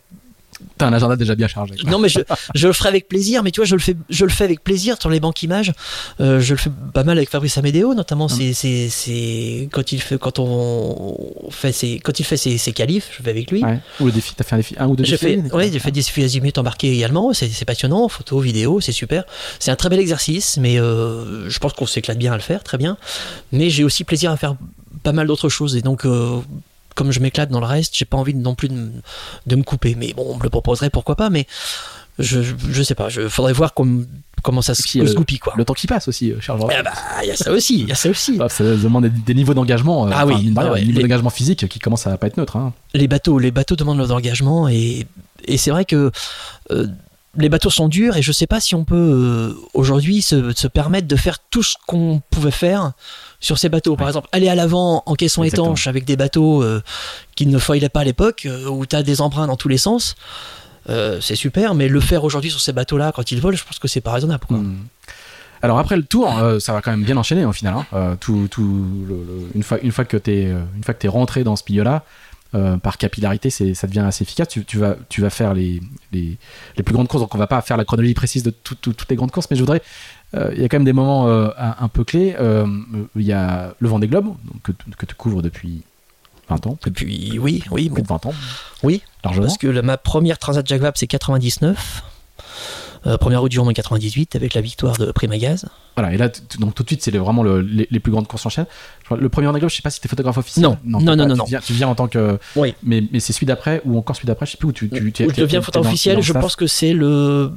[0.76, 1.76] T'as un agenda déjà bien chargé.
[1.76, 1.90] quoi.
[1.90, 2.18] non, mais je,
[2.54, 4.62] je le ferai avec plaisir, mais tu vois, je le fais, je le fais avec
[4.64, 5.72] plaisir sur les banques images.
[6.20, 8.24] Euh, je le fais pas mal avec Fabrice Amédéo, notamment.
[8.24, 8.28] Hum.
[8.30, 12.72] C'est, c'est, c'est quand il fait, quand on fait ses, quand il fait ses, ses
[12.72, 13.62] qualifs, je vais avec lui.
[13.62, 13.78] Ouais.
[14.00, 15.78] Ou le défi, t'as fait un défi, un ou deux J'ai défis fait, ouais, j'ai
[15.78, 17.32] fait des défis azimuts embarqués également.
[17.32, 19.24] C'est, c'est passionnant, photo, vidéo, c'est super.
[19.60, 22.64] C'est un très bel exercice, mais euh, je pense qu'on s'éclate bien à le faire,
[22.64, 22.96] très bien.
[23.52, 24.56] Mais j'ai aussi plaisir à faire
[25.02, 26.04] pas mal d'autres choses, et donc.
[26.04, 26.40] euh,
[26.94, 28.92] comme je m'éclate dans le reste, j'ai pas envie non plus de, me-
[29.46, 29.94] de me couper.
[29.96, 31.30] Mais bon, on me le proposerait, pourquoi pas.
[31.30, 31.46] Mais
[32.18, 33.08] je, je, je sais pas.
[33.08, 34.06] Je faudrait voir com-
[34.42, 35.54] comment ça se, Puis, euh, se goupille, quoi.
[35.56, 36.68] Le temps qui passe aussi, euh, cher Jean.
[36.70, 36.92] Ah bah,
[37.22, 37.80] il y a ça aussi.
[37.80, 38.38] Il y a ça aussi.
[38.40, 41.30] Ah, ça demande des, niveaux d'engagement, euh, Ah oui, rien, ah ouais, niveaux les- d'engagement
[41.30, 42.56] physique qui commencent à pas être neutres.
[42.56, 42.72] Hein.
[42.94, 45.06] les bateaux, les bateaux demandent leur engagement et,
[45.46, 46.12] et c'est vrai que
[46.70, 46.86] euh,
[47.36, 50.68] les bateaux sont durs et je sais pas si on peut euh, aujourd'hui se, se
[50.68, 52.92] permettre de faire tout ce qu'on pouvait faire
[53.44, 53.94] sur ces bateaux.
[53.96, 54.10] Par Ouais.
[54.10, 55.66] exemple, aller à l'avant en caisson Exactement.
[55.68, 56.82] étanche avec des bateaux euh,
[57.36, 59.78] qui ne foilaient pas à l'époque, euh, où tu as des emprunts dans tous les
[59.78, 60.14] sens.
[60.90, 63.78] euh, c'est super, mais le faire aujourd'hui sur ces bateaux-là, quand ils volent, je pense
[63.78, 64.44] que c'est pas raisonnable.
[64.46, 64.58] Quoi.
[64.58, 64.76] Hmm.
[65.62, 67.72] Alors après le tour, euh, ça va quand même bien enchaîner au final.
[67.74, 67.86] hein.
[67.94, 70.42] Euh, tout, tout le- le- une fois, une fois que t'es,
[70.76, 72.04] une fois que t'es rentré dans ce milieu-là,
[72.54, 74.48] euh, par capillarité, ça devient assez efficace.
[74.48, 75.80] Tu, tu vas, tu vas faire les,
[76.12, 76.36] les,
[76.76, 77.22] les plus grandes courses.
[77.22, 79.46] Donc on va pas faire la chronologie précise de tout- tout- toutes les grandes courses,
[79.50, 79.80] mais je voudrais.
[80.34, 82.34] Euh, Il y a quand même des moments euh, un, peu clés.
[82.38, 82.66] Euh,
[83.16, 85.82] Il y a le Vendée Globe donc, que, que tu couvres depuis
[86.48, 88.34] 20 ans, Et puis, oui, oui, plus de 20 ans,
[88.82, 89.46] oui, largement.
[89.46, 92.02] Parce que la- ma première Transat Jacques Vabre, c'est 99.
[93.06, 95.66] Euh, première route du Monde en 98 avec la victoire de Primagaz.
[95.94, 98.46] Voilà, et là, donc tout de suite, c'est vraiment le- les, les plus grandes courses
[98.46, 98.64] en chaîne.
[99.10, 100.64] Le premier Globe, je sais pas si t'es photographe officiel.
[100.64, 101.44] Non, non, non, non, tu non.
[101.44, 102.38] Viens, tu viens en tant que.
[102.56, 102.74] Oui.
[102.82, 104.88] Mais, mais c'est celui d'après ou encore celui d'après, je sais plus où tu.
[104.88, 107.52] tu, tu je deviens photographe officiel, je pense que c'est le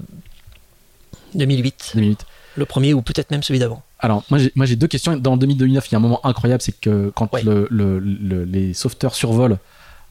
[1.35, 1.91] 2008.
[1.95, 2.25] Deux minutes.
[2.57, 3.81] Le premier ou peut-être même celui d'avant.
[3.99, 5.15] Alors, moi j'ai, deux questions.
[5.15, 7.43] Dans 2009, il y a un moment incroyable, c'est que quand Ouais.
[7.43, 9.57] le, le- le- les sauveteurs survolent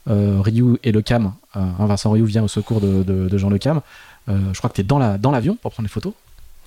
[0.08, 1.26] euh, Ryu et le Cam,
[1.56, 3.80] euh, hein, Vincent Ryu vient au secours de, de- de Jean Le Cam.
[4.28, 6.12] euh, je crois que tu es dans, la, dans l'avion pour prendre les photos.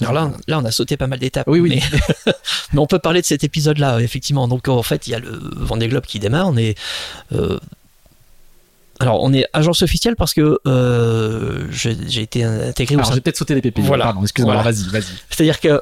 [0.01, 1.47] Alors là, là, on a sauté pas mal d'étapes.
[1.47, 1.81] Oui, oui.
[1.93, 2.33] Mais,
[2.73, 4.47] mais on peut parler de cet épisode-là, effectivement.
[4.47, 6.47] Donc en fait, il y a le Vendée Globe qui démarre.
[6.47, 6.77] On est
[7.33, 7.59] euh,
[8.99, 13.55] Alors, on est agence officielle parce que euh, j'ai été intégré Alors, j'ai peut-être sauté
[13.55, 13.81] les PPI.
[13.81, 14.05] Voilà.
[14.05, 14.55] Pardon, excuse-moi.
[14.55, 14.69] Voilà.
[14.69, 15.03] Vas-y, vas-y.
[15.29, 15.81] C'est-à-dire que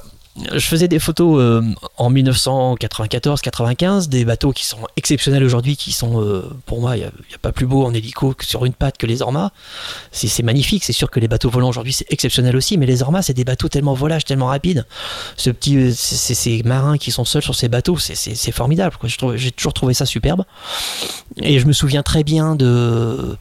[0.51, 1.61] je faisais des photos euh,
[1.97, 7.05] en 1994-95, des bateaux qui sont exceptionnels aujourd'hui, qui sont, euh, pour moi, il n'y
[7.05, 7.11] a,
[7.41, 9.51] pas plus beau en hélico que sur une patte que les Ormas.
[10.11, 13.23] C'est magnifique, c'est sûr que les bateaux volants aujourd'hui, c'est exceptionnel aussi, mais les Ormas,
[13.23, 14.85] c'est des bateaux tellement volages, tellement rapides.
[15.35, 18.95] Ce petit, euh, ces marins qui sont seuls sur ces bateaux, c'est- formidable.
[19.35, 20.43] J'ai toujours trouvé ça superbe.
[21.41, 23.37] Et je me souviens très bien de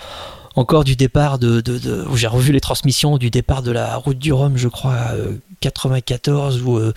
[0.56, 4.18] encore du départ de, de- de- j'ai revu les transmissions du départ de la route
[4.18, 6.92] du Rhum, je crois, euh, 94, où euh,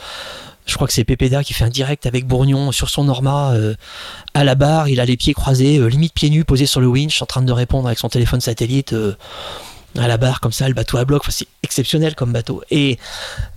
[0.65, 3.73] je crois que c'est Pépéda qui fait un direct avec Bourgnon sur son Norma euh,
[4.33, 6.87] à la barre, il a les pieds croisés, euh, limite pieds nus, posés sur le
[6.87, 8.93] winch, en train de répondre avec son téléphone satellite.
[8.93, 9.15] euh,
[9.97, 12.61] à la barre comme ça, le bateau à bloc, Enfin, c'est exceptionnel comme bateau.
[12.69, 12.99] Et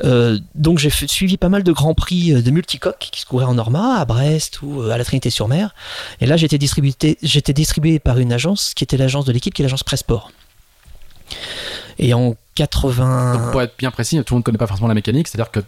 [0.04, 3.44] euh, donc j'ai suivi pas mal de grands prix euh, de multicoques qui se couraient
[3.44, 5.74] en Norma, à Brest ou euh, à la Trinité-sur-Mer.
[6.20, 9.64] Et là j'étais distribué, distribué par une agence qui était l'agence de l'équipe, qui est
[9.64, 10.32] l'agence Pressport.
[11.98, 13.34] Et en 80...
[13.34, 15.50] Donc, pour être bien précis, tout le monde ne connaît pas forcément la mécanique, c'est-à-dire
[15.50, 15.60] que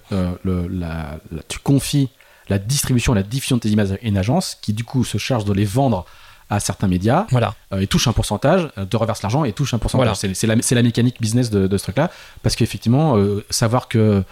[1.49, 2.09] tu confies
[2.49, 5.45] la distribution, la diffusion de tes images à une agence qui, du coup, se charge
[5.45, 6.07] de les vendre
[6.55, 7.55] à certains médias Voilà.
[7.73, 10.05] euh, et touche un pourcentage, euh, te reverse l'argent et touche un pourcentage.
[10.07, 10.15] Voilà.
[10.15, 12.11] C'est- C'est la, c'est la mécanique business de, de ce truc-là,
[12.43, 14.23] parce qu'effectivement, euh, savoir que,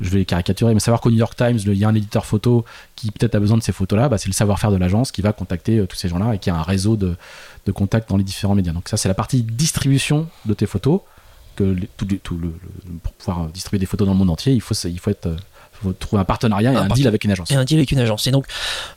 [0.00, 2.64] je vais caricaturer, mais savoir qu'au New York Times, il y a un éditeur photo
[2.96, 5.32] qui peut-être a besoin de ces photos-là, bah, c'est le savoir-faire de l'agence qui va
[5.32, 7.14] contacter euh, tous ces gens-là et qui a un réseau de,
[7.66, 8.72] de contacts dans les différents médias.
[8.72, 11.00] Donc ça, c'est la partie distribution de tes photos.
[11.54, 14.30] Que les- tout, les- tout le, le- pour pouvoir distribuer des photos dans le monde
[14.30, 15.36] entier, il faut, il faut, être, euh,
[15.74, 17.50] faut trouver un partenariat et Un un, deal avec une agence.
[17.52, 18.26] et un deal avec une agence.
[18.26, 18.46] Et donc,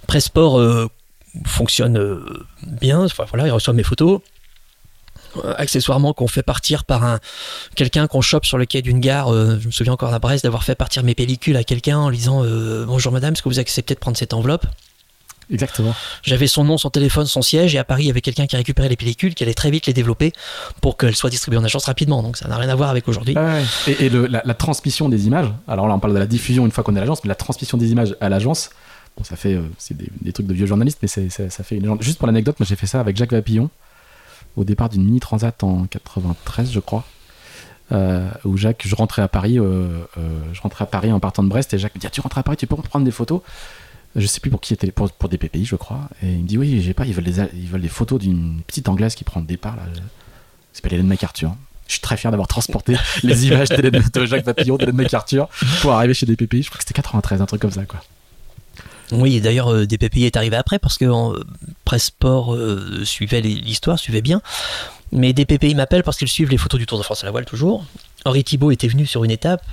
[0.08, 0.90] Pressport euh,
[1.46, 3.04] fonctionne euh, bien.
[3.04, 4.22] Enfin, voilà, il reçoit mes photos.
[5.44, 7.20] Euh, accessoirement, qu'on fait partir par un
[7.76, 9.34] quelqu'un qu'on chope sur le quai d'une gare.
[9.34, 12.10] euh, je me souviens encore à Brest d'avoir fait partir mes pellicules à quelqu'un en
[12.10, 14.66] lui disant euh, Bonjour madame, est-ce que vous acceptez de prendre cette enveloppe?
[15.52, 15.94] Exactement.
[16.24, 18.56] J'avais son nom, son téléphone, son siège, et à Paris, il y avait quelqu'un qui
[18.56, 20.32] récupérait les pellicules, qui allait très vite les développer
[20.82, 22.24] pour qu'elles soient distribuées en agence rapidement.
[22.24, 23.36] Donc ça n'a rien à voir avec aujourd'hui.
[23.38, 23.62] Ouais.
[23.88, 26.66] Et, et le- la, la transmission des images, alors là on parle de la diffusion
[26.66, 28.70] une fois qu'on est à l'agence, mais la transmission des images à l'agence,
[29.18, 31.78] bon ça fait, euh, c'est des, des trucs de vieux journalistes, mais c'est, ça fait
[31.78, 32.02] une.
[32.02, 33.70] Juste pour l'anecdote, moi j'ai fait ça avec Jacques Vapillon,
[34.56, 37.06] au départ d'une mini transat en 93 je crois,
[37.92, 41.44] euh, où Jacques, je rentrais à Paris, euh, euh, je rentrais à Paris en partant
[41.44, 43.06] de Brest, et Jacques me dit, ah, tu rentres à Paris, tu peux me prendre
[43.06, 43.42] des photos?
[44.16, 46.48] Je sais plus pour qui était pour, pour des PPI je crois et il me
[46.48, 49.26] dit oui j'ai pas ils veulent des ils veulent des photos d'une petite anglaise qui
[49.26, 49.82] prend le départ là
[50.72, 51.54] s'appelle Hélène MacArthur
[51.88, 55.50] je suis très fier d'avoir transporté les images de Jacques Papillon, d'Hélène MacArthur
[55.82, 56.64] pour arriver chez des PPI.
[56.64, 58.02] Je crois que c'était 93, un truc comme ça, quoi.
[59.12, 61.44] Oui, d'ailleurs, euh, DPPI est arrivé après parce que euh,
[61.84, 64.42] Pressport euh, suivait l'histoire, suivait bien.
[65.12, 67.46] Mais DPPI m'appelle parce qu'ils suivent les photos du Tour de France à la voile
[67.46, 67.86] toujours.
[68.26, 69.64] Henri Thibault était venu sur une étape,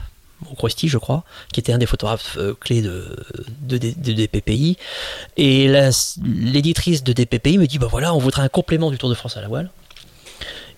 [0.51, 3.16] au Crosti, je crois, qui était un des photographes euh, clés de,
[3.62, 4.76] de, DPPI.
[5.37, 5.68] Et
[6.22, 9.37] l'éditrice de DPPI me dit bah voilà, on voudrait un complément du Tour de France
[9.37, 9.70] à la voile.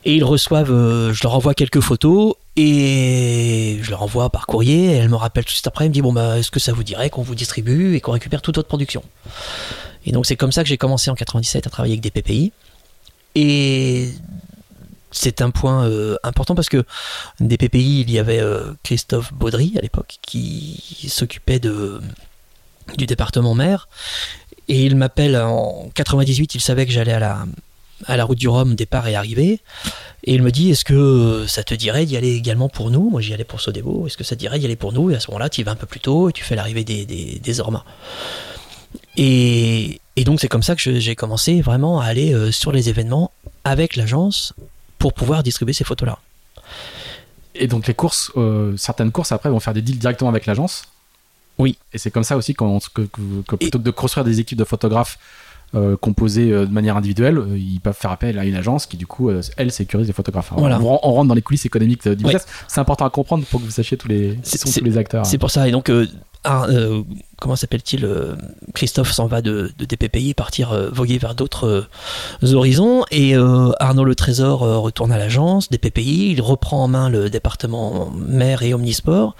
[0.04, 4.92] Et ils reçoivent, euh, je leur envoie quelques photos et je leur envoie par courrier.
[4.92, 6.60] Et elle me rappelle tout de suite après, elle me dit bon bah est-ce que
[6.60, 9.02] ça vous dirait qu'on vous distribue et qu'on récupère toute votre production?
[10.04, 12.52] Et donc c'est comme ça que j'ai commencé en 97 à travailler avec des PPI.
[13.34, 14.10] Et
[15.10, 16.84] c'est un point euh, important parce que
[17.40, 22.00] des PPI, il y avait euh, Christophe Baudry à l'époque qui s'occupait de
[22.98, 23.88] du département maire
[24.68, 27.46] et il m'appelle en 98, il savait que j'allais à la
[28.06, 29.60] à la route du Rhum, départ et arrivée.
[30.24, 33.10] Et il me dit, est-ce que ça te dirait d'y aller également pour nous?
[33.10, 34.06] Moi, j'y allais pour Sodebo.
[34.06, 35.10] Est-ce que ça te dirait d'y aller pour nous?
[35.10, 36.84] Et à ce moment-là, tu y vas un peu plus tôt et tu fais l'arrivée
[36.84, 37.84] des, des, des Ormas.
[39.16, 42.88] Et, et donc, c'est comme ça que j'ai commencé vraiment à aller euh, sur les
[42.88, 43.32] événements
[43.64, 44.54] avec l'agence
[44.98, 46.18] pour pouvoir distribuer ces photos-là.
[47.54, 50.84] Et donc, les courses, euh, certaines courses après vont faire des deals directement avec l'agence?
[51.58, 51.78] Oui.
[51.92, 53.02] Et c'est comme ça aussi que, que-
[53.46, 55.18] que plutôt que de construire des équipes de photographes
[55.74, 58.96] euh, composées euh, de manière individuelle, euh, ils peuvent faire appel à une agence qui,
[58.96, 60.52] du coup, euh, elle sécurise les photographes.
[60.56, 60.80] Voilà.
[60.80, 62.46] on, on rentre dans les coulisses économiques du business.
[62.68, 64.86] C'est important à comprendre pour que vous sachiez tous les, qui C'est- sont c'est- tous
[64.86, 65.26] les acteurs.
[65.26, 65.66] C'est pour ça.
[65.68, 66.06] Et donc, euh,
[67.40, 68.34] comment s'appelle-t-il euh,
[68.74, 71.86] Christophe s'en va de, de DPPI partir euh, voguer vers d'autres
[72.42, 73.04] horizons.
[73.10, 73.34] Et
[73.80, 76.32] Arnaud Le Trésor retourne à l'agence DPPI.
[76.32, 79.34] Il reprend en main le département mer et omnisport.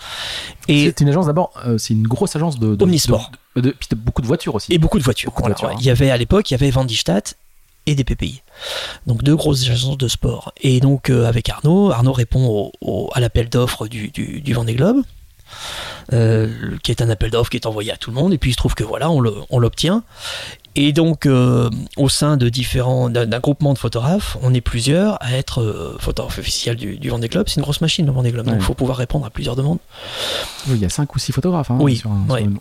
[0.68, 3.30] Et, C'est une agence d'abord, c'est une grosse agence de, de, Omnisport.
[3.32, 4.72] de- de- puis de beaucoup de voitures aussi.
[4.72, 5.30] et beaucoup de voitures.
[5.30, 5.74] Beaucoup de Voilà, voitures, ouais.
[5.74, 5.78] hein.
[5.80, 7.36] Il y avait à l'époque, il y avait Vandistadt
[7.86, 8.42] et DPPI.
[9.06, 10.52] Donc deux grosses agences de sport.
[10.62, 14.52] Et donc euh, avec Arnaud, Arnaud répond au- au- à l'appel d'offres du, du, du
[14.54, 15.02] Vendée Globe.
[16.12, 16.48] euh,
[16.82, 18.52] qui est un appel d'offres qui est envoyé à tout le monde et puis il
[18.54, 20.02] se trouve que voilà on l'obtient
[20.76, 25.32] et donc euh, au sein de différents d'un groupement de photographes on est plusieurs à
[25.32, 28.46] être euh, photographe officiel du, du Vendée Globe c'est une grosse machine le Vendée Globe
[28.46, 28.60] donc Ouais.
[28.60, 29.78] il faut pouvoir répondre à plusieurs demandes
[30.68, 32.02] Oui, il y a 5 ou 6 photographes hein, Oui,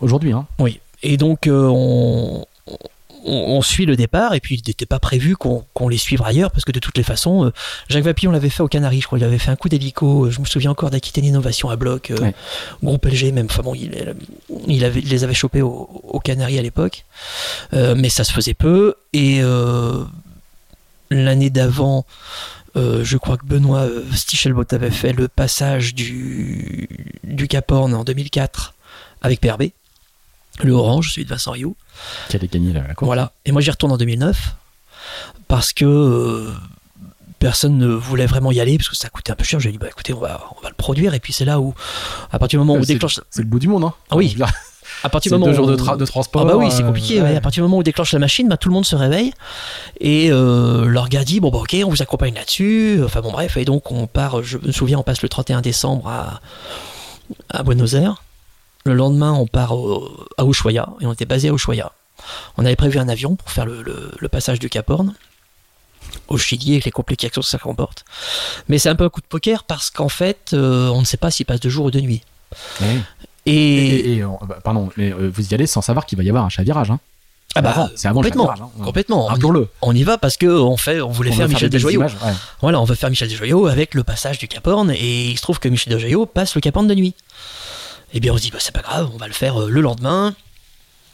[0.00, 0.32] aujourd'hui.
[0.32, 0.46] Hein.
[0.58, 0.80] Oui.
[1.02, 2.40] Et donc, euh,
[3.24, 6.50] on, on, suit le départ et puis il n'était pas prévu qu'on les suive ailleurs
[6.50, 7.50] parce que de toutes les façons, euh,
[7.88, 10.30] Jacques Vapillon l'avait fait au Canaries, je crois, il avait fait un coup d'hélico.
[10.30, 12.30] Je me souviens encore d'Aquitaine Innovation à bloc, euh,
[12.82, 13.46] groupe LG même.
[13.46, 14.14] Enfin bon, il,
[14.68, 17.04] il, avait, les avait chopés au, au Canaries à l'époque,
[17.72, 19.40] euh, mais ça se faisait peu et
[21.10, 22.04] l'année d'avant.
[22.74, 26.88] je crois que Benoît Stichelbot avait fait le passage du,
[27.22, 28.74] du Cap Horn en 2004
[29.22, 29.70] avec PRB
[30.62, 31.76] le orange, celui de Vincent Rioux.
[32.28, 33.06] Qui avait gagné la, course.
[33.06, 33.32] Voilà.
[33.44, 34.54] Et moi j'y retourne en 2009
[35.48, 36.52] parce que euh,
[37.38, 39.60] personne ne voulait vraiment y aller parce que ça coûtait un peu cher.
[39.60, 41.74] J'ai dit bah écoutez on va on va le produire et puis c'est là où
[42.30, 43.20] à partir du moment où on déclenche.
[43.30, 43.94] C'est le bout du monde hein.
[44.10, 44.36] Ah oui.
[45.02, 46.42] À partir du moment deux jours de, de, transport.
[46.42, 47.20] Ah bah oui, c'est compliqué.
[47.20, 49.32] À partir du moment où on déclenche la machine, bah, tout le monde se réveille
[50.00, 53.00] et euh, leur gars dit bon bah ok, on vous accompagne là-dessus.
[53.04, 54.42] Enfin bon bref, et donc on part.
[54.42, 56.40] Je me souviens, on passe le 31 décembre à
[57.50, 58.22] à Buenos Aires.
[58.84, 59.72] Le lendemain, on part
[60.36, 61.92] à Ushuaia, et on était basé à Ushuaia.
[62.56, 65.14] On avait prévu un avion pour faire le, passage du Cap Horn
[66.28, 68.04] au Chili avec les complications que ça comporte.
[68.68, 71.16] Mais c'est un peu un coup de poker parce qu'en fait, euh, on ne sait
[71.16, 72.22] pas s'il passe de jour ou de nuit.
[73.46, 76.48] Et, bah, pardon, mais euh, vous y allez sans savoir qu'il va y avoir un
[76.48, 76.90] chavirage.
[76.90, 77.00] Hein.
[77.56, 78.70] Ah bah, c'est avant complètement, le hein.
[78.82, 79.28] complètement.
[79.28, 82.02] On, on, y va parce que on fait, on voulait faire Michel Desjoyaux.
[82.60, 85.42] Voilà, on veut faire Michel Desjoyaux avec le passage du Cap Horn et il se
[85.42, 87.14] trouve que Michel Desjoyaux passe le Cap Horn de nuit.
[88.14, 89.80] Eh bien, on se dit, bah, c'est pas grave, on va le faire euh, le
[89.80, 90.34] lendemain.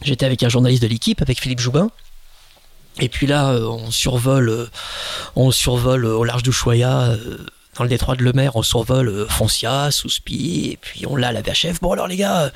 [0.02, 1.90] J'étais avec un journaliste de l'équipe, avec Philippe Joubin.
[3.00, 4.66] Et puis là, euh, on survole, euh,
[5.34, 7.16] on survole au large d'Ushuaia,
[7.78, 11.40] dans le détroit de Lemaire, on survole Foncia, Souspi, et puis on l'a à la
[11.40, 11.80] VHF.
[11.80, 12.52] Bon alors les gars,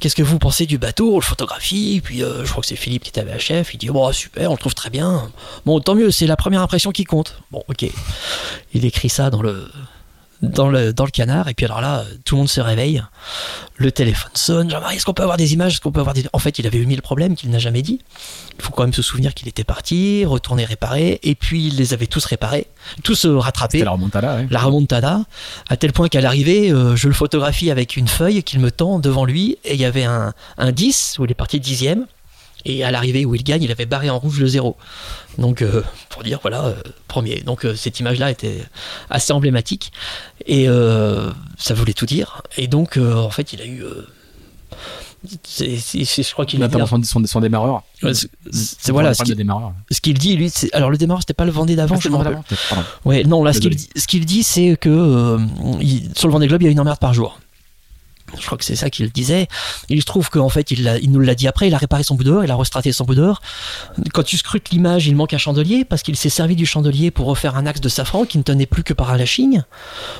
[0.00, 1.12] qu'est-ce que vous pensez du bateau?
[1.12, 3.88] On le photographie, puis je crois que c'est Philippe qui était à VHF, il dit
[3.88, 5.30] bon super, on le trouve très bien.
[5.66, 7.42] Bon tant mieux, c'est la première impression qui compte.
[7.50, 7.84] Bon ok,
[8.72, 9.68] il écrit ça dans le
[10.50, 11.48] dans le, dans le canard.
[11.48, 13.02] Et puis alors là, tout le monde se réveille.
[13.76, 14.70] Le téléphone sonne.
[14.70, 16.24] Jean-Marie, est-ce qu'on peut avoir des images Est-ce qu'on peut avoir des...
[16.32, 18.00] En fait, il avait eu mille problèmes qu'il n'a jamais dit.
[18.56, 21.18] Il faut quand même se souvenir qu'il était parti, retourner réparer.
[21.22, 22.68] Et puis, il les avait tous réparés,
[23.02, 23.78] tous rattrapés.
[23.78, 25.20] C'était la remontada, La remontada.
[25.68, 28.98] À tel point qu'à l'arrivée, euh, je le photographie avec une feuille qu'il me tend
[28.98, 29.58] devant lui.
[29.64, 32.06] Et il y avait un, un 10, où il est parti dixième.
[32.64, 34.76] Et à l'arrivée où il gagne, il avait barré en rouge le zéro.
[35.38, 36.74] Donc, euh, pour dire, voilà, euh,
[37.08, 37.40] premier.
[37.40, 38.64] Donc, euh, cette image-là était
[39.10, 39.92] assez emblématique.
[40.46, 40.66] Et
[41.58, 42.42] ça voulait tout dire.
[42.56, 43.84] Et donc, en fait, il a eu.
[45.42, 47.82] c'est, je crois qu'il a son, son, son démarreur.
[48.50, 49.14] c'est voilà.
[49.14, 51.96] Ce, ce qu'il dit, lui, alors le démarreur, c'était pas le Vendée d'avant.
[51.96, 52.44] Ah, je d'avant,
[53.04, 55.38] ouais, non, là, ce qu'il, ce qu'il dit, c'est que
[56.14, 57.38] sur le Vendée Globe, il y a une emmerde par jour
[58.38, 59.48] je crois que c'est ça qu'il disait.
[59.88, 62.14] Il se trouve qu'en fait, il, il nous l'a dit après, il a réparé son
[62.14, 63.14] bout d'or, il a restraté son bout.
[64.12, 67.26] Quand tu scrutes l'image, il manque un chandelier parce qu'il s'est servi du chandelier pour
[67.26, 69.62] refaire un axe de safran qui ne tenait plus que par un lashing.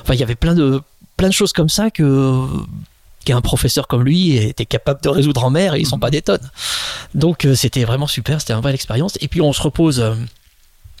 [0.01, 0.81] Enfin, il y avait plein de,
[1.17, 2.45] plein de choses comme ça que
[3.25, 6.21] qu'un professeur comme lui était capable de résoudre en mer et ils sont pas des
[6.21, 6.47] tonnes.
[7.15, 9.17] Donc euh, c'était vraiment super, c'était une vraie expérience.
[9.19, 10.13] Et puis on se repose euh,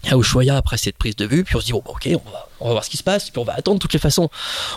[0.09, 2.29] à Ushuaia après cette prise de vue, puis on se dit bon bah, ok on
[2.29, 3.77] va, on va, voir ce qui se passe, puis on va attendre.
[3.77, 4.29] De toutes les façons,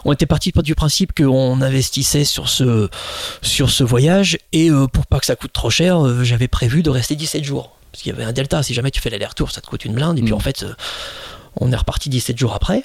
[0.04, 2.88] on était parti du principe qu'on investissait sur ce
[3.42, 6.82] sur ce voyage et euh, pour pas que ça coûte trop cher, euh, j'avais prévu
[6.82, 8.62] de rester 17 jours parce qu'il y avait un delta.
[8.62, 10.18] Si jamais tu fais l'aller-retour, ça te coûte une blinde.
[10.18, 10.36] Et puis mm.
[10.36, 10.74] en fait, euh,
[11.56, 12.78] on est reparti 17 jours après.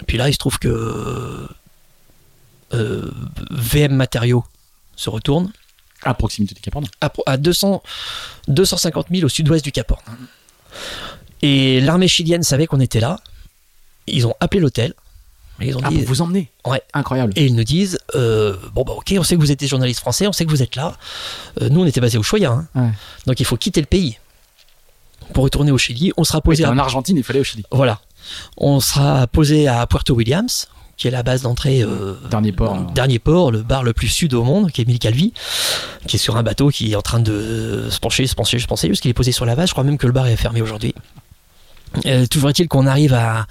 [0.00, 1.48] Et puis là, il se trouve que
[2.72, 4.44] VM Matériaux
[4.96, 5.52] se retourne.
[6.02, 7.82] À proximité du Cap Horn À, à 200,
[8.48, 10.02] 250 000 au sud-ouest du Cap Horn.
[11.42, 13.18] Et l'armée chilienne savait qu'on était là.
[14.06, 14.94] Ils ont appelé l'hôtel.
[15.60, 16.82] Ils ont ah, dit, vous emmener Ouais.
[16.94, 17.32] Incroyable.
[17.36, 20.00] Et ils nous disent euh, Bon, bah, ok, on sait que vous êtes des journalistes
[20.00, 20.96] français, on sait que vous êtes là.
[21.60, 22.64] Euh, nous, on était basés au Choya.
[22.74, 22.92] Hein.
[23.26, 24.18] Donc, il faut quitter le pays
[25.34, 26.12] pour retourner au Chili.
[26.16, 26.64] On sera posé.
[26.64, 27.64] En Argentine, il fallait au Chili.
[27.70, 28.00] Voilà.
[28.56, 30.68] On sera posé à Puerto Williams,
[31.00, 31.82] qui est la base d'entrée.
[31.82, 32.74] Euh, dernier port.
[32.74, 32.86] Hein.
[32.94, 35.32] Dernier port, le bar le plus sud au monde, qui est Calvi,
[36.06, 38.66] qui est sur un bateau qui est en train de se pencher, se pencher, se
[38.66, 39.68] pencher, parce qu'il est posé sur la base.
[39.68, 40.94] Je crois même que le bar est fermé aujourd'hui.
[42.04, 43.46] Euh, toujours est-il qu'on arrive à,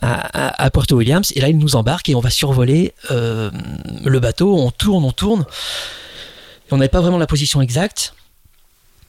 [0.00, 3.50] à, Puerto Williams et là il nous embarque et on va survoler euh,
[4.04, 5.44] le bateau, on tourne, on tourne.
[6.70, 8.14] on n'avait pas vraiment la position exacte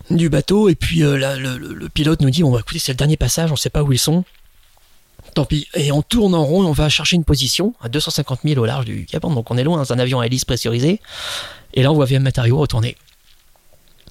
[0.09, 2.97] du bateau et puis euh, là, le, pilote nous dit bon bah écoutez c'est le
[2.97, 4.25] dernier passage, on ne sait pas où ils sont.
[5.35, 5.67] Tant pis.
[5.75, 8.65] Et on tourne en rond et on va chercher une position à 250 000 au
[8.65, 11.01] large du Cap Donc on est loin, dans un avion à hélice pressurisé.
[11.73, 12.95] Et là on voit VM Matériaux retourner.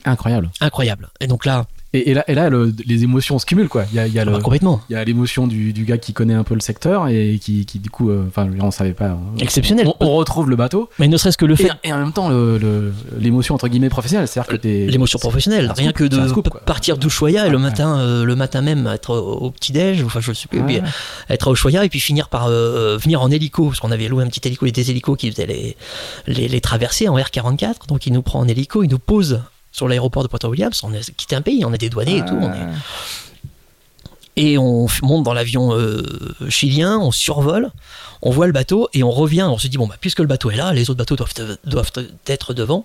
[0.04, 0.50] Incroyable.
[0.60, 1.08] Incroyable.
[1.20, 2.50] Et donc là, et, là, et là
[2.86, 3.84] les émotions se cumulent, quoi.
[3.92, 4.80] Il y a, il y a ah bah, complètement.
[4.90, 7.66] Il y a l'émotion du, du, gars qui connaît un peu le secteur et qui,
[7.66, 9.16] qui du coup, euh, enfin, on savait pas.
[9.38, 9.88] Exceptionnel.
[10.00, 10.88] On, retrouve le bateau.
[10.98, 11.70] Mais ne serait-ce que le fait.
[11.84, 12.30] Et, en même temps,
[13.18, 16.18] l'émotion entre guillemets professionnelle, c'est-à-dire que L'émotion professionnelle, rien que de
[16.64, 20.32] partir d'Ushuaïa et le matin, euh, le matin même être au, petit déj, enfin je
[20.32, 20.60] sais plus,
[21.28, 24.24] être à Ushuaïa et puis finir par euh, venir en hélico, parce qu'on avait loué
[24.24, 25.76] un petit hélico, et des hélicos qui faisaient les,
[26.26, 29.40] les, les traversées en R44, donc il nous prend en hélico, il nous pose
[29.74, 30.80] sur l'aéroport de Puerto Williams.
[30.84, 32.38] On a quitté un pays, on a dédouané et tout.
[32.40, 32.68] On est...
[34.36, 36.02] Et on monte dans l'avion euh,
[36.48, 37.70] chilien, on survole,
[38.20, 39.46] on voit le bateau et on revient.
[39.48, 41.92] On se dit, bon, bah, puisque le bateau est là, les autres bateaux doivent, doivent
[42.26, 42.84] être devant.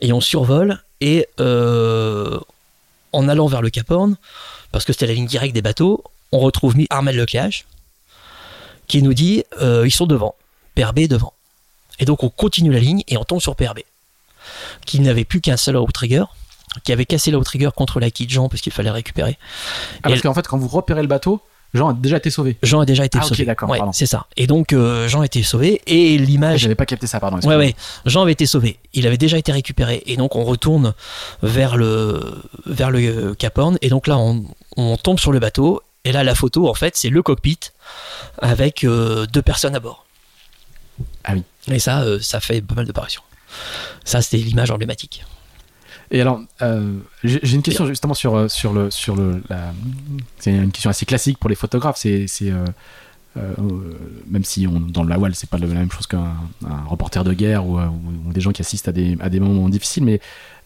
[0.00, 2.38] Et on survole et euh,
[3.12, 4.16] en allant vers le Cap Horn,
[4.72, 6.02] parce que c'était la ligne directe des bateaux,
[6.32, 7.66] on retrouve Armel Lecléage
[8.88, 10.34] qui nous dit euh, ils sont devant,
[10.74, 11.32] PRB devant.
[11.98, 13.80] Et donc on continue la ligne et on tombe sur PRB,
[14.84, 16.24] qui n'avait plus qu'un seul outrigger,
[16.82, 19.38] qui avait cassé l'outrigger contre la quille de Jean parce qu'il fallait récupérer.
[20.02, 21.40] Ah, parce qu'en fait, quand vous repérez le bateau,
[21.74, 22.56] Jean a déjà été sauvé.
[22.62, 23.44] Jean a déjà été ah, sauvé.
[23.44, 23.68] d'accord.
[23.68, 24.26] Ouais, c'est ça.
[24.36, 26.60] Et donc euh, Jean a été sauvé et l'image.
[26.60, 27.38] J'avais pas capté ça, pardon.
[27.46, 27.74] Ouais, ouais.
[28.06, 28.78] Jean avait été sauvé.
[28.92, 30.94] Il avait déjà été récupéré et donc on retourne
[31.42, 34.44] vers le vers le Cap Horn et donc là on,
[34.76, 37.58] on tombe sur le bateau et là la photo en fait c'est le cockpit
[38.38, 40.06] avec euh, deux personnes à bord.
[41.24, 41.42] Ah oui.
[41.68, 43.22] Et ça, euh, ça fait pas mal de parutions.
[44.04, 45.24] Ça, c'était l'image emblématique.
[46.10, 48.90] Et alors, euh, j'ai une question justement sur, sur le.
[48.90, 49.42] Sur le
[50.38, 51.96] c'est une question assez classique pour les photographes.
[51.96, 52.26] C'est.
[53.36, 56.34] même si on, dans la wall c'est pas la même chose qu'un
[56.86, 57.80] reporter de guerre ou,
[58.32, 60.20] des gens qui assistent à des, à des moments difficiles, mais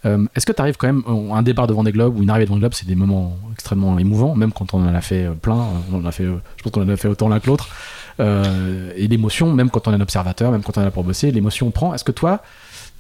[0.05, 1.03] est-ce que tu arrives quand même
[1.33, 3.99] un départ devant des globes ou une arrivée devant des globes, c'est des moments extrêmement
[3.99, 6.89] émouvants, même quand on en a fait plein, on a fait, je pense qu'on en
[6.89, 7.69] a fait autant l'un que l'autre.
[8.21, 11.05] Euh, et l'émotion, même quand on est un observateur, même quand on est là pour
[11.05, 11.95] bosser, l'émotion prend.
[11.95, 12.43] Est-ce que toi,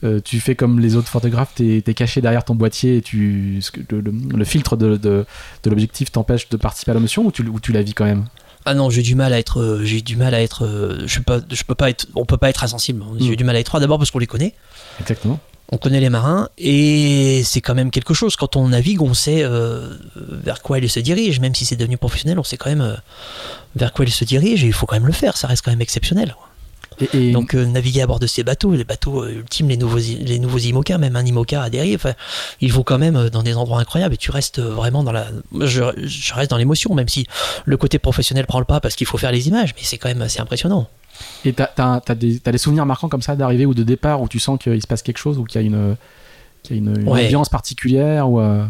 [0.04, 3.60] euh, tu fais comme les autres photographes, t'es es caché derrière ton boîtier et tu,
[3.90, 5.24] le, le, filtre de, de,
[5.62, 8.26] de l'objectif t'empêche de participer à l'émotion ou tu, ou tu la vis quand même?
[8.64, 10.68] Ah non, j'ai du mal à être, euh, j'ai du mal à être,
[11.06, 13.04] je peux, je peux pas être, on peut pas être insensible.
[13.18, 13.36] J'ai mm.
[13.36, 14.54] du mal à être froid d'abord parce qu'on les connaît.
[15.00, 18.36] Exactement on connaît les marins et c'est quand même quelque chose.
[18.36, 21.40] Quand on navigue, on sait euh, vers quoi ils se dirigent.
[21.42, 22.94] Même si c'est devenu professionnel, on sait quand même euh,
[23.76, 25.36] vers quoi ils se dirigent et il faut quand même le faire.
[25.36, 26.34] Ça reste quand même exceptionnel.
[27.12, 30.38] Et, Donc euh, naviguer à bord de ces bateaux, les bateaux ultimes, les nouveaux, les
[30.38, 32.14] nouveaux IMOCA, même un IMOCA à dérive,
[32.60, 35.26] ils vont quand même dans des endroits incroyables et tu restes vraiment dans la...
[35.60, 37.26] Je, je reste dans l'émotion, même si
[37.64, 40.08] le côté professionnel prend le pas parce qu'il faut faire les images, mais c'est quand
[40.08, 40.88] même assez impressionnant.
[41.44, 44.38] Et t'as as, des, des, souvenirs marquants comme ça d'arrivée ou de départ où tu
[44.38, 45.96] sens qu'il se passe quelque chose ou qu'il y a une,
[46.70, 48.64] une, ambiance particulière ou euh,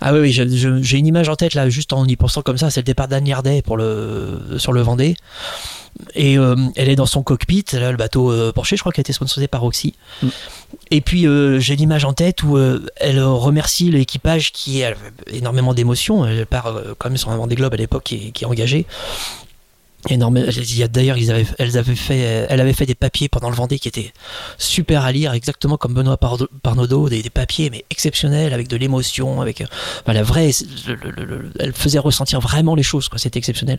[0.00, 2.70] Ah oui, oui j'ai une image en tête là, juste en y pensant comme ça,
[2.70, 3.28] c'est le départ d'Anne
[3.64, 5.16] pour le, sur le Vendée.
[6.14, 9.06] Et euh, elle est dans son cockpit, là, le bateau euh, je crois qu'elle a
[9.06, 9.94] été sponsorisé par Roxy.
[10.22, 10.28] Mm.
[10.90, 11.26] Et puis
[11.58, 12.58] j'ai l'image en tête où
[12.96, 14.94] elle remercie l'équipage qui a
[15.26, 16.26] énormément d'émotions.
[16.26, 18.86] Elle part quand même sur un Vendée Globe à l'époque qui, qui, est engagé
[20.12, 20.40] énorme.
[20.92, 21.16] D'ailleurs,
[21.58, 24.12] elles avaient fait, elle avait fait des papiers pendant le Vendée qui étaient
[24.56, 26.18] super à lire, exactement comme Benoît
[26.62, 29.62] Parnaudot, des, des papiers mais exceptionnels avec de l'émotion, avec
[30.06, 30.50] la vraie.
[31.58, 33.18] elle faisait ressentir vraiment les choses, quoi.
[33.18, 33.78] C'était exceptionnel.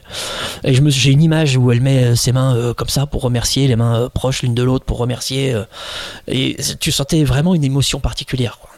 [0.63, 3.21] Et je me, j'ai une image où elle met ses mains euh, comme ça pour
[3.21, 5.53] remercier, les mains euh, proches l'une de l'autre pour remercier.
[5.53, 5.63] Euh,
[6.27, 8.59] et tu sentais vraiment une émotion particulière.
[8.59, 8.68] Quoi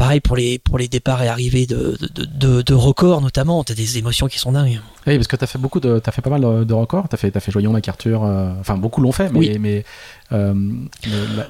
[0.00, 3.74] pareil pour les, pour les départs et arrivées de, de, de, records notamment, tu as
[3.74, 4.80] des émotions qui sont dingues.
[5.06, 7.14] Oui, parce que tu as fait beaucoup de, as fait pas mal de, records, tu
[7.14, 9.84] as fait, as fait Joyon, MacArthur, euh, enfin beaucoup l'ont fait, mais, mais
[10.32, 10.54] euh,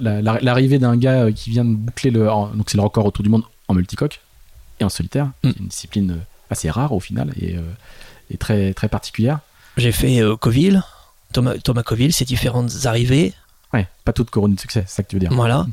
[0.00, 3.30] l'arrivée d'un gars euh, qui vient de boucler le, donc c'est le record autour du
[3.30, 4.20] monde en multicoque
[4.80, 5.50] et en solitaire, mm.
[5.60, 6.16] une discipline
[6.50, 7.54] assez rare au final et,
[8.32, 9.38] et très, très particulière.
[9.76, 10.82] J'ai fait Coville,
[11.32, 13.32] Thomas, Thomas Coville, ses différentes arrivées,
[13.72, 15.32] Ouais, pas toute couronne de succès, c'est ça que tu veux dire.
[15.32, 15.66] Voilà.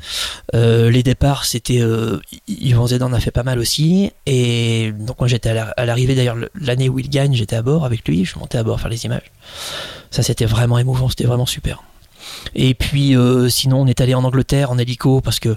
[0.54, 1.80] Euh, les départs, c'était.
[1.80, 4.12] Euh, Yvan Zedan a fait pas mal aussi.
[4.26, 8.06] Et donc, moi, j'étais à l'arrivée, d'ailleurs, l'année où il gagne, j'étais à bord avec
[8.06, 8.24] lui.
[8.24, 9.32] Je monté à bord faire les images.
[10.10, 11.82] Ça, c'était vraiment émouvant, c'était vraiment super.
[12.54, 15.56] Et puis, euh, sinon, on est allé en Angleterre en hélico parce que,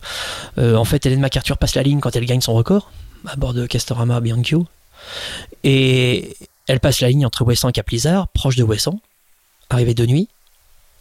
[0.58, 2.92] euh, en fait, Hélène MacArthur passe la ligne quand elle gagne son record
[3.28, 4.66] à bord de Castorama Bianchio.
[5.64, 6.36] Et
[6.68, 9.00] elle passe la ligne entre Wesson et Caplizard, proche de Wesson,
[9.70, 10.28] arrivée de nuit.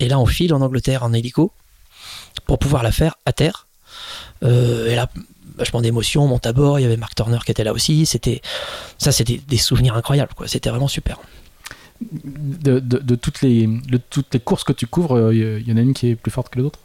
[0.01, 1.53] Et là, on file en Angleterre en hélico
[2.47, 3.69] pour pouvoir la faire à terre.
[4.43, 5.09] Euh, et là,
[5.57, 6.81] vachement d'émotion, on monte à bord.
[6.81, 8.07] Il y avait Mark Turner qui était là aussi.
[8.07, 8.41] C'était
[8.99, 10.33] ça, c'était des souvenirs incroyables.
[10.35, 10.49] Quoi.
[10.49, 11.21] C'était vraiment super.
[12.01, 12.81] De,
[13.15, 15.93] toutes les, de toutes les courses que tu couvres, il euh, y en a une
[15.93, 16.79] qui est plus forte que les autres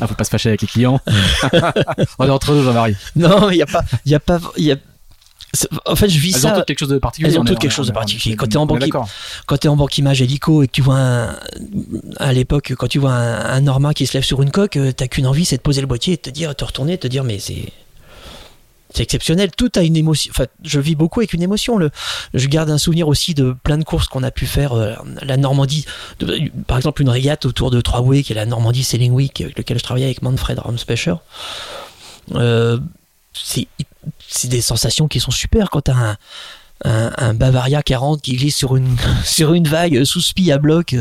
[0.00, 0.98] Ah, faut pas se fâcher avec les clients.
[2.18, 2.96] on est entre nous, Jean-Marie.
[3.16, 4.76] Non, il n'y a pas, il y a pas, il y a
[5.86, 6.52] en fait, je vis Elles ça.
[6.52, 7.32] Ont toutes quelque chose de particulier.
[7.32, 8.36] Elles ont toutes quelque chose de particulier.
[8.36, 8.88] Quand tu es en banque,
[9.46, 11.36] quand es en banque image hélico et que tu vois un,
[12.18, 14.92] à l'époque, quand tu vois un, un, Norma qui se lève sur une coque, euh,
[14.92, 17.00] t'as qu'une envie, c'est de poser le boîtier et de te dire, te retourner, de
[17.00, 17.72] te dire, mais c'est,
[18.94, 19.50] c'est exceptionnel.
[19.56, 20.30] Tout a une émotion.
[20.34, 21.76] Enfin, je vis beaucoup avec une émotion.
[21.76, 21.90] Le,
[22.34, 24.72] je garde un souvenir aussi de plein de courses qu'on a pu faire.
[24.72, 25.84] Euh, la Normandie,
[26.66, 29.78] par exemple, une régate autour de Trois qui est la Normandie Sailing Week, avec lequel
[29.78, 31.14] je travaillais avec Manfred Ramspecher.
[32.34, 32.78] Euh,
[33.32, 36.16] c'est des sensations qui sont super quand t'as un
[36.84, 40.94] un, Bavaria 40 qui glisse sur une, sur une vague sous spi à bloc,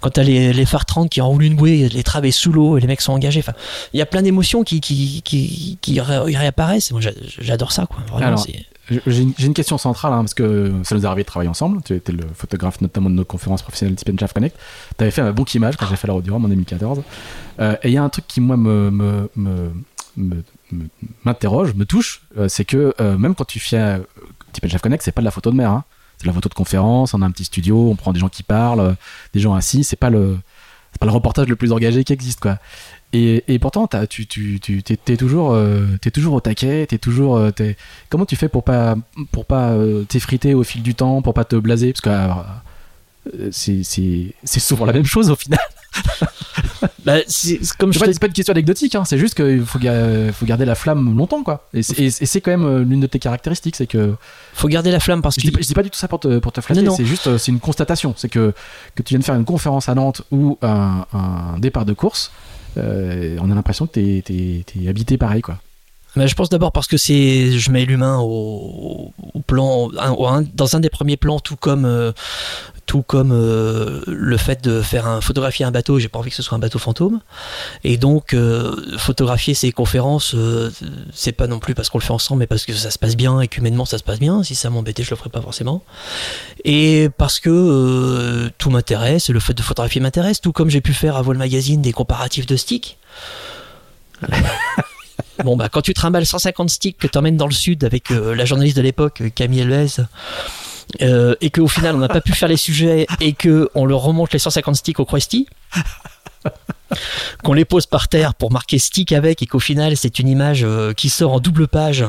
[0.00, 2.80] quand t'as les, les phares 30 qui enroulent une bouée, les travées sous l'eau et
[2.80, 3.40] les mecs sont engagés.
[3.40, 3.54] Enfin,
[3.92, 6.92] il y a plein d'émotions qui, qui, qui, qui réapparaissent.
[6.92, 7.00] Moi,
[7.40, 7.98] j'adore ça, quoi.
[8.08, 8.42] Vraiment,
[8.88, 11.82] j'ai une, question centrale, hein, parce que ça nous est arrivé de travailler ensemble.
[11.82, 14.56] Tu étais le photographe notamment de nos conférences professionnelles Tip Shaft Connect.
[14.96, 17.02] Tu avais fait un bon image quand j'ai fait la Rodurum en 2014.
[17.58, 19.28] Euh, et il y a un truc qui, moi, me, me,
[20.16, 20.44] me,
[21.24, 24.00] m'interroge, me touche, euh, c'est que euh, même quand tu fais
[24.52, 25.70] Tip Shaft Connect, c'est pas de la photo de mer.
[25.70, 25.84] Hein.
[26.18, 28.28] C'est de la photo de conférence, on a un petit studio, on prend des gens
[28.28, 28.96] qui parlent,
[29.34, 29.84] des gens assis.
[29.84, 30.38] C'est pas le,
[30.98, 32.58] pas le reportage le plus engagé qui existe, quoi.
[33.12, 37.38] Et, pourtant, tu, tu, tu es, toujours, euh, es toujours au taquet, es toujours.
[37.38, 37.50] Euh,
[38.10, 38.96] comment tu fais pour pas,
[39.32, 41.94] pour pas euh, t'effriter au fil du temps, pour pas te blaser?
[41.94, 45.60] Parce que c'est souvent la même chose au final.
[47.04, 47.16] Bah,
[47.78, 50.74] comme je c'est pas une question anecdotique, hein, c'est juste qu'il faut, faut, garder la
[50.74, 51.68] flamme longtemps, quoi.
[51.72, 54.14] Et c'est quand même l'une de tes caractéristiques, c'est que.
[54.54, 55.42] Faut garder la flamme parce que.
[55.42, 57.52] Je, dis, dis pas du tout ça pour te, pour te flatter, c'est juste c'est
[57.52, 58.14] une constatation.
[58.16, 58.52] C'est que,
[58.94, 62.30] que tu viens de faire une conférence à Nantes ou un, un départ de course
[62.78, 65.58] euh, on a l'impression que t'es es, habité pareil, quoi.
[66.16, 69.12] Je pense d'abord parce que c'est, je mets l'humain au,
[69.46, 69.90] plan,
[70.54, 72.12] dans un des premiers plans, tout comme, euh,
[72.86, 75.98] tout comme euh, le fait de faire un photographier un bateau.
[75.98, 77.20] J'ai pas envie que ce soit un bateau fantôme.
[77.84, 78.34] Et donc
[78.96, 80.34] photographier ces conférences,
[81.12, 83.16] c'est pas non plus parce qu'on le fait ensemble, mais parce que ça se passe
[83.16, 84.42] bien et qu'humainement ça se passe bien.
[84.42, 85.82] Si ça m'embêtait, je le ferais pas forcément.
[86.64, 91.16] Et parce que tout m'intéresse, le fait de photographier m'intéresse, tout comme j'ai pu faire
[91.16, 92.96] à Vol Magazine des comparatifs de sticks.
[95.44, 98.34] bon, bah, quand tu trimbales 150 sticks que tu emmènes dans le sud avec euh,
[98.34, 100.02] la journaliste de l'époque, Camille Elvez,
[101.02, 104.32] euh, et qu'au final on n'a pas pu faire les sujets et qu'on leur remonte
[104.32, 105.48] les 150 sticks au Krusty,
[107.42, 110.62] qu'on les pose par terre pour marquer stick avec et qu'au final c'est une image
[110.62, 112.04] euh, qui sort en double page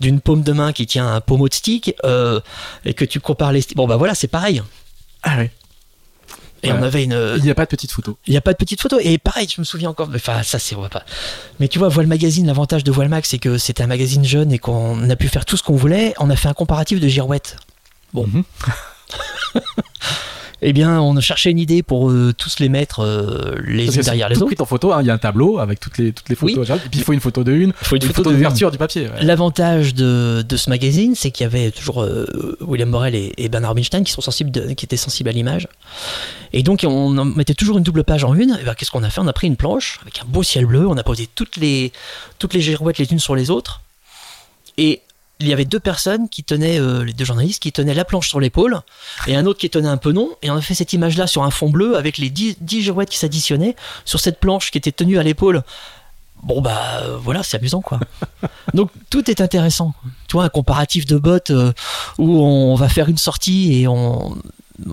[0.00, 1.94] d'une paume de main qui tient un pommeau de stick
[2.84, 3.62] et que tu compares les.
[3.76, 4.62] Bon bah voilà, c'est pareil.
[5.22, 5.50] Ah oui.
[6.64, 7.34] Et on avait une.
[7.36, 8.16] Il n'y a pas de petite photo.
[8.26, 8.98] Il n'y a pas de petite photo.
[9.00, 10.08] Et pareil, je me souviens encore.
[10.14, 10.74] Enfin, ça, c'est.
[10.74, 11.04] pas.
[11.60, 14.52] Mais tu vois, Voile Magazine, l'avantage de Voile Mag, c'est que c'était un magazine jeune
[14.52, 16.14] et qu'on a pu faire tout ce qu'on voulait.
[16.18, 17.56] On a fait un comparatif de girouette.
[18.12, 18.26] Bon.
[18.26, 18.44] Mhm.
[20.66, 24.02] eh bien, on a cherché une idée pour euh, tous les mettre euh, les uns
[24.02, 24.54] derrière les autres.
[24.58, 25.02] en photo, hein.
[25.02, 26.70] il y a un tableau avec toutes les, toutes les photos.
[26.70, 29.10] Et puis il faut une photo de une, il faut une, photo, d'ouverture du papier.
[29.20, 33.72] L'avantage de, de, ce magazine, c'est qu'il y avait toujours euh, William Morel et, Bernard
[33.72, 35.68] Rubinstein qui, sont sensibles qui étaient sensibles à l'image.
[36.54, 38.58] Et donc on mettait toujours une double page en une.
[38.58, 39.20] Et ben, qu'est-ce qu'on a fait?
[39.20, 41.92] On a pris une planche avec un beau ciel bleu, on a posé toutes les,
[42.38, 43.82] toutes les girouettes les unes sur les autres.
[44.78, 45.02] Et
[45.44, 48.28] il y avait deux personnes qui tenaient, euh, les deux journalistes, qui tenaient la planche
[48.28, 48.80] sur l'épaule,
[49.26, 51.42] et un autre qui tenait un peu non, et on a fait cette image-là sur
[51.44, 55.18] un fond bleu avec les dix, girouettes qui s'additionnaient sur cette planche qui était tenue
[55.18, 55.62] à l'épaule.
[56.42, 58.00] Bon bah euh, voilà, c'est amusant quoi.
[58.74, 59.94] Donc tout est intéressant.
[60.28, 61.72] Tu vois, un comparatif de bottes euh,
[62.18, 64.36] où on va faire une sortie et on,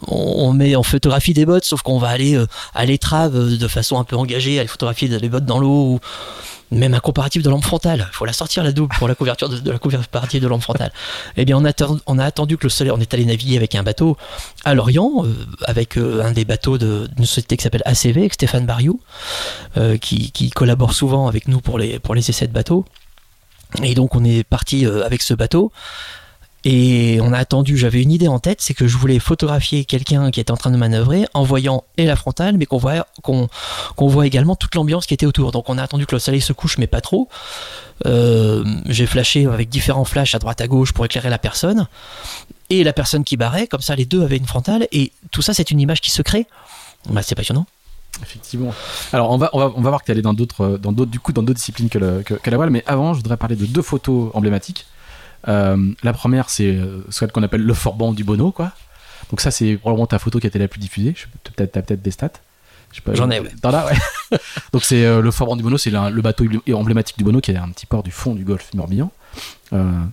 [0.07, 2.41] on met en photographie des bottes, sauf qu'on va aller
[2.73, 5.99] à l'étrave de façon un peu engagée, aller photographier des bottes dans l'eau
[6.72, 8.07] même un comparatif de lampe frontale.
[8.11, 10.91] Il faut la sortir la double pour la couverture de, la comparatif de lampe frontale.
[11.35, 14.18] eh bien, on a, attendu que le soleil, on est allé naviguer avec un bateau
[14.64, 15.34] à Lorient, euh,
[15.65, 18.99] avec euh, un des bateaux d'une société qui s'appelle ACV, avec Stéphane Bariou,
[19.77, 22.85] euh, qui, collabore souvent avec nous pour les, pour les essais de bateau.
[23.84, 25.72] Et donc, on est parti avec ce bateau.
[26.63, 30.29] Et on a attendu, j'avais une idée en tête, c'est que je voulais photographier quelqu'un
[30.29, 33.49] qui était en train de manœuvrer en voyant et la frontale, mais qu'on voit, qu'on,
[33.99, 35.51] voit également toute l'ambiance qui était autour.
[35.51, 37.29] Donc on a attendu que le soleil se couche, mais pas trop.
[38.05, 41.88] Euh, j'ai flashé avec différents flashs à droite à gauche pour éclairer la personne.
[42.69, 45.55] Et la personne qui barrait, comme ça les deux avaient une frontale, et tout ça
[45.55, 46.45] c'est une image qui se crée.
[47.09, 47.65] Bah, c'est passionnant.
[48.21, 48.73] Effectivement.
[49.13, 50.77] Alors on va, on va, on va voir que tu allé dans d'autres,
[51.23, 53.81] coup, dans d'autres disciplines que, que la voile, mais avant je voudrais parler de deux
[53.81, 54.85] photos emblématiques.
[55.47, 58.72] Euh, la première, c'est euh, ce qu'on appelle le forban du Bono, quoi.
[59.30, 61.15] Donc ça, c'est probablement ta photo qui a été la plus diffusée.
[61.43, 62.31] Peut-être, t'as peut-être des stats.
[63.13, 63.49] J'en ai, ouais.
[63.63, 64.38] ouais.
[64.73, 66.43] Donc c'est euh, le forban du Bono, c'est le bateau
[66.73, 69.11] emblématique du Bono qui est un petit port du fond du golfe Morbihan.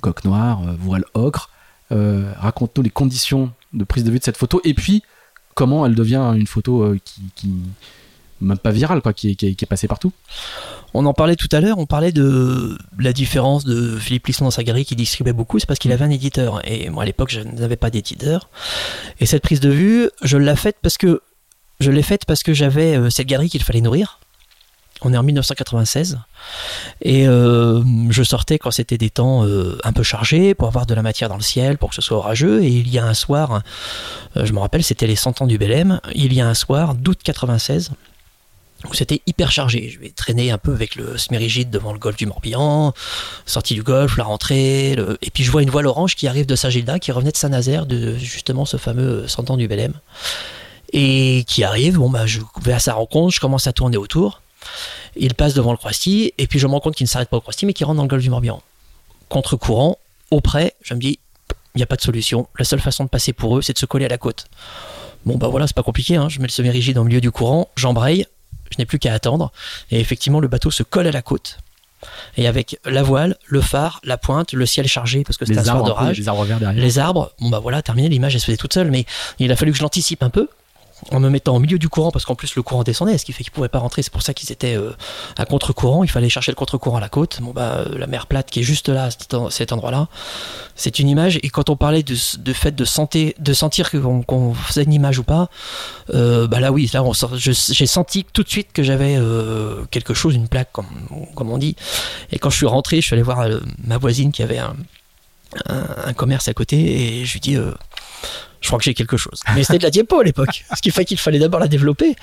[0.01, 1.51] coque noire, voile ocre.
[1.91, 5.03] Raconte-nous les conditions de prise de vue de cette photo et puis
[5.55, 7.51] comment elle devient une photo qui, qui
[8.41, 10.13] même pas virale, quoi, qui, qui est passée partout.
[10.95, 14.51] On en parlait tout à l'heure, on parlait de la différence de Philippe Lisson dans
[14.51, 16.61] sa galerie qui distribuait beaucoup, c'est parce qu'il avait un éditeur.
[16.67, 18.49] Et moi à l'époque, je n'avais pas d'éditeur.
[19.21, 21.21] Et cette prise de vue, je l'ai faite parce que
[21.81, 24.19] je l'ai faite parce que j'avais euh, cette galerie qu'il fallait nourrir.
[25.03, 26.19] On est en 1996
[27.03, 30.95] et euh, je sortais quand c'était des temps euh, un peu chargés pour avoir de
[30.95, 32.65] la matière dans le ciel, pour que ce soit orageux.
[32.65, 33.63] Et il y a un soir,
[34.35, 37.21] je me rappelle, c'était les 100 ans du Belém, il y a un soir d'août
[37.23, 37.93] 96,
[38.83, 39.89] Donc c'était hyper chargé.
[39.89, 42.93] Je vais traîner un peu avec le semi-rigide devant le golfe du Morbihan,
[43.45, 46.55] sortie du golfe, la rentrée, et puis je vois une voile orange qui arrive de
[46.55, 49.95] Saint-Gilda, qui revenait de Saint-Nazaire, de justement ce fameux Cent ans du Belém,
[50.93, 51.99] et qui arrive.
[51.99, 54.43] Bon bah je vais à sa rencontre, je commence à tourner autour.
[55.17, 57.39] Il passe devant le Croisty, et puis je me rends compte qu'il ne s'arrête pas
[57.39, 58.63] au Croisty, mais qu'il rentre dans le golfe du Morbihan.
[59.29, 59.99] Contre-courant,
[60.31, 61.19] auprès, je me dis,
[61.75, 62.49] il n'y a pas de solution.
[62.59, 64.47] La seule façon de passer pour eux, c'est de se coller à la côte.
[65.27, 66.29] Bon bah voilà, c'est pas compliqué, hein.
[66.29, 68.27] je mets le semi-rigide au milieu du courant, j'embraye,
[68.71, 69.53] je n'ai plus qu'à attendre,
[69.91, 71.59] et effectivement le bateau se colle à la côte.
[72.37, 75.63] Et avec la voile, le phare, la pointe, le ciel chargé, parce que c'était un
[75.63, 76.81] Les soir d'orage, les arbres verts derrière.
[76.81, 79.05] les arbres, bon bah voilà, terminé, l'image elle se faisait toute seule, mais
[79.41, 80.49] il a fallu que je l'anticipe un peu
[81.11, 83.33] en me mettant au milieu du courant parce qu'en plus le courant descendait, ce qui
[83.33, 84.03] fait qu'ils pouvaient pas rentrer.
[84.03, 84.93] C'est pour ça qu'ils étaient euh,
[85.37, 86.05] à contre-courant.
[86.05, 87.39] Il fallait chercher le contre-courant à la côte.
[87.41, 90.09] Bon bah euh, la mer plate qui est juste là, à cet en- cet endroit-là,
[90.75, 91.39] c'est une image.
[91.43, 93.91] Et quand on parlait de, de fait de, santé, de sentir
[94.27, 95.49] qu'on faisait une image ou pas,
[96.15, 97.03] euh, bah là oui, là
[97.37, 99.19] j'ai senti tout de suite que j'avais
[99.91, 100.87] quelque chose, une plaque comme,
[101.35, 101.77] comme on dit.
[102.33, 103.47] Et quand je suis rentré, je suis allé voir
[103.85, 104.75] ma voisine qui avait un,
[105.69, 107.57] un, un commerce à côté et je lui dis
[108.61, 109.41] je crois que j'ai quelque chose.
[109.55, 110.65] Mais c'était de la diapo à l'époque.
[110.77, 112.17] Ce qui fait qu'il fallait d'abord la développer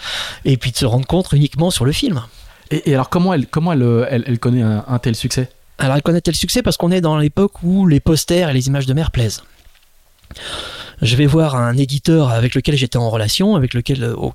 [0.46, 2.22] et puis de se rendre compte uniquement sur le film.
[2.72, 5.50] Et, et alors, comment elle, comment elle, elle, elle connaît un, un tel succès?
[5.78, 8.68] Alors elle connaît le succès parce qu'on est dans l'époque où les posters et les
[8.68, 9.44] images de mer plaisent.
[11.02, 14.34] Je vais voir un éditeur avec lequel j'étais en relation, avec lequel, euh, au-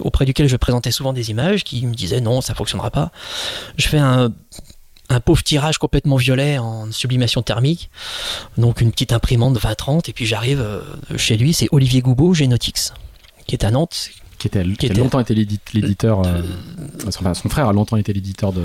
[0.00, 3.12] auprès duquel je présentais souvent des images, qui me disait non, ça fonctionnera pas.
[3.76, 4.32] Je fais un,
[5.10, 7.90] un pauvre tirage complètement violet en sublimation thermique,
[8.56, 10.80] donc une petite imprimante 20-30, et puis j'arrive euh,
[11.16, 12.94] chez lui, c'est Olivier Goubeau, Genotix,
[13.46, 16.22] qui est à Nantes, qui, était, qui, a était- longtemps été l'édit- l'éditeur.
[16.26, 16.40] euh,
[17.06, 18.62] enfin, son frère a longtemps été l'éditeur de.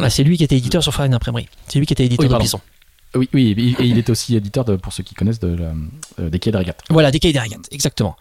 [0.00, 1.48] Ah, c'est lui qui était éditeur sur Frère imprimerie.
[1.68, 2.58] C'est lui qui était éditeur Oui, de.
[3.14, 5.72] Oui, oui, et, il était aussi éditeur, pour ceux qui connaissent, euh,
[6.18, 6.80] des régate.
[6.90, 8.16] Voilà, des cahiers exactement.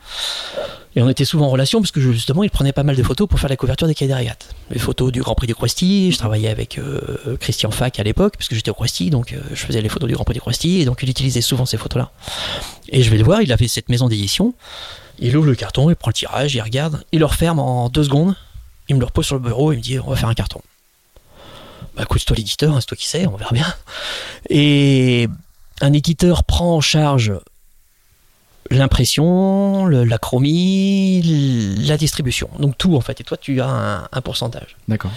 [0.95, 3.27] Et on était souvent en relation parce que justement, il prenait pas mal de photos
[3.27, 4.53] pour faire la couverture des cahiers des régates.
[4.69, 8.35] Les photos du Grand Prix du Croisty, je travaillais avec euh, Christian Fac à l'époque,
[8.37, 10.41] parce que j'étais au Croisty, donc euh, je faisais les photos du Grand Prix du
[10.41, 12.11] Croisty, et donc il utilisait souvent ces photos-là.
[12.89, 14.53] Et je vais le voir, il avait cette maison d'édition,
[15.17, 18.03] il ouvre le carton, il prend le tirage, il regarde, il le referme en deux
[18.03, 18.35] secondes,
[18.87, 20.61] il me le repose sur le bureau, il me dit on va faire un carton.
[21.95, 23.73] Bah écoute, c'est toi l'éditeur, hein, c'est toi qui sais, on verra bien.
[24.49, 25.27] Et
[25.81, 27.33] un éditeur prend en charge
[28.71, 31.21] l'impression, la chromie,
[31.85, 32.49] la distribution.
[32.59, 33.21] Donc tout en fait.
[33.21, 34.75] Et toi, tu as un, un pourcentage.
[34.87, 35.11] D'accord.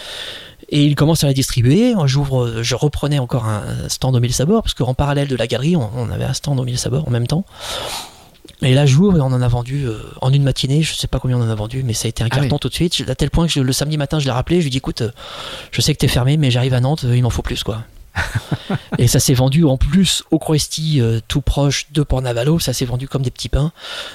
[0.68, 1.94] Et il commence à la distribuer.
[2.06, 5.76] J'ouvre, je reprenais encore un stand au mille sabords parce qu'en parallèle de la galerie,
[5.76, 7.44] on, on avait un stand au mille sabords en même temps.
[8.62, 10.82] Et là, j'ouvre et on en a vendu euh, en une matinée.
[10.82, 12.54] Je sais pas combien on en a vendu, mais ça a été un Ah carton
[12.56, 12.58] oui.
[12.60, 13.04] tout de suite.
[13.08, 14.56] À tel point que je- le samedi matin, je l'ai rappelé.
[14.56, 15.10] Je lui ai dit, écoute, euh,
[15.72, 17.04] je sais que t'es fermé, mais j'arrive à Nantes.
[17.04, 17.84] euh, Il m'en faut plus, quoi.
[18.98, 22.58] et ça s'est vendu en plus au Croesti, euh, tout proche de Port-Navalo.
[22.58, 23.72] Ça s'est vendu comme des petits pains.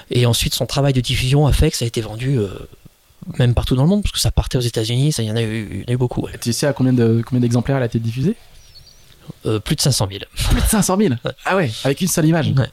[0.10, 2.48] Et ensuite, son travail de diffusion a fait que ça a été vendu euh,
[3.38, 5.14] même partout dans le monde, parce que ça partait aux États-Unis.
[5.20, 6.22] Il y en a eu, il y en a eu beaucoup.
[6.22, 6.32] ouais.
[6.42, 8.36] Tu sais à combien de combien d'exemplaires elle a été diffusée?
[9.64, 10.22] Plus de 500 000.
[10.50, 11.32] Plus de 500 000 Ouais.
[11.46, 12.48] Ah ouais, avec une seule image.
[12.58, 12.68] Ouais.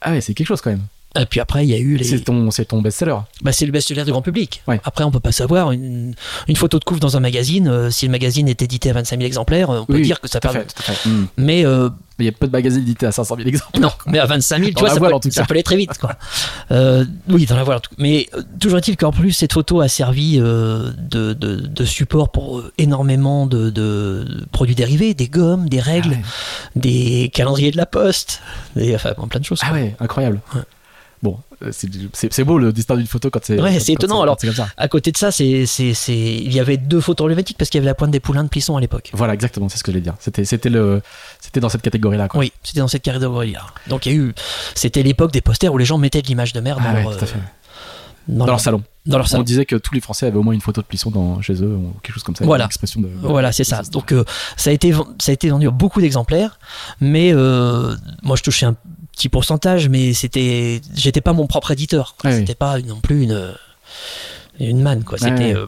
[0.00, 0.86] Ah ouais, c'est quelque chose quand même.
[1.18, 2.04] Et puis après, il y a eu les.
[2.04, 3.16] C'est ton, c'est ton best-seller.
[3.42, 4.62] Bah, c'est le best-seller du grand public.
[4.66, 4.80] Ouais.
[4.84, 5.72] Après, on peut pas savoir.
[5.72, 6.14] Une,
[6.46, 9.16] une photo de couve dans un magazine, euh, si le magazine est édité à 25
[9.16, 10.66] 000 exemplaires, euh, on peut Oui, dire que ça fait.
[11.06, 11.26] Hmm.
[11.36, 11.88] Mais euh,
[12.18, 13.78] Mais il y a peu de magazines édités à 500 000 exemples.
[13.80, 15.98] non, mais à 25 000, tu vois, ça, voile, peut, ça peut aller très vite.
[15.98, 16.14] Quoi.
[16.70, 17.78] Euh, oui, dans la voile.
[17.78, 17.96] en tout cas.
[17.98, 22.30] Mais euh, toujours est-il qu'en plus, cette photo a servi euh, de, de, de support
[22.30, 26.26] pour euh, énormément de, de produits dérivés, des gommes, des règles, Ah
[26.76, 28.40] des calendriers de la poste,
[28.76, 29.60] des, enfin, plein de choses.
[29.62, 30.40] Ah ouais, incroyable.
[30.54, 30.62] Ouais.
[31.62, 33.60] Euh, c'est- beau le destin d'une photo quand c'est.
[33.60, 34.36] Ouais, c'est étonnant, alors.
[34.40, 34.68] C'est comme ça.
[34.76, 36.16] À côté de ça, c'est, c'est, c'est...
[36.16, 38.48] il y avait deux photos emblématiques parce qu'il y avait la pointe des poulains de
[38.48, 39.10] Plisson à l'époque.
[39.12, 40.14] Voilà, exactement, c'est ce que je voulais dire.
[40.20, 41.02] C'était, c'était le,
[41.40, 42.28] c'était dans cette catégorie-là.
[42.28, 42.40] Quoi.
[42.40, 43.66] Oui, c'était dans cette catégorie-là.
[43.88, 44.34] Donc il y a eu,
[44.74, 47.12] c'était l'époque des posters où les gens mettaient de l'image de mer dans, ouais, leur,
[47.12, 47.26] euh,
[48.28, 48.82] Dans leur salon.
[49.06, 49.42] dans leur On salon.
[49.42, 51.74] disait que tous les Français avaient au moins une photo de Plisson dans, chez eux,
[51.74, 52.44] ou quelque chose comme ça.
[52.44, 52.66] Voilà.
[52.66, 53.08] Expression de.
[53.22, 53.82] Voilà, c'est ça.
[53.90, 54.22] Donc euh,
[54.56, 56.58] ça a été ça a été vendu à beaucoup d'exemplaires,
[57.00, 58.76] mais euh, moi je touchais un
[59.18, 62.14] petit pourcentage, mais c'était j'étais pas mon propre éditeur.
[62.24, 63.54] Ouais, c'était pas non plus une
[64.60, 65.18] une manne quoi.
[65.18, 65.66] C'était ouais.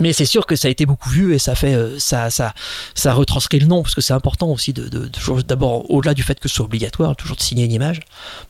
[0.00, 2.54] Mais c'est sûr que ça a été beaucoup vu et ça fait euh, ça ça
[2.94, 6.22] ça retranscrit le nom parce que c'est important aussi de, de- toujours d'abord au-delà du
[6.22, 8.00] fait que ce soit obligatoire toujours de signer une image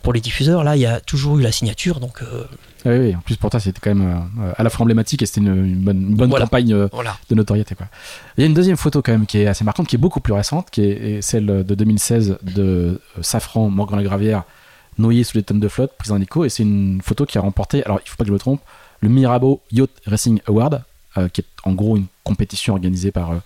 [0.03, 2.45] pour les diffuseurs là il y a toujours eu la signature donc euh,
[2.85, 5.23] Ah oui, oui, en plus pour toi, c'était quand même euh, à la fois emblématique
[5.23, 6.45] et c'était une, une bonne, une bonne Voilà.
[6.47, 7.75] campagne euh, voilà de notoriété.
[7.77, 7.87] Quoi.
[8.37, 10.21] Il y a une deuxième photo quand même qui est assez marquante, qui est beaucoup
[10.21, 14.43] plus récente, qui est, est celle de 2016 de Safran, Morgan la Gravière,
[14.97, 17.41] noyé sous les tonnes de flotte, prise en écho, et c'est une photo qui a
[17.41, 18.61] remporté, alors il faut pas que je me trompe,
[19.01, 20.83] le Mirabeau Yacht Racing Award,
[21.33, 23.39] qui est en gros une compétition organisée par euh,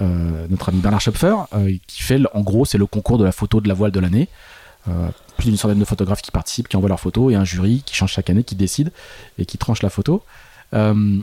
[0.00, 3.32] euh, notre ami Bernard Schopfer, euh, qui fait, en gros, c'est le concours de la
[3.32, 4.28] photo de la voile de l'année.
[4.88, 7.82] Euh, plus d'une centaine de photographes qui participent, qui envoient leurs photos, et un jury
[7.84, 8.90] qui change chaque année, qui décide
[9.38, 10.22] et qui tranche la photo.
[10.74, 11.20] Euh,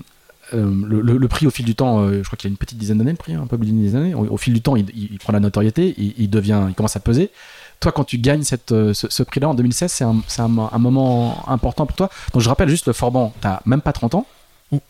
[0.53, 2.77] euh, le, prix au fil du temps, euh, je crois qu'il y a une petite
[2.77, 4.15] dizaine d'années, le prix, hein, un peu plus d'une dizaine d'années.
[4.15, 7.31] Au, fil du temps, il, prend la notoriété, il, devient, il commence à peser.
[7.79, 10.77] Toi, quand tu gagnes cette, euh, ce, prix-là en 2016, c'est un, c'est un, un
[10.77, 12.09] moment important pour toi?
[12.33, 14.27] Donc, je rappelle juste le Forban, t'as même pas 30 ans,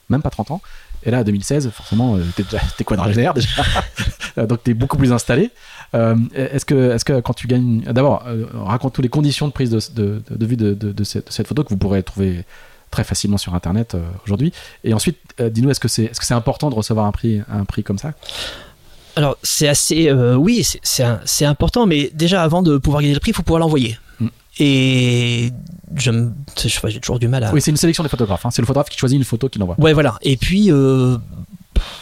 [0.09, 0.61] Même pas 30 ans.
[1.03, 3.49] Et là, à 2016, forcément, euh, t'es déjà, t'es quadragénaire déjà,
[4.37, 5.49] Euh, donc t'es beaucoup plus installé.
[5.93, 9.69] Euh, est-ce que, est-ce que quand tu gagnes, d'abord, euh, raconte-nous les conditions de prise
[9.69, 10.75] de, de, de- de vue de,
[11.05, 12.43] cette, de cette photo que vous pourrez trouver
[12.91, 14.51] très facilement sur Internet euh, aujourd'hui.
[14.83, 17.63] Et ensuite, dis-nous, est-ce que c'est, est-ce que c'est important de recevoir un prix, un
[17.65, 18.11] prix comme ça?
[19.15, 20.11] Alors, c'est assez.
[20.11, 23.35] oui, c'est- c'est un- c'est important, mais déjà, avant de pouvoir gagner le prix, il
[23.35, 23.97] faut pouvoir l'envoyer.
[24.19, 24.27] Mm.
[24.59, 25.51] Et
[25.95, 27.51] je me- je- j'ai toujours du mal à.
[27.53, 28.45] Oui, c'est une sélection des photographes.
[28.45, 28.51] hein.
[28.51, 29.75] C'est le photographe qui choisit une photo qu'il envoie.
[29.79, 30.17] Ouais, voilà.
[30.21, 31.17] Et puis, euh,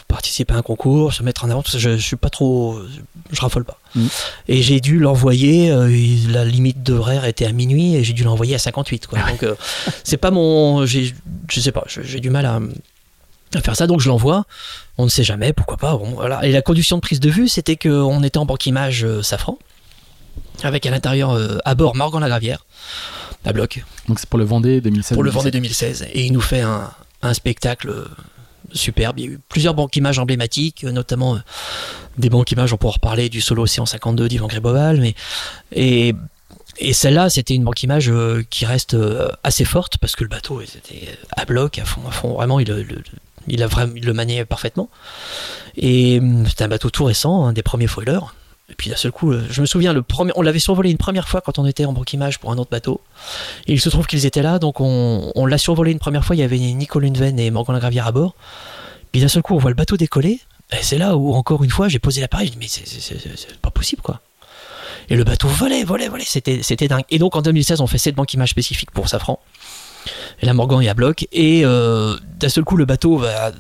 [0.08, 2.80] participer à un concours, se mettre en avant, tout ça, je, je suis pas trop.
[3.32, 3.80] Je raffole pas.
[3.96, 4.08] Mhm.
[4.48, 5.90] Et j'ai dû l'envoyer, euh,
[6.30, 9.08] la limite d'horaire était à minuit, et j'ai dû l'envoyer à 58.
[9.08, 9.20] Quoi.
[9.30, 9.56] Donc, euh,
[10.04, 10.86] c'est pas mon.
[10.86, 11.10] Je
[11.50, 12.60] sais pas, je- j'ai du mal à,
[13.56, 14.46] à faire ça, donc je l'envoie.
[15.00, 15.98] On ne sait jamais, pourquoi pas.
[15.98, 16.46] Bon, voilà.
[16.46, 19.58] Et la condition de prise de vue, c'était qu'on était en banque image euh, Safran,
[20.62, 22.66] avec à l'intérieur, euh, à bord, Morgan Lagravière,
[23.46, 25.16] à bloc Donc c'est pour le Vendée 2016.
[25.16, 26.08] pour le Vendée 2016.
[26.14, 26.90] Et il nous fait un,
[27.22, 28.06] un spectacle euh,
[28.72, 29.20] superbe.
[29.20, 31.38] Il y a eu plusieurs banques images emblématiques, euh, notamment
[32.18, 35.00] des banques images, on pourra reparler du solo Océan 52 d'Yvan Gréboval.
[35.02, 35.16] Mais,
[35.72, 36.14] et
[36.80, 38.12] et celle-là, c'était une banque image
[38.50, 38.98] qui reste
[39.44, 41.08] assez forte parce que le bateau était
[41.38, 42.34] à bloc, à fond, à fond.
[42.34, 43.04] Vraiment, il, le- le-
[43.48, 44.90] il, a vraiment, il le maniait parfaitement.
[45.78, 48.22] Et c'était un bateau tout récent, un des premiers foilers.
[48.70, 50.98] Et puis d'un seul coup, euh, je me souviens, le premier, on l'avait survolé une
[50.98, 53.02] première fois quand on était en banque image pour un autre bateau.
[53.68, 56.36] Il se trouve qu'ils étaient là, donc on, l'a survolé une première fois.
[56.36, 58.36] Il y avait Nico Lundven et Morgan Gravière à bord.
[59.12, 60.40] Puis d'un seul coup, on voit le bateau décoller.
[60.72, 62.48] Et c'est là où, encore une fois, j'ai posé l'appareil.
[62.48, 64.22] Je dis, mais c'est- pas possible, quoi.
[65.10, 66.24] Et le bateau volait, volait, volait.
[66.26, 67.04] C'était dingue.
[67.10, 69.40] Et donc en 2016, on fait cette banque image spécifique pour Safran.
[70.42, 71.28] Et là, Morgan est à bloc.
[71.32, 73.52] Et euh, d'un seul coup, le bateau va,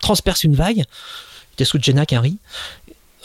[0.00, 0.78] transperce une vague.
[0.78, 2.38] Il était sous Jenna Henry.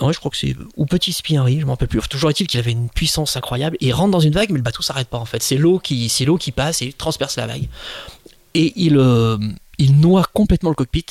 [0.04, 0.54] Ouais, je crois que c'est.
[0.76, 2.02] Ou Petit Spi Henry, je m'en rappelle plus.
[2.10, 3.78] Toujours est-il qu'il avait une puissance incroyable.
[3.80, 5.42] Et il rentre dans une vague, mais le bateau s'arrête pas en fait.
[5.42, 7.70] C'est l'eau qui, qui passe et il transperce la vague.
[8.54, 9.38] Et il, euh,
[9.78, 11.06] il noie complètement le cockpit.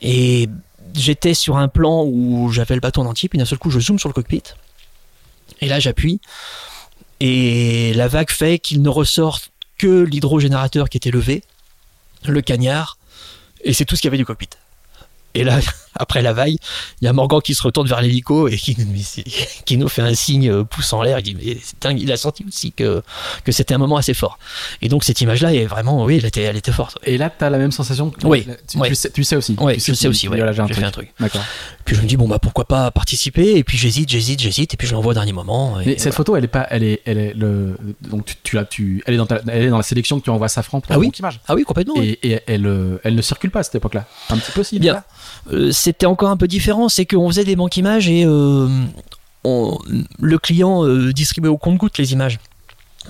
[0.00, 0.48] Et
[0.94, 3.80] j'étais sur un plan où j'avais le bateau en entier, puis d'un seul coup, je
[3.80, 4.42] zoome sur le cockpit.
[5.60, 6.20] Et là, j'appuie.
[7.18, 9.40] Et la vague fait qu'il ne ressort
[9.76, 11.42] que l'hydrogénérateur qui était levé,
[12.24, 12.98] le cagnard,
[13.64, 14.50] et c'est tout ce qu'il y avait du cockpit.
[15.34, 15.58] Et là,
[15.96, 16.56] après la vague,
[17.00, 18.56] il y a Morgan qui se retourne vers l'hélico et
[19.64, 21.18] qui, nous fait un signe euh, pouce en l'air.
[21.18, 23.02] Il dit, mais c'est dingue, il a senti aussi que,
[23.44, 24.38] que c'était un moment assez fort.
[24.80, 26.98] Et donc cette image-là est vraiment, oui, elle était, elle était forte.
[27.04, 28.88] Et là, t'as la même sensation que Oui, tu, oui.
[28.88, 29.56] tu sais, tu sais aussi.
[29.60, 30.38] Oui, tu je sais que- aussi, ouais.
[30.68, 31.12] j'ai fait un truc.
[31.20, 31.44] D'accord.
[31.84, 33.56] Puis je me dis, bon, bah pourquoi pas participer?
[33.56, 35.80] Et puis j'hésite, j'hésite, j'hésite, et puis je l'envoie au dernier moment.
[35.80, 36.16] et Mais cette voilà.
[36.16, 39.16] photo, elle est pas, elle est, elle est le, donc tu, tu tu, elle est
[39.18, 41.10] dans ta- elle est dans la sélection que tu envoies à Safran pour Ah oui.
[41.18, 41.40] image.
[41.48, 41.94] Ah oui, complètement.
[42.00, 44.06] Et, et elle, elle ne circule pas à cette époque-là.
[44.30, 44.78] Un petit peu si.
[44.78, 44.94] Bien.
[44.94, 45.04] là
[45.52, 48.68] Euh, c'était encore un peu différent, c'est qu'on faisait des banques images et euh,
[49.44, 49.78] on-
[50.20, 52.38] le client euh, distribuait au compte-goutte les images.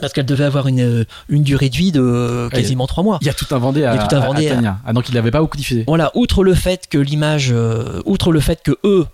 [0.00, 3.18] Parce qu'elle devait avoir une, une durée de vie de quasiment trois mois.
[3.20, 4.78] Il y a tout un Vendée à, Il y a tout un à- à à-.
[4.86, 5.84] Ah, donc il n'avait pas beaucoup diffusé.
[5.86, 9.06] Voilà, outre le fait que l'image, euh, outre le fait que eux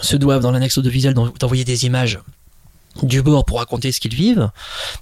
[0.00, 2.18] se doivent dans l'annexe audiovisuelle d'en- d'envoyer des images
[3.02, 4.48] du bord pour raconter ce qu'ils vivent,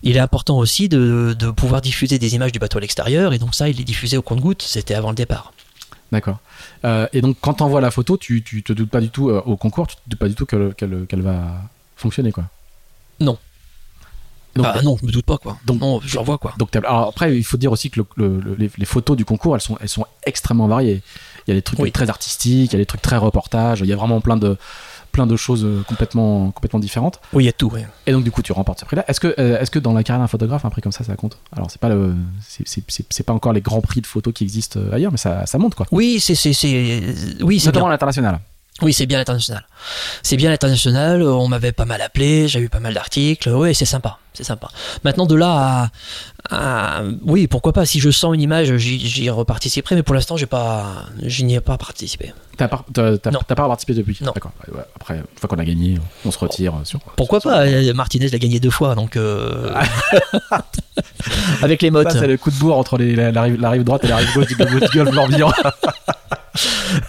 [0.03, 3.39] il est important aussi de, de pouvoir diffuser des images du bateau à l'extérieur, et
[3.39, 5.53] donc ça, il est diffusé au compte-goutte, c'était avant le départ.
[6.13, 6.39] D'accord.
[6.85, 9.43] Euh, et donc quand t'envoies la photo, tu, tu te doutes pas du tout euh,
[9.47, 11.63] au concours, tu te doutes pas du tout qu'elle, qu'elle, qu'elle va
[11.97, 12.45] fonctionner quoi.
[13.19, 13.39] Non.
[14.55, 15.57] Donc, ah non, je me doute pas quoi.
[15.65, 16.53] donc- non, je revois quoi.
[16.59, 19.17] donc t'as- alors après, il faut dire aussi que le- le- le- les, les photos
[19.17, 21.01] du concours, elles sont, elles sont extrêmement variées.
[21.47, 21.91] Il y a des trucs Oui.
[21.91, 24.59] très artistiques, il y a des trucs très reportages, il y a vraiment plein de,
[25.13, 27.21] plein de choses euh, complètement, complètement différentes.
[27.33, 27.87] Oui, il y a tout, ouais.
[28.07, 29.05] Et donc du coup, tu remportes ce prix-là.
[29.09, 31.15] Est-ce que, euh, est-ce que dans la carrière d'un photographe, un prix comme ça, ça
[31.17, 31.39] compte?
[31.55, 32.15] Alors c'est pas le,
[32.47, 35.13] c'est, c'est- c'est- c'est pas encore les grands prix de photos qui existent euh, ailleurs,
[35.13, 35.87] mais ça, ça monte quoi.
[35.93, 37.03] Oui, c'est c'est c'est
[37.43, 37.91] oui, c'est Notamment bien.
[37.91, 38.41] à l'international.
[38.83, 39.65] Oui, c'est bien l'international.
[40.23, 43.49] C'est bien l'international, on m'avait pas mal appelé, j'ai eu pas mal d'articles.
[43.49, 44.69] Oui, c'est sympa, c'est sympa.
[45.05, 45.91] Maintenant de là
[46.51, 50.37] à, à- oui, pourquoi pas si je sens une image, j'y reparticiperai mais pour l'instant,
[50.37, 52.33] j'ai pas je n'y ai pas participé.
[52.57, 54.19] T'as pas, pas participé depuis?
[54.21, 54.33] Non.
[54.35, 54.53] D'accord.
[54.97, 57.01] Après, une fois qu'on a gagné, on se retire sur.
[57.17, 59.73] Pourquoi sur- pas euh, Martinez l'a gagné deux fois donc euh,
[61.63, 62.11] avec les mottes.
[62.13, 64.09] Ça, c'est le coup de bourre entre les- la, la rive, la rive droite et
[64.09, 65.53] la rive gauche du golfe Morbihan.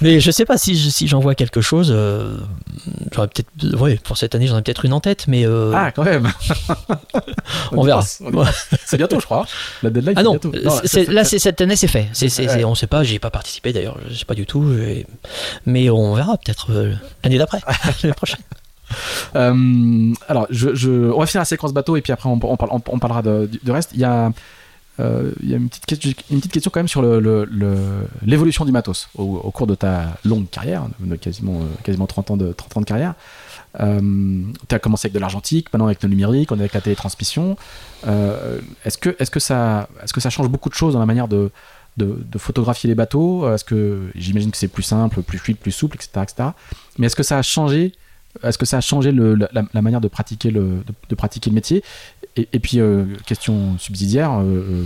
[0.01, 2.37] Mais je sais pas si si j'envoie quelque chose euh,
[3.13, 5.91] j'aurais peut-être ouais, pour cette année, j'en ai peut-être une en tête mais euh, Ah,
[5.91, 6.31] quand même.
[7.73, 8.01] On verra.
[8.85, 9.45] C'est bientôt, je crois.
[9.81, 10.51] La deadline, Ah non, bientôt.
[10.85, 12.07] c'est- là cette année c'est fait.
[12.57, 12.63] Ouais.
[12.63, 14.63] on sait pas, j'y ai pas participé d'ailleurs, je sais pas du tout.
[15.65, 16.93] Mais on verra peut-être euh,
[17.23, 17.59] l'année d'après,
[18.03, 18.39] l'année prochaine.
[20.27, 22.71] Alors, je, je- on va finir la séquence bateau et puis après on, on, parle-
[22.71, 23.89] on- parlera de- du, du reste.
[23.93, 24.31] Il y a
[24.99, 25.85] il y a une petite,
[26.51, 31.15] question, quand même sur l'évolution le, du matos au, cours de ta longue carrière, de
[31.15, 33.13] quasiment, euh, quasiment 30 ans de, 30 ans de carrière.
[33.79, 36.81] Euh, tu as commencé avec de l'argentique, maintenant avec le numérique, on est avec la
[36.81, 37.57] télétransmission.
[38.07, 39.87] Euh, est-ce que, ça,
[40.29, 41.51] change beaucoup de choses dans la manière de,
[42.37, 43.47] photographier les bateaux?
[44.15, 46.49] J'imagine que c'est plus simple, plus fluide, plus souple, etc.
[46.97, 47.93] Mais est-ce que ça a changé
[48.41, 51.49] est-ce que ça a changé le, la, la, manière de pratiquer le, de, de pratiquer
[51.49, 51.83] le métier?
[52.35, 54.85] Et, et, puis, euh, question subsidiaire euh,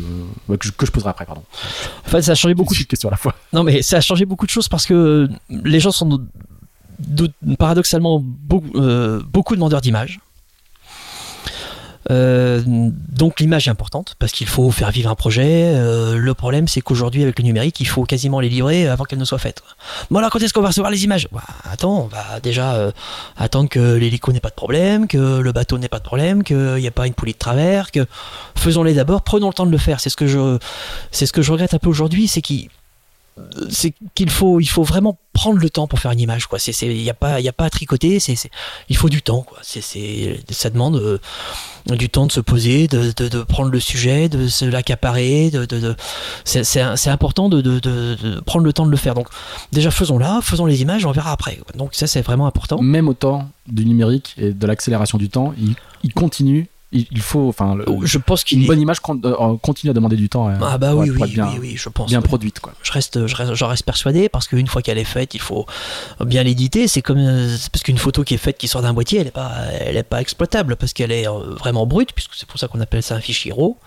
[0.50, 1.44] euh, que, je, que, je, poserai après, pardon.
[2.06, 3.36] En fait, ça a changé beaucoup de questions à la fois.
[3.54, 6.28] Non, mais ça a changé beaucoup de choses parce que les gens sont
[7.58, 10.20] paradoxalement beaucoup, euh, beaucoup demandeurs d'images.
[12.10, 15.74] Euh, donc l'image est importante parce qu'il faut faire vivre un projet.
[15.76, 19.20] Euh, le problème c'est qu'aujourd'hui avec le numérique il faut quasiment les livrer avant qu'elles
[19.20, 19.62] ne soient faites.
[20.10, 21.28] Bon alors quand est-ce qu'on va recevoir les images?
[21.32, 22.92] Bah, Attends, on va déjà euh,
[23.36, 26.76] attendre que l'hélico n'ait pas de problème, que le bateau n'ait pas de problème, qu'il
[26.76, 28.06] n'y a pas une poulie de travers, que
[28.56, 30.00] faisons-les d'abord, prenons le temps de le faire.
[30.00, 30.58] C'est ce que je,
[31.12, 32.70] c'est ce que je regrette un peu aujourd'hui, c'est qu'il
[34.30, 36.48] faut, il faut vraiment prendre le temps pour faire une image.
[36.48, 36.60] Quoi.
[36.82, 38.20] Il n'y a, pas, y a pas à tricoter,
[38.90, 39.42] il faut du temps.
[39.42, 39.60] Quoi.
[39.62, 41.20] Ça demande
[41.96, 45.50] du temps de se poser, de, de, prendre le sujet, de se l'accaparer.
[45.50, 45.96] De, de,
[46.44, 49.14] c'est, important de, prendre le temps de le faire.
[49.14, 49.28] Donc
[49.72, 51.60] déjà faisons-la, faisons les images, on verra après.
[51.76, 52.82] Donc ça c'est vraiment important.
[52.82, 55.54] Même au temps du numérique et de l'accélération du temps,
[56.04, 56.68] il continue
[57.12, 60.48] il faut, enfin, je pense qu'une bonne image euh, continue à demander du temps.
[60.48, 62.10] Hein, ah bah oui, oui, bien, oui, oui, je pense.
[62.10, 62.74] Bien produite, quoi.
[62.82, 65.66] Je reste, j'en reste persuadé parce qu'une fois qu'elle est faite, il faut
[66.22, 66.88] bien l'éditer.
[66.88, 69.32] C'est comme euh, parce qu'une photo qui est faite, qui sort d'un boîtier, elle est
[69.32, 72.68] pas, elle est pas exploitable parce qu'elle est euh, vraiment brute, puisque c'est pour ça
[72.68, 73.78] qu'on appelle ça un fichier RAW.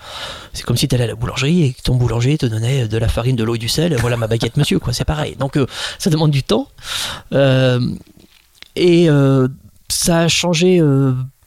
[0.53, 2.99] C'est comme si tu allais à la boulangerie et que ton boulanger te donnait de
[2.99, 3.97] la farine, de l'eau et du sel.
[3.97, 4.93] Voilà ma baguette, monsieur, quoi.
[4.93, 5.37] C'est pareil.
[5.37, 5.59] Donc
[5.99, 6.69] ça demande du temps
[7.33, 7.81] euh,
[8.77, 9.09] et
[9.89, 10.81] ça a changé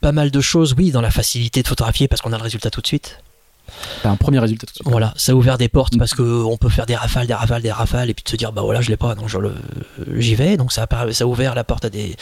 [0.04, 2.70] pas mal de choses, oui, dans la facilité de photographier parce qu'on a le résultat
[2.70, 3.20] tout de suite.
[4.04, 4.88] un premier résultat tout de suite.
[4.90, 7.72] Voilà, ça a ouvert des portes parce qu'on peut faire des rafales, des rafales, des
[7.72, 9.30] rafales et puis de se dire bah voilà je l'ai pas donc
[10.18, 10.58] j'y vais.
[10.58, 12.18] Donc ça a, ça a ouvert la porte à des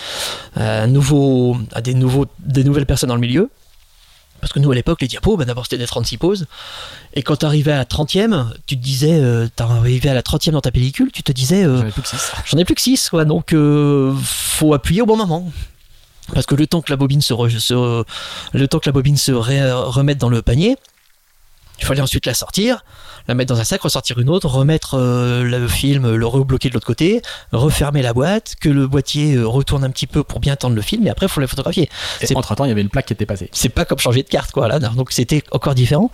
[0.56, 3.50] à nouveaux à des nouveaux des nouvelles personnes dans le milieu.
[4.42, 6.46] Parce que nous à l'époque les diapos bah, d'abord c'était des 36 poses.
[7.16, 10.52] Et quand tu arrivais à la 30e tu te disais euh, t'arrivais à la 30e
[10.52, 12.76] dans ta pellicule tu te disais euh, j'en ai plus que 6 j'en ai plus
[12.76, 15.52] que 6 quoi, donc euh, faut appuyer au bon moment
[16.34, 18.04] parce que le temps que la bobine se, re, se
[18.54, 20.78] le temps que la bobine se re, remette dans le panier,
[21.82, 22.86] il fallait ensuite la sortir,
[23.28, 26.76] la mettre dans un sac, ressortir une autre, remettre euh, le film, le rebloquer de
[26.76, 27.22] l'autre côté,
[27.52, 30.82] refermer la boîte, que le boîtier euh, retourne un petit peu pour bien tendre le
[30.82, 31.90] film, et après il faut la photographier.
[32.22, 33.50] Et entre temps, il y avait une plaque qui était passée.
[33.52, 34.80] C'est pas comme changer de carte, quoi, là.
[34.80, 36.12] Donc c'était encore différent.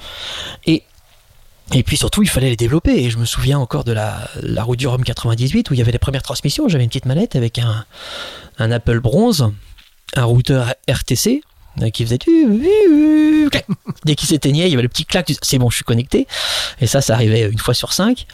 [0.66, 0.84] Et
[1.74, 3.04] et puis surtout, il fallait les développer.
[3.04, 5.82] Et je me souviens encore de la, la route du Rhum 98 où il y
[5.82, 6.70] avait les premières transmissions.
[6.70, 7.84] J'avais une petite manette avec un,
[8.58, 9.52] un Apple Bronze
[10.16, 11.42] un routeur RTC
[11.82, 12.18] euh, qui faisait
[14.06, 16.28] dès qu'il s'éteignait il y avait le petit clac c'est bon je suis connecté.
[16.82, 18.26] Et ça ça arrivait une fois sur cinq.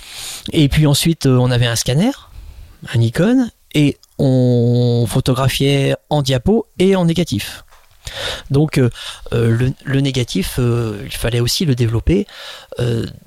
[0.51, 2.11] Et puis ensuite euh, on avait un scanner
[2.93, 7.63] un Nikon et on photographiait en diapo et en négatif.
[8.51, 8.89] Donc euh,
[9.31, 12.27] le, le, négatif il fallait aussi le développer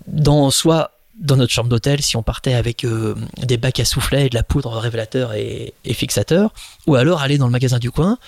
[0.07, 4.27] dans soit dans notre chambre d'hôtel si on partait avec euh, des bacs à soufflet
[4.27, 6.53] et de la poudre révélateur et, et, fixateur,
[6.87, 8.19] ou alors aller dans le magasin du coin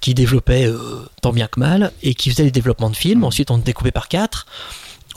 [0.00, 0.78] qui développait euh,
[1.20, 3.20] tant bien que mal et qui faisait les développements de films.
[3.20, 3.24] Mmh.
[3.24, 4.46] Ensuite, on découpait par quatre,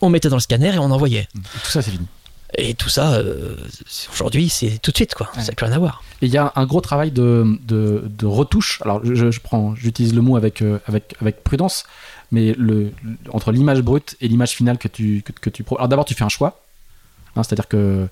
[0.01, 1.27] on mettait dans le scanner et on envoyait.
[1.35, 2.05] Et tout ça, c'est fini.
[2.57, 3.55] Et tout ça, euh,
[4.13, 5.29] aujourd'hui, c'est tout de suite, quoi.
[5.35, 5.41] Ouais.
[5.41, 6.03] Ça n'a plus rien à voir.
[6.21, 8.81] Et il y a un gros travail de, de, de retouche.
[8.83, 11.85] Alors, je, je prends, j'utilise le mot avec, avec, avec prudence,
[12.31, 12.91] mais le,
[13.33, 15.65] entre l'image brute et l'image finale que tu, que, que tu.
[15.75, 16.64] Alors, d'abord, tu fais un choix
[17.43, 18.07] C'est-à-dire que euh,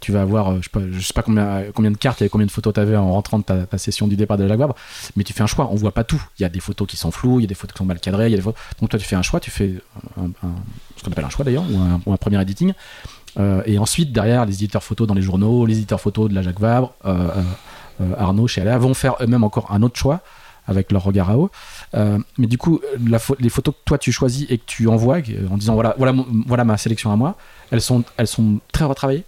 [0.00, 2.50] tu vas avoir, je sais pas, sais pas combien, combien de cartes et combien de
[2.50, 4.74] photos tu avais en rentrant de ta, session du départ de la Vabre,
[5.16, 5.68] mais tu fais un choix.
[5.70, 6.22] On voit pas tout.
[6.38, 7.84] Il y a des photos qui sont floues, il y a des photos qui sont
[7.84, 8.60] mal cadrées, il y a des photos...
[8.80, 9.74] donc toi tu fais un choix, tu fais
[10.96, 11.64] ce qu'on appelle un choix d'ailleurs
[12.06, 12.72] ou un, premier editing.
[13.38, 16.42] Euh, et ensuite derrière les éditeurs photos dans les journaux, les éditeurs photos de la
[16.42, 17.28] Jacques Vabre, euh,
[18.00, 20.20] euh, Arnaud chez vont faire eux-mêmes encore un autre choix
[20.68, 21.50] avec leur regard à eau.
[21.94, 22.80] Euh, mais du coup,
[23.40, 26.14] les photos que toi tu choisis et que tu envoies en disant voilà, voilà,
[26.46, 27.36] voilà ma sélection à moi,
[27.70, 29.24] elles sont, elles sont très retravaillées?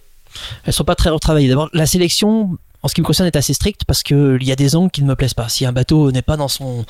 [0.63, 1.49] Elles sont pas très retravaillées.
[1.49, 4.55] D'abord, la sélection, en ce qui me concerne, est assez stricte parce qu'il y a
[4.55, 5.49] des angles qui ne me plaisent pas.
[5.49, 6.85] Si un bateau n'est pas dans son.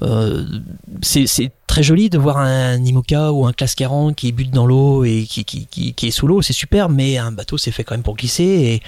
[0.00, 0.44] Euh,
[1.02, 5.04] c'est très joli de voir un IMOCA ou un classe 40 qui bute dans l'eau
[5.04, 8.02] et qui, qui est sous l'eau, c'est super, mais un bateau c'est fait quand même
[8.02, 8.82] pour glisser et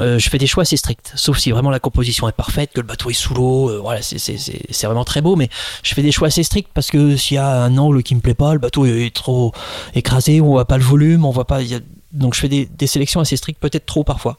[0.00, 2.80] euh, je fais des choix assez stricts, sauf si vraiment la composition est parfaite, que
[2.80, 5.48] le bateau est sous l'eau, euh, voilà, c'est vraiment très beau, mais
[5.82, 8.20] je fais des choix assez stricts parce que s'il y a un angle qui me
[8.20, 9.52] plaît pas, le bateau est trop
[9.94, 11.80] écrasé, on voit pas le volume, on voit pas, a...
[12.12, 14.36] donc je fais des, des sélections assez strictes, peut-être trop parfois.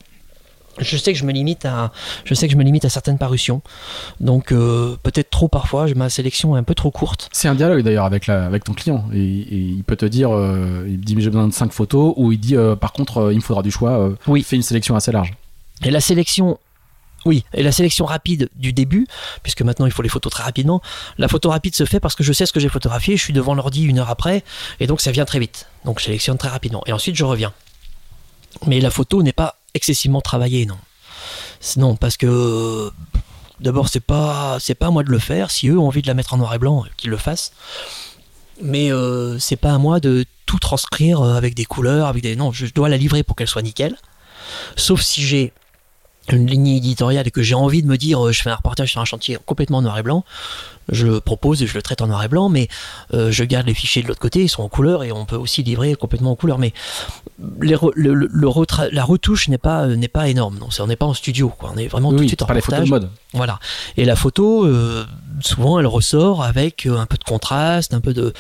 [0.80, 1.91] Je sais que je me limite à,
[2.26, 3.61] je sais que je me limite à certaines parutions.
[4.19, 7.30] Donc euh, peut-être trop parfois, ma sélection est un peu trop courte.
[7.31, 9.06] C'est un dialogue d'ailleurs avec, la, avec ton client.
[9.14, 12.14] Et, et il peut te dire, euh, il dit mais j'ai besoin de 5 photos,
[12.18, 14.10] ou il dit euh, par contre euh, il me faudra du choix.
[14.27, 14.43] Oui.
[14.43, 15.34] Fais une sélection assez large.
[15.84, 16.60] Et la sélection,
[17.26, 19.07] oui, et la sélection rapide du début,
[19.43, 20.81] puisque maintenant il faut les photos très rapidement.
[21.18, 23.34] La photo rapide se fait parce que je sais ce que j'ai photographié, je suis
[23.34, 24.43] devant l'ordi une heure après,
[24.80, 25.68] et donc ça vient très vite.
[25.85, 26.84] Donc je sélectionne très rapidement.
[26.85, 27.53] Et ensuite je reviens.
[28.68, 30.77] Mais la photo n'est pas excessivement travaillée, non.
[31.77, 32.91] Non, parce que
[33.59, 35.51] d'abord c'est pas c'est pas à moi de le faire.
[35.51, 37.51] Si eux ont envie de la mettre en noir et blanc, qu'ils le fassent.
[38.61, 42.35] Mais euh, c'est pas à moi de tout transcrire euh, avec des couleurs, avec des
[42.35, 42.51] non.
[42.51, 43.95] Je dois la livrer pour qu'elle soit nickel.
[44.75, 45.53] Sauf si j'ai
[46.31, 48.91] une ligne éditoriale et que j'ai envie de me dire euh, je fais un reportage
[48.91, 50.23] sur un chantier complètement noir et blanc,
[50.91, 52.68] je propose et je le traite en noir et blanc, mais
[53.14, 55.35] euh, je garde les fichiers de l'autre côté, ils sont en couleur et on peut
[55.35, 56.57] aussi livrer complètement en couleur.
[56.57, 56.73] Mais
[57.61, 60.69] les re- le- le- le retra- la retouche n'est pas euh, n'est pas énorme, non,
[60.80, 61.72] on n'est pas en studio, quoi.
[61.73, 62.85] on est vraiment tout de suite en reportage.
[62.85, 63.10] de mode.
[63.34, 63.60] Voilà.
[63.97, 65.06] Et la photo, euh,
[65.41, 68.34] souvent, elle ressort avec un peu de contraste, un peu de,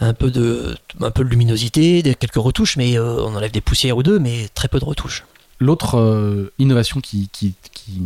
[0.00, 3.96] un peu de, un peu de luminosité, quelques retouches, mais euh, on enlève des poussières
[3.96, 5.24] ou deux, mais très peu de retouches.
[5.58, 7.30] L'autre euh, innovation qui,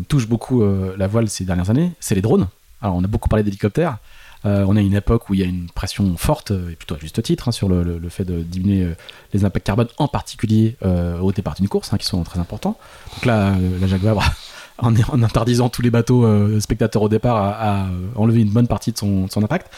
[0.08, 2.48] touche beaucoup euh, la voile ces dernières années, c'est les drones.
[2.80, 3.98] Alors, on a beaucoup parlé d'hélicoptères.
[4.46, 6.94] Euh, on a une époque où il y a une pression forte, euh, et plutôt
[6.94, 8.94] à juste titre, hein, sur le, fait de diminuer
[9.34, 12.78] les impacts carbone, en particulier au départ d'une course, hein, qui sont très importants.
[13.14, 14.24] Donc là, la Jacques Vabre,
[14.78, 19.28] en, interdisant tous les bateaux spectateurs au départ, a, enlevé une bonne partie de son
[19.36, 19.70] impact.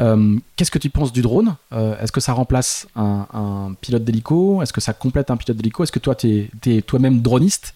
[0.00, 4.62] Euh, Qu'est-ce que tu penses du drone Euh, Est-ce que ça remplace un, pilote d'hélico
[4.62, 7.74] Est-ce que ça complète un pilote d'hélico Est-ce que toi, tu es, toi-même droniste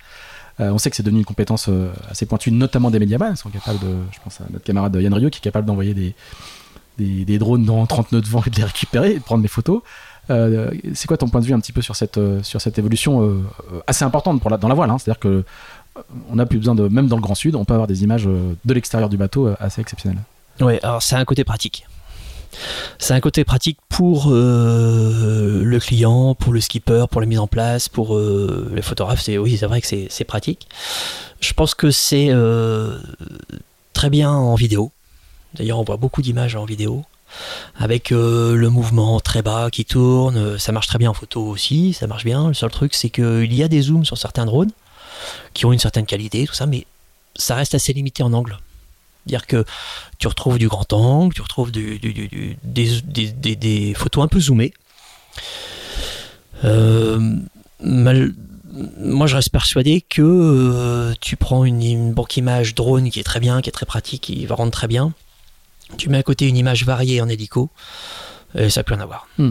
[0.60, 1.68] Euh, On sait que c'est devenu une compétence
[2.08, 3.30] assez pointue, notamment des médiamans.
[3.30, 5.94] Ils sont capables de, je pense à notre camarade Yann Rio, qui est capable d'envoyer
[5.94, 6.14] des,
[6.98, 9.48] des, drones dans 30 nœuds de vent et de les récupérer et de prendre des
[9.48, 9.82] photos.
[10.28, 13.42] C'est quoi ton point de vue un petit peu sur cette, sur cette évolution
[13.86, 14.98] assez importante pour la, dans la voile hein?
[14.98, 15.44] C'est-à-dire que
[16.30, 18.24] on n'a plus besoin de, même dans le Grand Sud, on peut avoir des images
[18.24, 20.22] de l'extérieur du bateau assez exceptionnelles.
[20.58, 21.86] Ouais, alors c'est un côté pratique.
[22.98, 27.46] C'est un côté pratique pour euh, le client, pour le skipper, pour la mise en
[27.46, 29.22] place, pour euh, les photographes.
[29.22, 30.68] C'est oui, c'est vrai que c'est pratique.
[31.40, 32.98] Je pense que c'est euh,
[33.92, 34.92] très bien en vidéo.
[35.54, 37.04] D'ailleurs, on voit beaucoup d'images en vidéo
[37.78, 40.58] avec le mouvement très bas qui tourne.
[40.58, 42.48] Ça marche très bien en photo aussi, ça marche bien.
[42.48, 44.70] Le seul truc, c'est qu'il y a des zooms sur certains drones
[45.54, 46.86] qui ont une certaine qualité, tout ça, mais
[47.36, 48.58] ça reste assez limité en angle.
[49.26, 49.64] C'est-à-dire que
[50.18, 53.94] tu retrouves du grand angle, tu retrouves du- du- du- du- des, des- des- des
[53.94, 54.72] photos un peu zoomées.
[56.64, 57.36] Euh,
[57.82, 58.34] mal-
[58.98, 63.24] moi, je reste persuadé que euh, tu prends une, une banque image drone qui est
[63.24, 65.12] très bien, qui est très pratique, qui va rendre très bien.
[65.98, 67.68] Tu mets à côté une image variée en hélico,
[68.56, 69.28] et ça n'a plus rien à voir.
[69.38, 69.50] Hmm.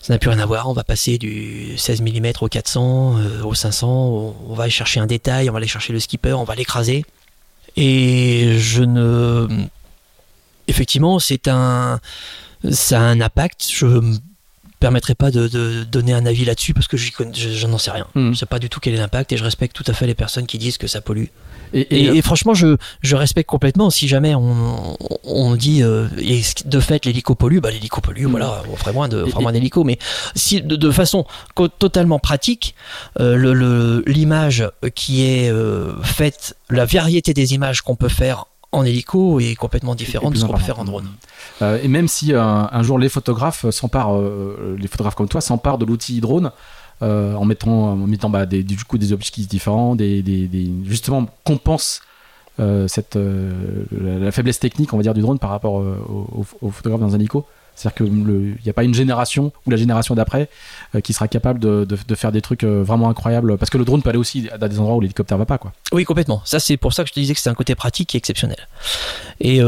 [0.00, 0.68] Ça n'a plus rien à voir.
[0.70, 3.86] On va passer du 16 mm au 400, euh, au 500.
[3.88, 6.54] On, on va aller chercher un détail, on va aller chercher le skipper, on va
[6.54, 7.04] l'écraser.
[7.76, 9.46] Et je ne.
[10.68, 12.00] Effectivement, c'est un.
[12.70, 13.68] Ça a un impact.
[13.70, 14.16] Je me
[14.80, 18.06] permettrai pas de, de donner un avis là-dessus parce que je, je n'en sais rien.
[18.14, 18.34] Mhm.
[18.34, 20.14] Je sais pas du tout quel est l'impact et je respecte tout à fait les
[20.14, 21.26] personnes qui disent que ça pollue.
[21.80, 23.90] Et, Et, franchement, je, je respecte complètement.
[23.90, 28.30] Si jamais on, on dit euh, et de fait l'hélico pollue, bah l'hélico pollue, Mm.
[28.30, 29.84] voilà, on ferait moins de, on ferait moins d'hélico.
[29.84, 29.98] Mais
[30.34, 31.24] si de, de façon
[31.78, 32.74] totalement pratique,
[33.20, 38.46] euh, le- le- l'image qui est euh, faite, la variété des images qu'on peut faire
[38.72, 41.08] en hélico est complètement différente de ce qu'on peut faire en drone.
[41.62, 45.40] Euh, et même si euh, un jour les photographes s'emparent, euh, les photographes comme toi
[45.40, 46.50] s'emparent de l'outil drone
[47.02, 51.26] euh, en mettant, en mettant bah, des, du coup des objectifs différents, des, des, justement
[51.44, 52.00] compensent
[52.58, 56.70] euh, cette, euh, la, faiblesse technique, on va dire, du drone par rapport aux, aux
[56.70, 57.44] photographes dans un hélico.
[57.74, 60.48] C'est-à-dire qu'il n'y a pas une génération ou la génération d'après
[61.02, 63.58] qui sera capable de, faire des trucs vraiment incroyables.
[63.58, 65.58] Parce que le drone peut aller aussi à des endroits où l'hélicoptère va pas.
[65.58, 65.74] Quoi.
[65.92, 66.40] Oui, complètement.
[66.46, 68.56] Ça, c'est pour ça que je te disais que c'est un côté pratique est exceptionnel.
[69.40, 69.60] Et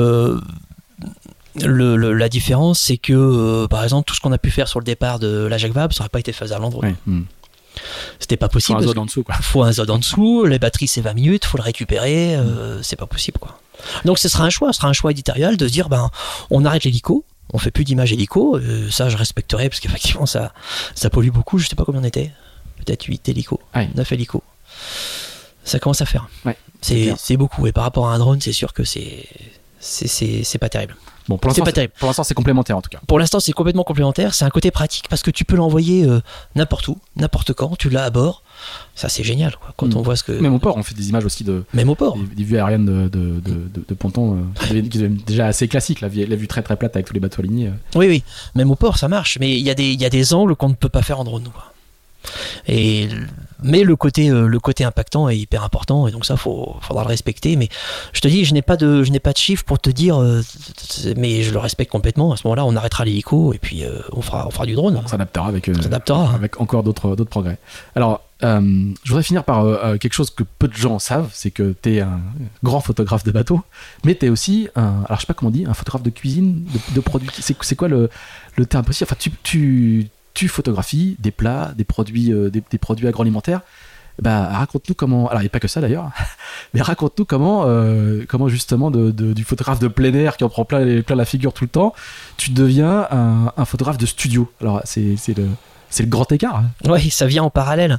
[1.64, 4.68] le- le- la différence, c'est que, euh, par exemple, tout ce qu'on a pu faire
[4.68, 6.84] sur le départ de la Jacques Vabre, ça n'aurait pas été faisable en drone.
[6.86, 6.94] Ouais.
[7.06, 7.22] Hmm.
[8.18, 8.76] C'était pas Faut possible.
[8.78, 9.22] un parce zone en dessous.
[9.22, 9.36] Quoi.
[9.36, 12.96] faut un zone en dessous, les batteries c'est 20 minutes, faut le récupérer, euh, c'est
[12.96, 13.60] pas possible quoi.
[14.04, 16.10] Donc ce sera un choix, ce sera un choix éditorial de se dire ben
[16.50, 20.52] on arrête l'hélico, on fait plus d'images hélico, euh, ça je respecterai parce qu'effectivement ça
[20.96, 22.32] ça pollue beaucoup, je sais pas combien on était,
[22.84, 23.88] peut-être 8 hélicos, Ouais.
[23.94, 24.42] 9 hélicos.
[25.62, 26.28] Ça commence à faire.
[26.44, 29.24] Ouais, c'est beaucoup et par rapport à un drone, c'est sûr que c'est
[29.80, 30.96] c'est pas terrible.
[31.28, 31.92] Bon, pour C'est l'instant, pas c'est- terrible.
[31.98, 33.00] pour l'instant, c'est complémentaire en tout cas.
[33.06, 34.32] Pour l'instant, c'est complètement complémentaire.
[34.34, 36.20] C'est un côté pratique parce que tu peux l'envoyer euh,
[36.54, 37.76] n'importe où, n'importe quand.
[37.76, 38.42] Tu l'as à bord.
[38.94, 39.54] Ça, c'est génial.
[39.56, 39.72] quoi.
[39.76, 39.96] Quand Mm.
[39.98, 40.32] on voit ce que.
[40.32, 42.16] Même au port, on fait des images aussi de, Même au port.
[42.16, 46.24] des, des vues aériennes de, de, de, euh, qui deviennent déjà assez classiques, la, vue-
[46.26, 47.68] la vue très très plate avec tous les bateaux alignés.
[47.68, 47.72] euh.
[47.98, 48.22] Oui, oui.
[48.54, 49.36] Même au port, ça marche.
[49.38, 51.20] Mais il y, a des- il y a des angles qu'on ne peut pas faire
[51.20, 51.44] en drone.
[51.52, 51.72] quoi.
[52.66, 53.08] Et
[53.62, 57.02] mais le côté euh, le côté impactant est hyper important et donc ça faut faudra
[57.02, 57.56] le respecter.
[57.56, 57.68] Mais
[58.12, 60.20] je te dis, je n'ai pas de je n'ai pas de chiffres pour te dire,
[60.20, 60.42] euh,
[61.16, 62.32] mais je le respecte complètement.
[62.32, 65.00] À ce moment-là, on arrêtera l'hélico et puis euh, on fera on fera du drone.
[65.02, 66.34] On s'adaptera avec, On s'adaptera.
[66.34, 67.58] avec encore d'autres d'autres progrès.
[67.94, 68.60] Alors, euh,
[69.02, 71.96] je voudrais finir par euh, quelque chose que peu de gens savent, c'est que tu
[71.96, 72.20] es un
[72.62, 73.62] grand photographe de bateau,
[74.04, 76.10] mais tu es aussi un, alors je sais pas comment on dit, un photographe de
[76.10, 77.28] cuisine, de, de produits.
[77.40, 78.08] C'est c'est quoi le,
[78.56, 80.08] le terme précis Enfin, tu, tu,
[80.38, 83.62] tu photographies des plats, des produits, euh, des, produits agroalimentaires.
[84.22, 85.28] Bah, raconte-nous comment.
[85.28, 86.12] Alors, il n'y a pas que ça d'ailleurs,
[86.74, 91.02] mais raconte-nous comment, euh, comment justement du photographe de plein air qui en prend plein,
[91.08, 91.92] la figure tout le temps,
[92.36, 94.48] tu deviens un, photographe de studio.
[94.60, 96.58] Alors, c'est le, grand écart.
[96.58, 96.70] hein.
[96.88, 97.98] Oui, ça vient en parallèle.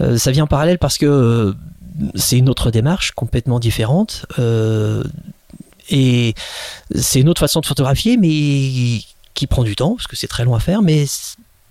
[0.00, 1.52] Euh, ça vient en parallèle parce que euh,
[2.14, 4.24] c'est une autre démarche complètement différente.
[5.90, 6.34] et
[6.94, 9.00] c'est une autre façon de photographier, mais
[9.34, 10.82] qui prend du temps, parce que c'est très long à faire.
[10.82, 11.06] Mais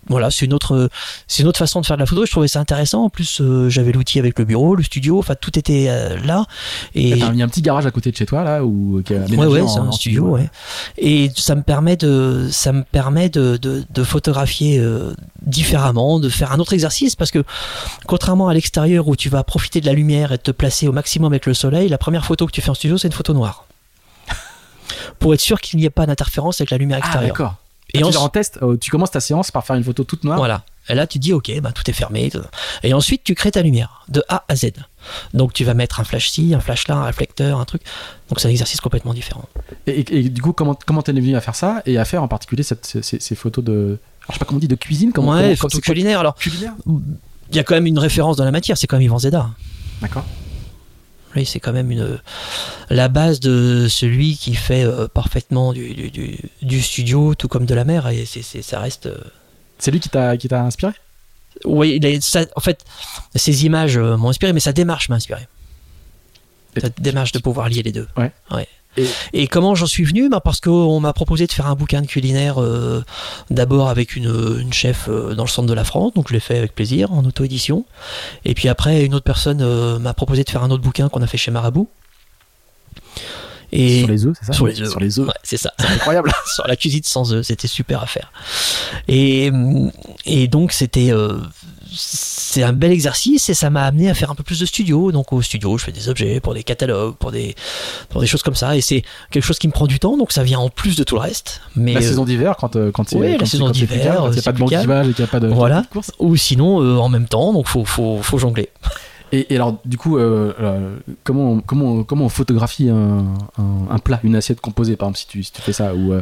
[0.07, 0.89] voilà, c'est une autre,
[1.27, 2.25] c'est une autre façon de faire de la photo.
[2.25, 3.03] Je trouvais ça intéressant.
[3.05, 6.45] En plus, euh, j'avais l'outil avec le bureau, le studio, enfin tout était euh, là.
[6.95, 9.13] Et Il y a un petit garage à côté de chez toi là où qui
[9.13, 10.49] est Ouais, ouais, en- c'est un studio, ouais.
[10.97, 15.13] Et ça me permet de, ça me permet de, de, de photographier euh,
[15.43, 17.43] différemment, de faire un autre exercice, parce que
[18.07, 21.31] contrairement à l'extérieur où tu vas profiter de la lumière et te placer au maximum
[21.31, 23.65] avec le soleil, la première photo que tu fais en studio, c'est une photo noire.
[25.19, 27.29] Pour être sûr qu'il n'y ait pas d'interférence avec la lumière Ah extérieure.
[27.35, 27.55] d'accord.
[27.93, 30.37] Et Et en- test, euh, tu commences ta séance par faire une photo toute noire.
[30.37, 30.63] Voilà.
[30.89, 32.29] Et là, tu dis, ok, bah, tout est fermé.
[32.83, 34.71] Et ensuite, tu crées ta lumière de A à Z.
[35.33, 37.81] Donc, tu vas mettre un flash ci, un flash là, un réflecteur, un truc.
[38.29, 39.45] Donc, c'est un exercice complètement différent.
[39.87, 42.23] Et, et- et du coup, comment comment t'es venu à faire ça et à faire
[42.23, 43.97] en particulier cette- ces, ces- ces photos de, alors,
[44.29, 46.19] je sais pas comment on dit, de cuisine, comment, ouais, comment- photo c'est quoi culinaire.
[46.19, 46.73] Alors, culinaire
[47.49, 49.49] il y a quand même une référence dans la matière, c'est quand même Yvan Zeda.
[50.01, 50.23] D'accord.
[51.45, 52.19] C'est quand même une
[52.89, 55.93] la base de celui qui fait euh, parfaitement du,
[56.61, 59.05] du, studio, tout comme de la mer, et c'est, c'est- ça reste.
[59.07, 59.17] euh,
[59.79, 60.93] C'est lui qui t'a qui t'a inspiré?
[61.65, 62.83] Oui, il est- ça- en fait,
[63.35, 65.47] ces images euh, m'ont inspiré, mais sa démarche m'a inspiré.
[66.75, 68.07] Et- Sa démarche de pouvoir lier les deux.
[68.17, 68.31] Ouais.
[68.51, 68.67] Ouais.
[68.97, 70.27] Et- Et comment j'en suis venu?
[70.29, 73.03] Bah Parce qu'on m'a proposé de faire un bouquin de culinaire euh,
[73.49, 76.39] d'abord avec une, une chef euh, dans le centre de la France, donc je l'ai
[76.39, 77.85] fait avec plaisir en auto-édition.
[78.45, 81.21] Et puis après, une autre personne euh, m'a proposé de faire un autre bouquin qu'on
[81.21, 81.87] a fait chez Marabout.
[83.73, 84.53] Et Sur les œufs, c'est ça?
[84.53, 84.89] Sur les œufs.
[84.89, 85.27] Sur les œufs.
[85.27, 85.71] Ouais, c'est ça.
[85.79, 86.31] C'est incroyable.
[86.53, 88.31] sur la cuisine sans œufs, c'était super à faire.
[89.07, 89.49] Et,
[90.25, 91.11] et donc c'était
[91.93, 95.11] c'est un bel exercice et ça m'a amené à faire un peu plus de studio.
[95.11, 97.55] Donc au studio, je fais des objets pour des catalogues, pour des
[98.09, 98.75] pour des choses comme ça.
[98.77, 101.03] Et c'est quelque chose qui me prend du temps, donc ça vient en plus de
[101.03, 101.61] tout le reste.
[101.75, 104.41] Mais La euh, saison d'hiver, quand quand c'est Oui, la saison d'hiver, il n'y a
[104.41, 105.81] pas de banquivage et qu'il n'y a pas de Voilà.
[105.81, 106.11] de course.
[106.19, 108.69] ou sinon euh, en même temps, donc faut faut faut jongler.
[109.33, 113.19] Et, et alors, du coup, euh, euh, comment, on- comment, comment on photographie un,
[113.57, 116.11] un, un plat, une assiette composée, par exemple, si tu, si tu fais ça ou,
[116.11, 116.21] euh,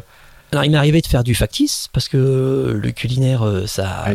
[0.52, 4.06] Alors il m'est arrivé de faire du factice parce que le culinaire ça.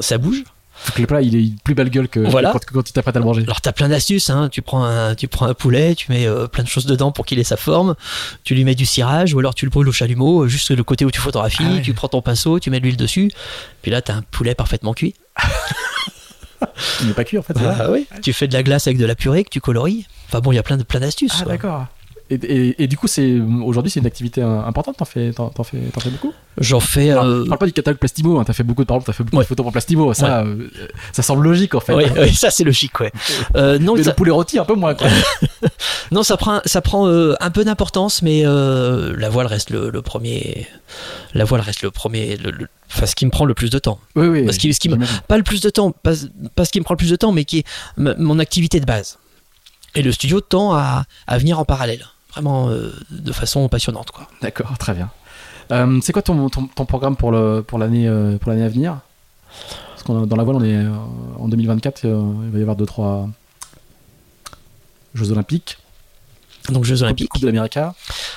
[0.00, 0.42] Ça bouge.
[0.74, 2.52] faut que le plat il est plus belle gueule que, Voilà.
[2.52, 3.42] que quand, tu t'apprêtes à le manger.
[3.42, 4.48] Alors t'as plein d'astuces, hein.
[4.50, 7.26] tu prends un tu prends un poulet, tu mets euh, plein de choses dedans pour
[7.26, 7.94] qu'il ait sa forme,
[8.44, 10.82] tu lui mets du cirage ou alors tu le brûles au chalumeau, euh, juste le
[10.84, 11.82] côté où tu photographies, Ah ouais.
[11.82, 13.30] tu prends ton pinceau, tu mets de l'huile dessus,
[13.82, 15.14] puis là t'as un poulet parfaitement cuit.
[17.00, 17.54] Il n'est pas cuit en fait.
[17.58, 18.06] Ah oui.
[18.22, 20.06] Tu fais de la glace avec de la purée que tu colories.
[20.28, 21.38] Enfin bon, il y a plein de plein d'astuces.
[21.42, 21.86] Ah d'accord.
[22.30, 24.96] Et, et, et du coup, c'est aujourd'hui c'est une activité euh, importante.
[24.98, 26.32] T'en fais, t'en, fais, t'en fais beaucoup?
[26.58, 27.10] J'en fais.
[27.10, 28.38] Alors, euh, parle pas du catalogue Plastimo.
[28.38, 29.42] Hein, t'as fait beaucoup de par exemple, t'as fait beaucoup Ouais.
[29.44, 30.14] de photos pour Plastimo.
[30.14, 30.68] Ça, euh,
[31.12, 31.94] ça semble logique en fait.
[31.94, 33.10] ouais, ça c'est logique, ouais.
[33.56, 34.94] Euh, non, Mais ça, le poulet rôti un peu moins.
[34.94, 35.08] Quoi.
[36.12, 40.02] non, ça prend, ça prend euh, un peu d'importance, mais la voile reste le, le
[40.02, 40.66] premier.
[41.34, 42.36] La voile reste le premier.
[42.36, 44.00] le- le- Enfin, ce qui me prend le plus de temps.
[44.16, 44.44] oui, oui.
[44.44, 44.98] Parce qu'il- ce qui me-
[45.28, 46.12] pas le plus de temps, pas,
[46.56, 47.64] pas ce qui me prend le plus de temps, mais qui est
[47.96, 49.18] mon activité de base.
[49.94, 54.10] Et le studio tend à, à venir en parallèle, vraiment euh, de façon passionnante.
[54.10, 54.26] Quoi.
[54.42, 55.10] D'accord, très bien.
[55.72, 58.68] Euh, c'est quoi ton, ton, ton programme pour le pour l'année euh, pour l'année à
[58.68, 58.98] venir?
[59.90, 60.90] Parce qu'on dans la voile, on est euh,
[61.38, 62.04] en 2024.
[62.04, 63.28] euh, il va y avoir deux trois
[65.14, 65.78] Jeux Olympiques,
[66.70, 67.28] Donc Jeux Olympiques.
[67.28, 67.78] Coupe de l'Amérique,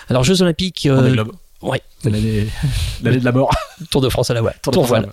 [0.10, 1.24] Alors Jeux Olympiques, euh,
[1.62, 1.82] ouais.
[2.00, 2.48] C'est l'année
[3.04, 3.52] l'année de la mort.
[3.90, 4.56] Tour de France à la voile.
[4.62, 5.08] Tour Tour voilà.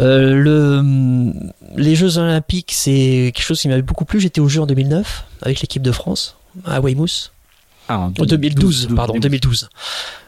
[0.00, 1.32] Euh, le,
[1.76, 4.20] les Jeux Olympiques, c'est quelque chose qui m'avait beaucoup plu.
[4.20, 7.32] J'étais aux Jeux en 2009 avec l'équipe de France à Weymouth.
[7.88, 9.68] Ah, en En 2012, 12, pardon, 2012.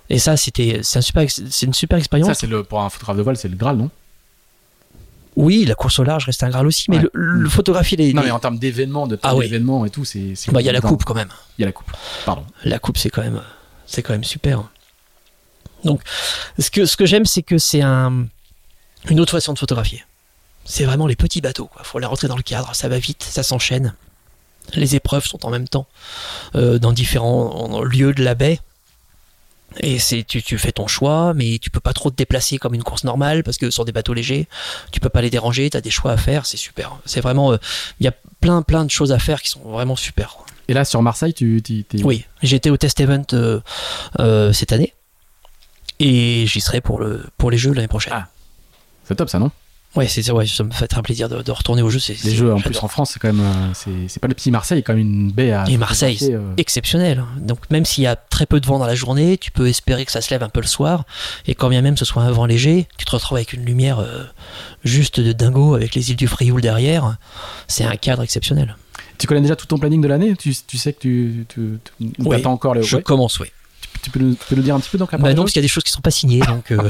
[0.09, 2.29] Et ça, c'était, c'est un super, ex- c'est une super expérience.
[2.29, 3.91] Ça, c'est le pour un photographe de voile, c'est le Graal, non?
[5.37, 7.07] Oui, la course au large reste un Graal aussi, mais Ouais.
[7.13, 9.45] le, le photographier les, Non, les- mais en termes d'événements, de Ah oui.
[9.47, 10.35] d'événements et tout, c'est.
[10.51, 11.29] bah, il y a la coupe quand même.
[11.59, 11.91] Il y a la coupe.
[12.27, 12.45] Pardon.
[12.65, 13.41] La coupe, c'est quand même,
[13.87, 14.65] c'est quand même super.
[15.85, 16.03] Donc,
[16.59, 18.27] ce que, ce que j'aime, c'est que c'est un,
[19.09, 20.05] une autre façon de photographier.
[20.65, 21.83] C'est vraiment les petits bateaux, quoi.
[21.85, 23.95] Faut les rentrer dans le cadre, ça va vite, ça s'enchaîne.
[24.75, 25.87] Les épreuves sont en même temps,
[26.55, 28.61] euh, dans différents lieux de la baie.
[29.79, 32.75] Et c'est tu, tu fais ton choix, mais tu peux pas trop te déplacer comme
[32.75, 34.49] une course normale parce que sur des bateaux légers,
[34.91, 36.99] tu peux pas les déranger, tu as des choix à faire, c'est super.
[37.05, 37.57] C'est vraiment, euh,
[38.01, 40.39] il y a plein plein de choses à faire qui sont vraiment super.
[40.69, 41.63] Et là, sur Marseille, tu.
[42.05, 43.61] Oui, j'étais au test event euh,
[44.19, 44.95] euh, cette année
[45.99, 48.13] et j'y serai pour le pour les jeux l'année prochaine.
[48.17, 48.29] Ah.
[49.05, 49.51] C'est top, ça, non?
[49.97, 51.99] Ouais, c'est ouais, ça me fait très plaisir de, de retourner aux jeux.
[51.99, 53.41] C'est Les c'est- jeux, en plus, en France, c'est quand même.
[53.45, 55.65] euh, c'est c'est pas le petit Marseille, a quand même une baie à.
[55.69, 56.55] Et Marseille, photographier, euh.
[56.59, 57.25] exceptionnel.
[57.39, 60.05] Donc même s'il y a très peu de vent dans la journée, tu peux espérer
[60.07, 61.05] que ça se lève un peu le soir.
[61.49, 63.99] Et quand bien même ce soit un vent léger, tu te retrouves avec une lumière
[63.99, 64.23] euh,
[64.85, 67.17] juste de dingo avec les îles du Frioul derrière.
[67.67, 68.77] C'est un cadre exceptionnel.
[69.19, 70.37] Tu connais déjà tout ton planning de l'année?
[70.37, 71.47] Tu, tu sais que tu.
[71.49, 72.83] tu, tu ou Oui, t'attends encore le.
[72.83, 73.03] Je ouais.
[73.03, 73.49] commence, oui.
[74.03, 75.53] Tu, peux nous, tu peux nous dire un petit peu donc Bah les non, parce
[75.53, 76.71] qu'il y a des choses qui sont pas signées, donc.
[76.71, 76.79] euh,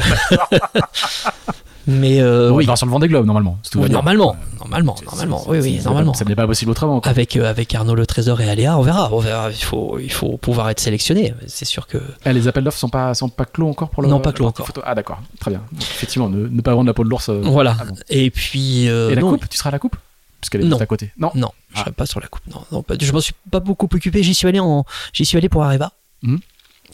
[1.91, 3.59] Mais euh, Bon, oui, on va sur le Vendée Globe, normalement.
[3.63, 6.15] si Oui, normalement, normalement, normalement, oui, oui, normalement.
[6.15, 7.01] Ça n'est pas possible autrement.
[7.01, 7.11] quoi.
[7.11, 9.51] Avec, euh, avec Arnaud Le Trésor et Aléa, on verra, on verra.
[9.51, 11.35] Il faut, il faut pouvoir être sélectionné.
[11.47, 11.99] C'est sûr que.
[12.25, 14.09] Eh, les appels d'offres sont pas, sont pas clos encore pour le.
[14.09, 14.67] Non, pas clos partie encore.
[14.67, 15.21] photo Ah, d'accord.
[15.41, 15.63] Très bien.
[15.73, 17.29] Donc, effectivement, ne, ne pas vendre la peau de l'ours.
[17.29, 17.77] euh, Voilà.
[17.81, 17.95] ah bon.
[18.09, 18.89] Et puis.
[18.89, 19.97] euh, Et la non, coupe Tu seras à la coupe?
[20.41, 20.79] Puisqu'elle est Non.
[20.79, 21.13] à côté.
[21.19, 21.31] Non.
[21.35, 21.81] Non, je Ah.
[21.81, 22.43] serai pas sur la coupe.
[22.51, 24.23] Non, non, pas- je m'en suis pas beaucoup occupé.
[24.23, 25.93] J'y suis allé en, j'y suis allé pour Areva.
[26.23, 26.39] Mhm.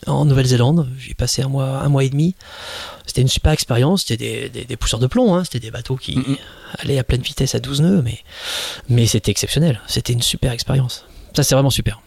[0.09, 2.35] En Nouvelle-Zélande, j'ai passé un mois, un mois et demi.
[3.07, 4.05] C'était une super expérience.
[4.05, 5.35] C'était des, des, des pousseurs de plomb.
[5.35, 5.45] Hein.
[5.45, 6.19] C'était des bateaux qui
[6.81, 8.19] allaient à pleine vitesse à 12 nœuds, mais,
[8.89, 9.81] mais c'était exceptionnel.
[9.87, 11.05] C'était une super expérience.
[11.35, 12.01] Ça, c'est vraiment super.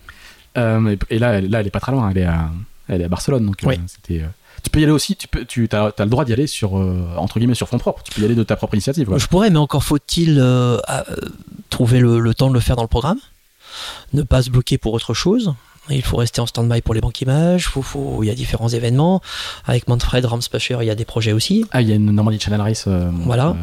[0.58, 2.10] Euh, et, là, elle- là, elle est pas très loin.
[2.10, 2.50] Elle est à,
[2.88, 3.46] elle est à Barcelone.
[3.46, 3.80] Donc, euh, Oui.
[3.88, 4.22] c'était.
[4.24, 4.28] euh,
[4.64, 5.16] Tu peux y aller aussi.
[5.16, 8.04] Tu peux, tu as, le droit d'y aller sur entre guillemets sur fonds propres.
[8.04, 9.08] Tu peux y aller de ta propre initiative.
[9.08, 9.18] quoi.
[9.18, 10.36] Je pourrais, mais encore faut-il
[11.70, 13.20] trouver le, le temps de le faire dans le programme,
[14.14, 15.54] ne pas se bloquer pour autre chose.
[15.90, 17.68] Il faut rester en stand-by pour les banques images.
[17.68, 19.22] Faut, faut, il y a différents événements.
[19.66, 21.66] Avec Manfred Ramspacher, il y a des projets aussi.
[21.72, 22.86] Ah, il y a une Normandie Channel Race.
[22.88, 23.50] euh, Voilà.
[23.50, 23.54] euh,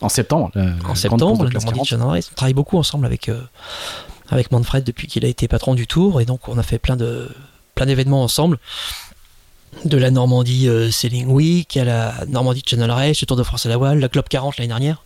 [0.00, 0.50] en septembre.
[0.54, 1.86] la- la En septembre, la Normandie 40.
[1.86, 2.28] Channel Race.
[2.32, 3.40] On travaille beaucoup ensemble avec, euh,
[4.30, 6.20] avec Manfred depuis qu'il a été patron du Tour.
[6.20, 7.28] Et donc, on a fait plein de
[7.74, 8.58] plein d'événements ensemble.
[9.84, 13.66] De la Normandie euh, Sailing Week à la Normandie Channel Race, le Tour de France
[13.66, 15.02] à la voile, la Globe 40 l'année dernière.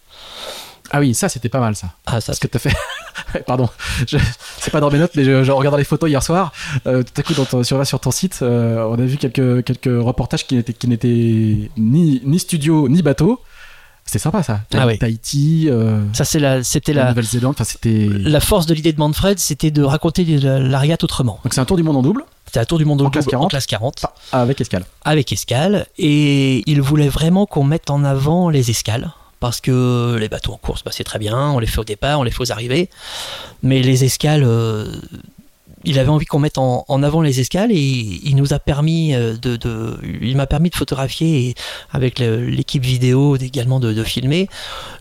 [0.91, 1.89] Ah oui, ça c'était pas mal ça.
[2.07, 2.75] Ah, ça, Parce que t'as fait.
[3.47, 3.69] Pardon,
[4.07, 4.17] je...
[4.59, 6.53] c'est pas dans mes notes, mais je, je regardais les photos hier soir.
[6.87, 9.17] Euh, tout à coup, dans ton- sur, là, sur ton site, euh, on a vu
[9.19, 13.41] quelques, quelques reportages qui n'étaient, qui n'étaient ni, ni studio ni bateau.
[14.07, 14.61] C'était sympa ça.
[14.75, 14.97] Ah oui.
[14.99, 18.09] Tahiti, euh, ça c'est la, c'était la la, Nouvelle-Zélande, enfin c'était.
[18.11, 21.39] La force de l'idée de Manfred, c'était de raconter la, la régate autrement.
[21.45, 23.27] Donc c'est un tour du monde en double, C'était un tour du monde En classe
[23.27, 23.45] double 40.
[23.45, 24.85] en classe 40, avec escale.
[25.05, 29.13] avec escale, et il voulait vraiment qu'on mette en avant les escales.
[29.41, 32.19] Parce que les bateaux en course, bah, c'est très bien, on les fait au départ,
[32.21, 32.91] on les fait aux arrivées.
[33.63, 34.87] Mais les escales, euh,
[35.85, 39.15] il avait envie qu'on mette en, en avant les escales et il nous a permis
[39.15, 41.55] euh, de, de- il m'a permis de photographier et
[41.93, 44.49] avec l'équipe vidéo également de, de filmer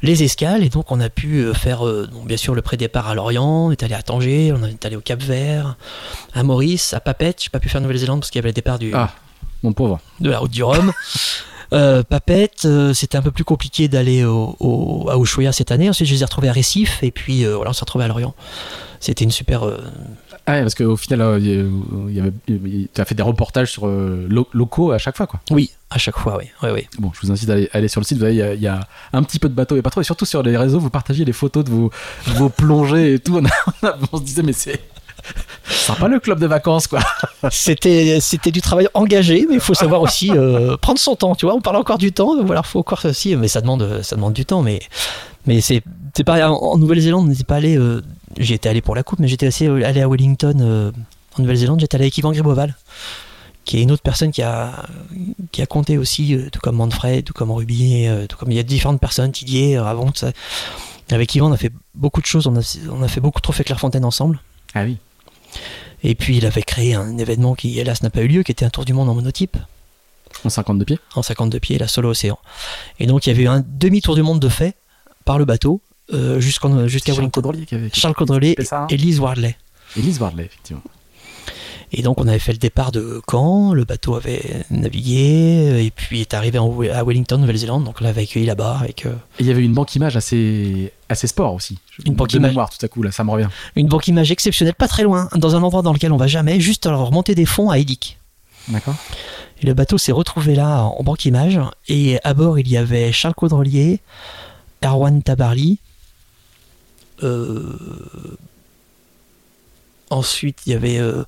[0.03, 3.15] les escales et donc on a pu euh, faire donc bien sûr le pré-départ à
[3.15, 5.77] Lorient, on est allé à Tanger, on est allé au Cap Vert,
[6.35, 8.77] à Maurice, à Papette, j'ai pas pu faire Nouvelle-Zélande parce qu'il y avait le départ
[8.77, 9.09] du, Ah,
[9.63, 9.99] mon pauvre.
[10.19, 10.93] de la route du Rhum.
[11.73, 15.89] Euh, Papette, euh, c'était un peu plus compliqué d'aller au, au- à Ushuaia cette année.
[15.89, 18.07] Ensuite, je les ai retrouvés à Récif et puis euh, voilà, on s'est retrouvés à
[18.07, 18.33] Lorient.
[18.99, 19.63] C'était une super.
[19.63, 19.77] euh,
[20.47, 21.39] Ah ouais, parce qu'au final,
[22.47, 25.39] tu as fait des reportages sur lo- locaux à chaque fois, quoi.
[25.51, 26.45] Oui, à chaque fois, oui.
[26.63, 26.87] oui, oui.
[26.99, 28.17] Bon, je vous incite à aller, à aller sur le site.
[28.21, 30.01] Il y a- il y, a un petit peu de bateaux et pas trop.
[30.01, 31.91] Et surtout sur les réseaux, vous partagez les photos de vos,
[32.27, 33.37] vos plongées et tout.
[33.41, 33.49] On, a-
[33.83, 34.81] on a- on se disait, mais c'est
[35.77, 36.99] sympa le club de vacances, quoi.
[37.51, 41.35] C'était, c'était du travail engagé, mais il faut savoir aussi euh, prendre son temps.
[41.35, 44.15] Tu vois, on parle encore du temps, voilà, faut encore aussi, mais ça demande, ça
[44.15, 44.61] demande du temps.
[44.61, 44.79] Mais,
[45.45, 45.81] mais c'est,
[46.15, 46.43] c'est pareil.
[46.43, 47.77] En, en Nouvelle-Zélande, on n'était pas allé.
[47.77, 48.01] euh,
[48.37, 50.91] j'y étais allé pour la coupe, mais j'étais aussi allé à Wellington euh,
[51.37, 51.79] en Nouvelle-Zélande.
[51.79, 52.75] J'étais allé avec Yvan Griboval,
[53.65, 54.85] qui est une autre personne qui a,
[55.51, 58.55] qui a compté aussi, euh, tout comme Manfred, tout comme Ruby, euh, tout comme il
[58.57, 60.31] y a différentes personnes, Didier, euh, avant tout ça.
[61.11, 62.47] Avec Yvan, on a fait beaucoup de choses.
[62.47, 64.39] On a, on a fait beaucoup de trophées Clairefontaine ensemble.
[64.73, 64.97] Ah oui.
[66.03, 68.65] Et puis il avait créé un événement qui hélas n'a pas eu lieu, qui était
[68.65, 69.57] un tour du monde en monotype,
[70.43, 70.99] En 52 pieds.
[71.15, 72.37] en 52 pieds, la solo océan.
[72.99, 74.75] Et donc il y avait eu un demi-tour du monde de fait
[75.25, 75.81] par le bateau
[76.13, 77.29] euh, jusqu'à Charles Wellington.
[77.29, 77.89] Caudrelier qui avait.
[77.93, 78.87] Charles Caudrelier ça, hein.
[78.89, 79.57] et Lise Wardley.
[79.97, 80.83] Elise Bardley, effectivement.
[81.93, 86.19] Et donc on avait fait le départ de Caen, le bateau avait navigué, et puis
[86.19, 89.45] est arrivé en- à Wellington, Nouvelle-Zélande, donc on l'avait accueilli là-bas avec euh, Et il
[89.47, 91.79] y avait une banque image assez, assez sport aussi.
[92.05, 92.51] Une banque de image.
[92.51, 93.47] mémoire, tout à coup, là, ça me revient.
[93.77, 96.59] une banque image exceptionnelle, pas très loin, dans un endroit dans lequel on va jamais,
[96.59, 98.19] juste à remonter des fonds à Edic.
[98.67, 98.95] D'accord.
[99.61, 101.57] Et le bateau s'est retrouvé là en banque image.
[101.87, 104.01] Et à bord, il y avait Charles Caudrelier,
[104.83, 105.79] Erwan Tabarly.
[107.23, 107.63] euh,
[110.09, 111.25] Ensuite, il y avait euh, euh,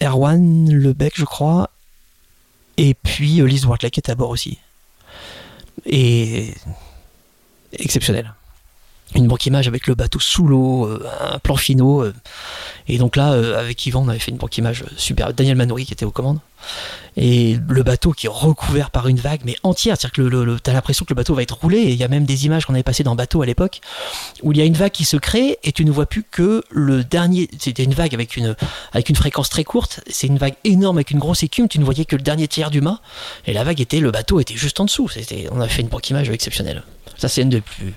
[0.00, 1.70] Erwan Lebec, je crois.
[2.76, 4.58] Et puis euh, Lise qui était à bord aussi.
[5.86, 6.54] Et
[7.72, 8.34] exceptionnel.
[9.14, 12.02] Une banque image avec le bateau sous l'eau, euh, un plan finaux.
[12.02, 12.14] euh.
[12.88, 15.32] et donc là, euh, avec Yvan, on avait fait une banque image super.
[15.34, 16.38] Daniel Manouri qui était aux commandes.
[17.16, 19.96] Et le bateau qui est recouvert par une vague, mais entière.
[19.98, 21.78] C'est-à-dire que le- le- t'as l'impression que le bateau va être roulé.
[21.78, 23.80] Et il y a même des images qu'on avait passées dans bateau à l'époque,
[24.42, 26.62] où il y a une vague qui se crée et tu ne vois plus que
[26.70, 27.50] le dernier.
[27.58, 28.54] C'était une vague avec une,
[28.92, 30.00] avec une fréquence très courte.
[30.08, 31.68] C'est une vague énorme avec une grosse écume.
[31.68, 33.00] Tu ne voyais que le dernier tiers du mât.
[33.46, 35.08] Et la vague était, le bateau était juste en dessous.
[35.08, 36.82] C'était, on a fait une banque image exceptionnelle.
[37.16, 37.92] Ça, c'est une des plus,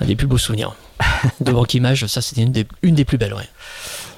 [0.00, 0.74] un des plus beaux souvenirs
[1.40, 2.06] de banque image.
[2.06, 3.48] Ça, c'était une des, une des plus belles, ouais.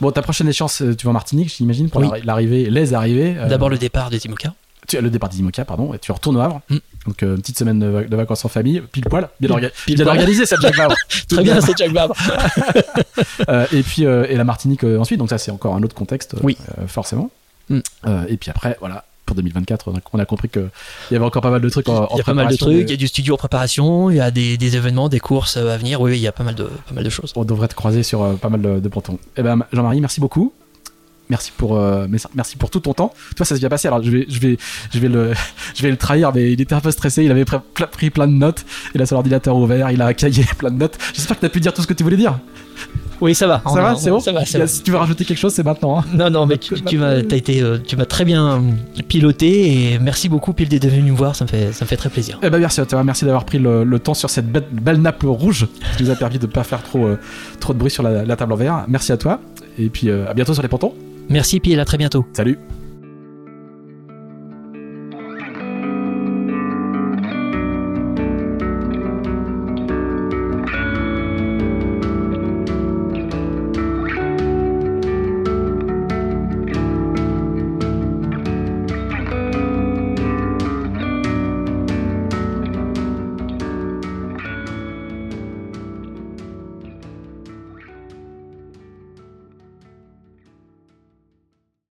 [0.01, 2.09] Bon, ta prochaine échéance, euh, tu vas en Martinique, j'imagine, pour Oui.
[2.25, 3.37] l'arrivée, les arrivées.
[3.39, 4.53] euh, D'abord le départ de Timoka.
[4.89, 6.61] tu, le départ d'Imoca, pardon, et tu retournes au Havre.
[6.69, 6.77] Mm.
[7.07, 9.57] Donc, euh, une petite semaine de, vac- de vacances en famille, pile poil, bien, Pile-
[9.67, 10.17] orga- pile bien poil.
[10.19, 10.97] organisé, ça, Jack Vabre.
[11.29, 11.91] Tout Très bien, c'est Jack.
[13.49, 16.35] Euh, et puis, euh, et la Martinique ensuite, donc ça, c'est encore un autre contexte,
[16.43, 16.57] Oui.
[16.87, 17.31] forcément.
[17.69, 17.81] Mm.
[18.29, 20.69] Et puis après, voilà, pour 2024, on a, on a compris qu'il
[21.11, 22.57] y avait encore pas mal de trucs en, en Il y a pas mal de
[22.57, 24.77] préparation, trucs, mais il y a du studio en préparation, il y a des, des
[24.77, 26.01] événements, des courses à venir.
[26.01, 27.33] Oui, il y a pas mal de, pas mal de choses.
[27.37, 29.19] On devrait te croiser sur euh, pas mal de, de pontons.
[29.37, 30.53] Eh ben, Jean-Marie, merci beaucoup.
[31.31, 33.15] Merci pour, euh, merci- pour tout ton temps.
[33.37, 33.89] Toi, ça s'est bien passé.
[33.89, 34.59] Alors, je vais, je vais,
[34.93, 35.33] je vais le,
[35.75, 37.25] je vais le trahir, mais il était un peu stressé.
[37.25, 38.67] Il avait pris plein de notes.
[38.95, 39.91] Il a son ordinateur ouvert.
[39.91, 40.99] Il a un cahier plein de notes.
[41.15, 42.39] J'espère que tu as pu dire tout ce que tu voulais dire.
[43.23, 43.63] Oui, ça va.
[43.65, 44.67] Ça va, c'est bon Ça va, ça Il y a- va.
[44.67, 46.01] Si tu veux rajouter quelque chose, c'est maintenant.
[46.01, 46.05] hein.
[46.13, 49.93] Non, non, mais tu, tu m'as, t'as été, euh, tu m'as très bien euh, piloté
[49.95, 51.37] et merci beaucoup, Pile, d'être venu nous voir.
[51.37, 52.39] Ça me fait, ça me fait très plaisir.
[52.43, 53.05] Eh ben, merci à toi.
[53.05, 56.17] Merci d'avoir pris le, le temps sur cette belle, belle nappe rouge qui nous a
[56.17, 57.19] permis de ne pas faire trop, euh,
[57.61, 58.85] trop de bruit sur la, la table en verre.
[58.89, 59.41] Merci à toi.
[59.79, 60.93] Et puis, euh, à bientôt sur les pontons.
[61.29, 62.27] Merci, Pile, à très bientôt.
[62.33, 62.59] Salut.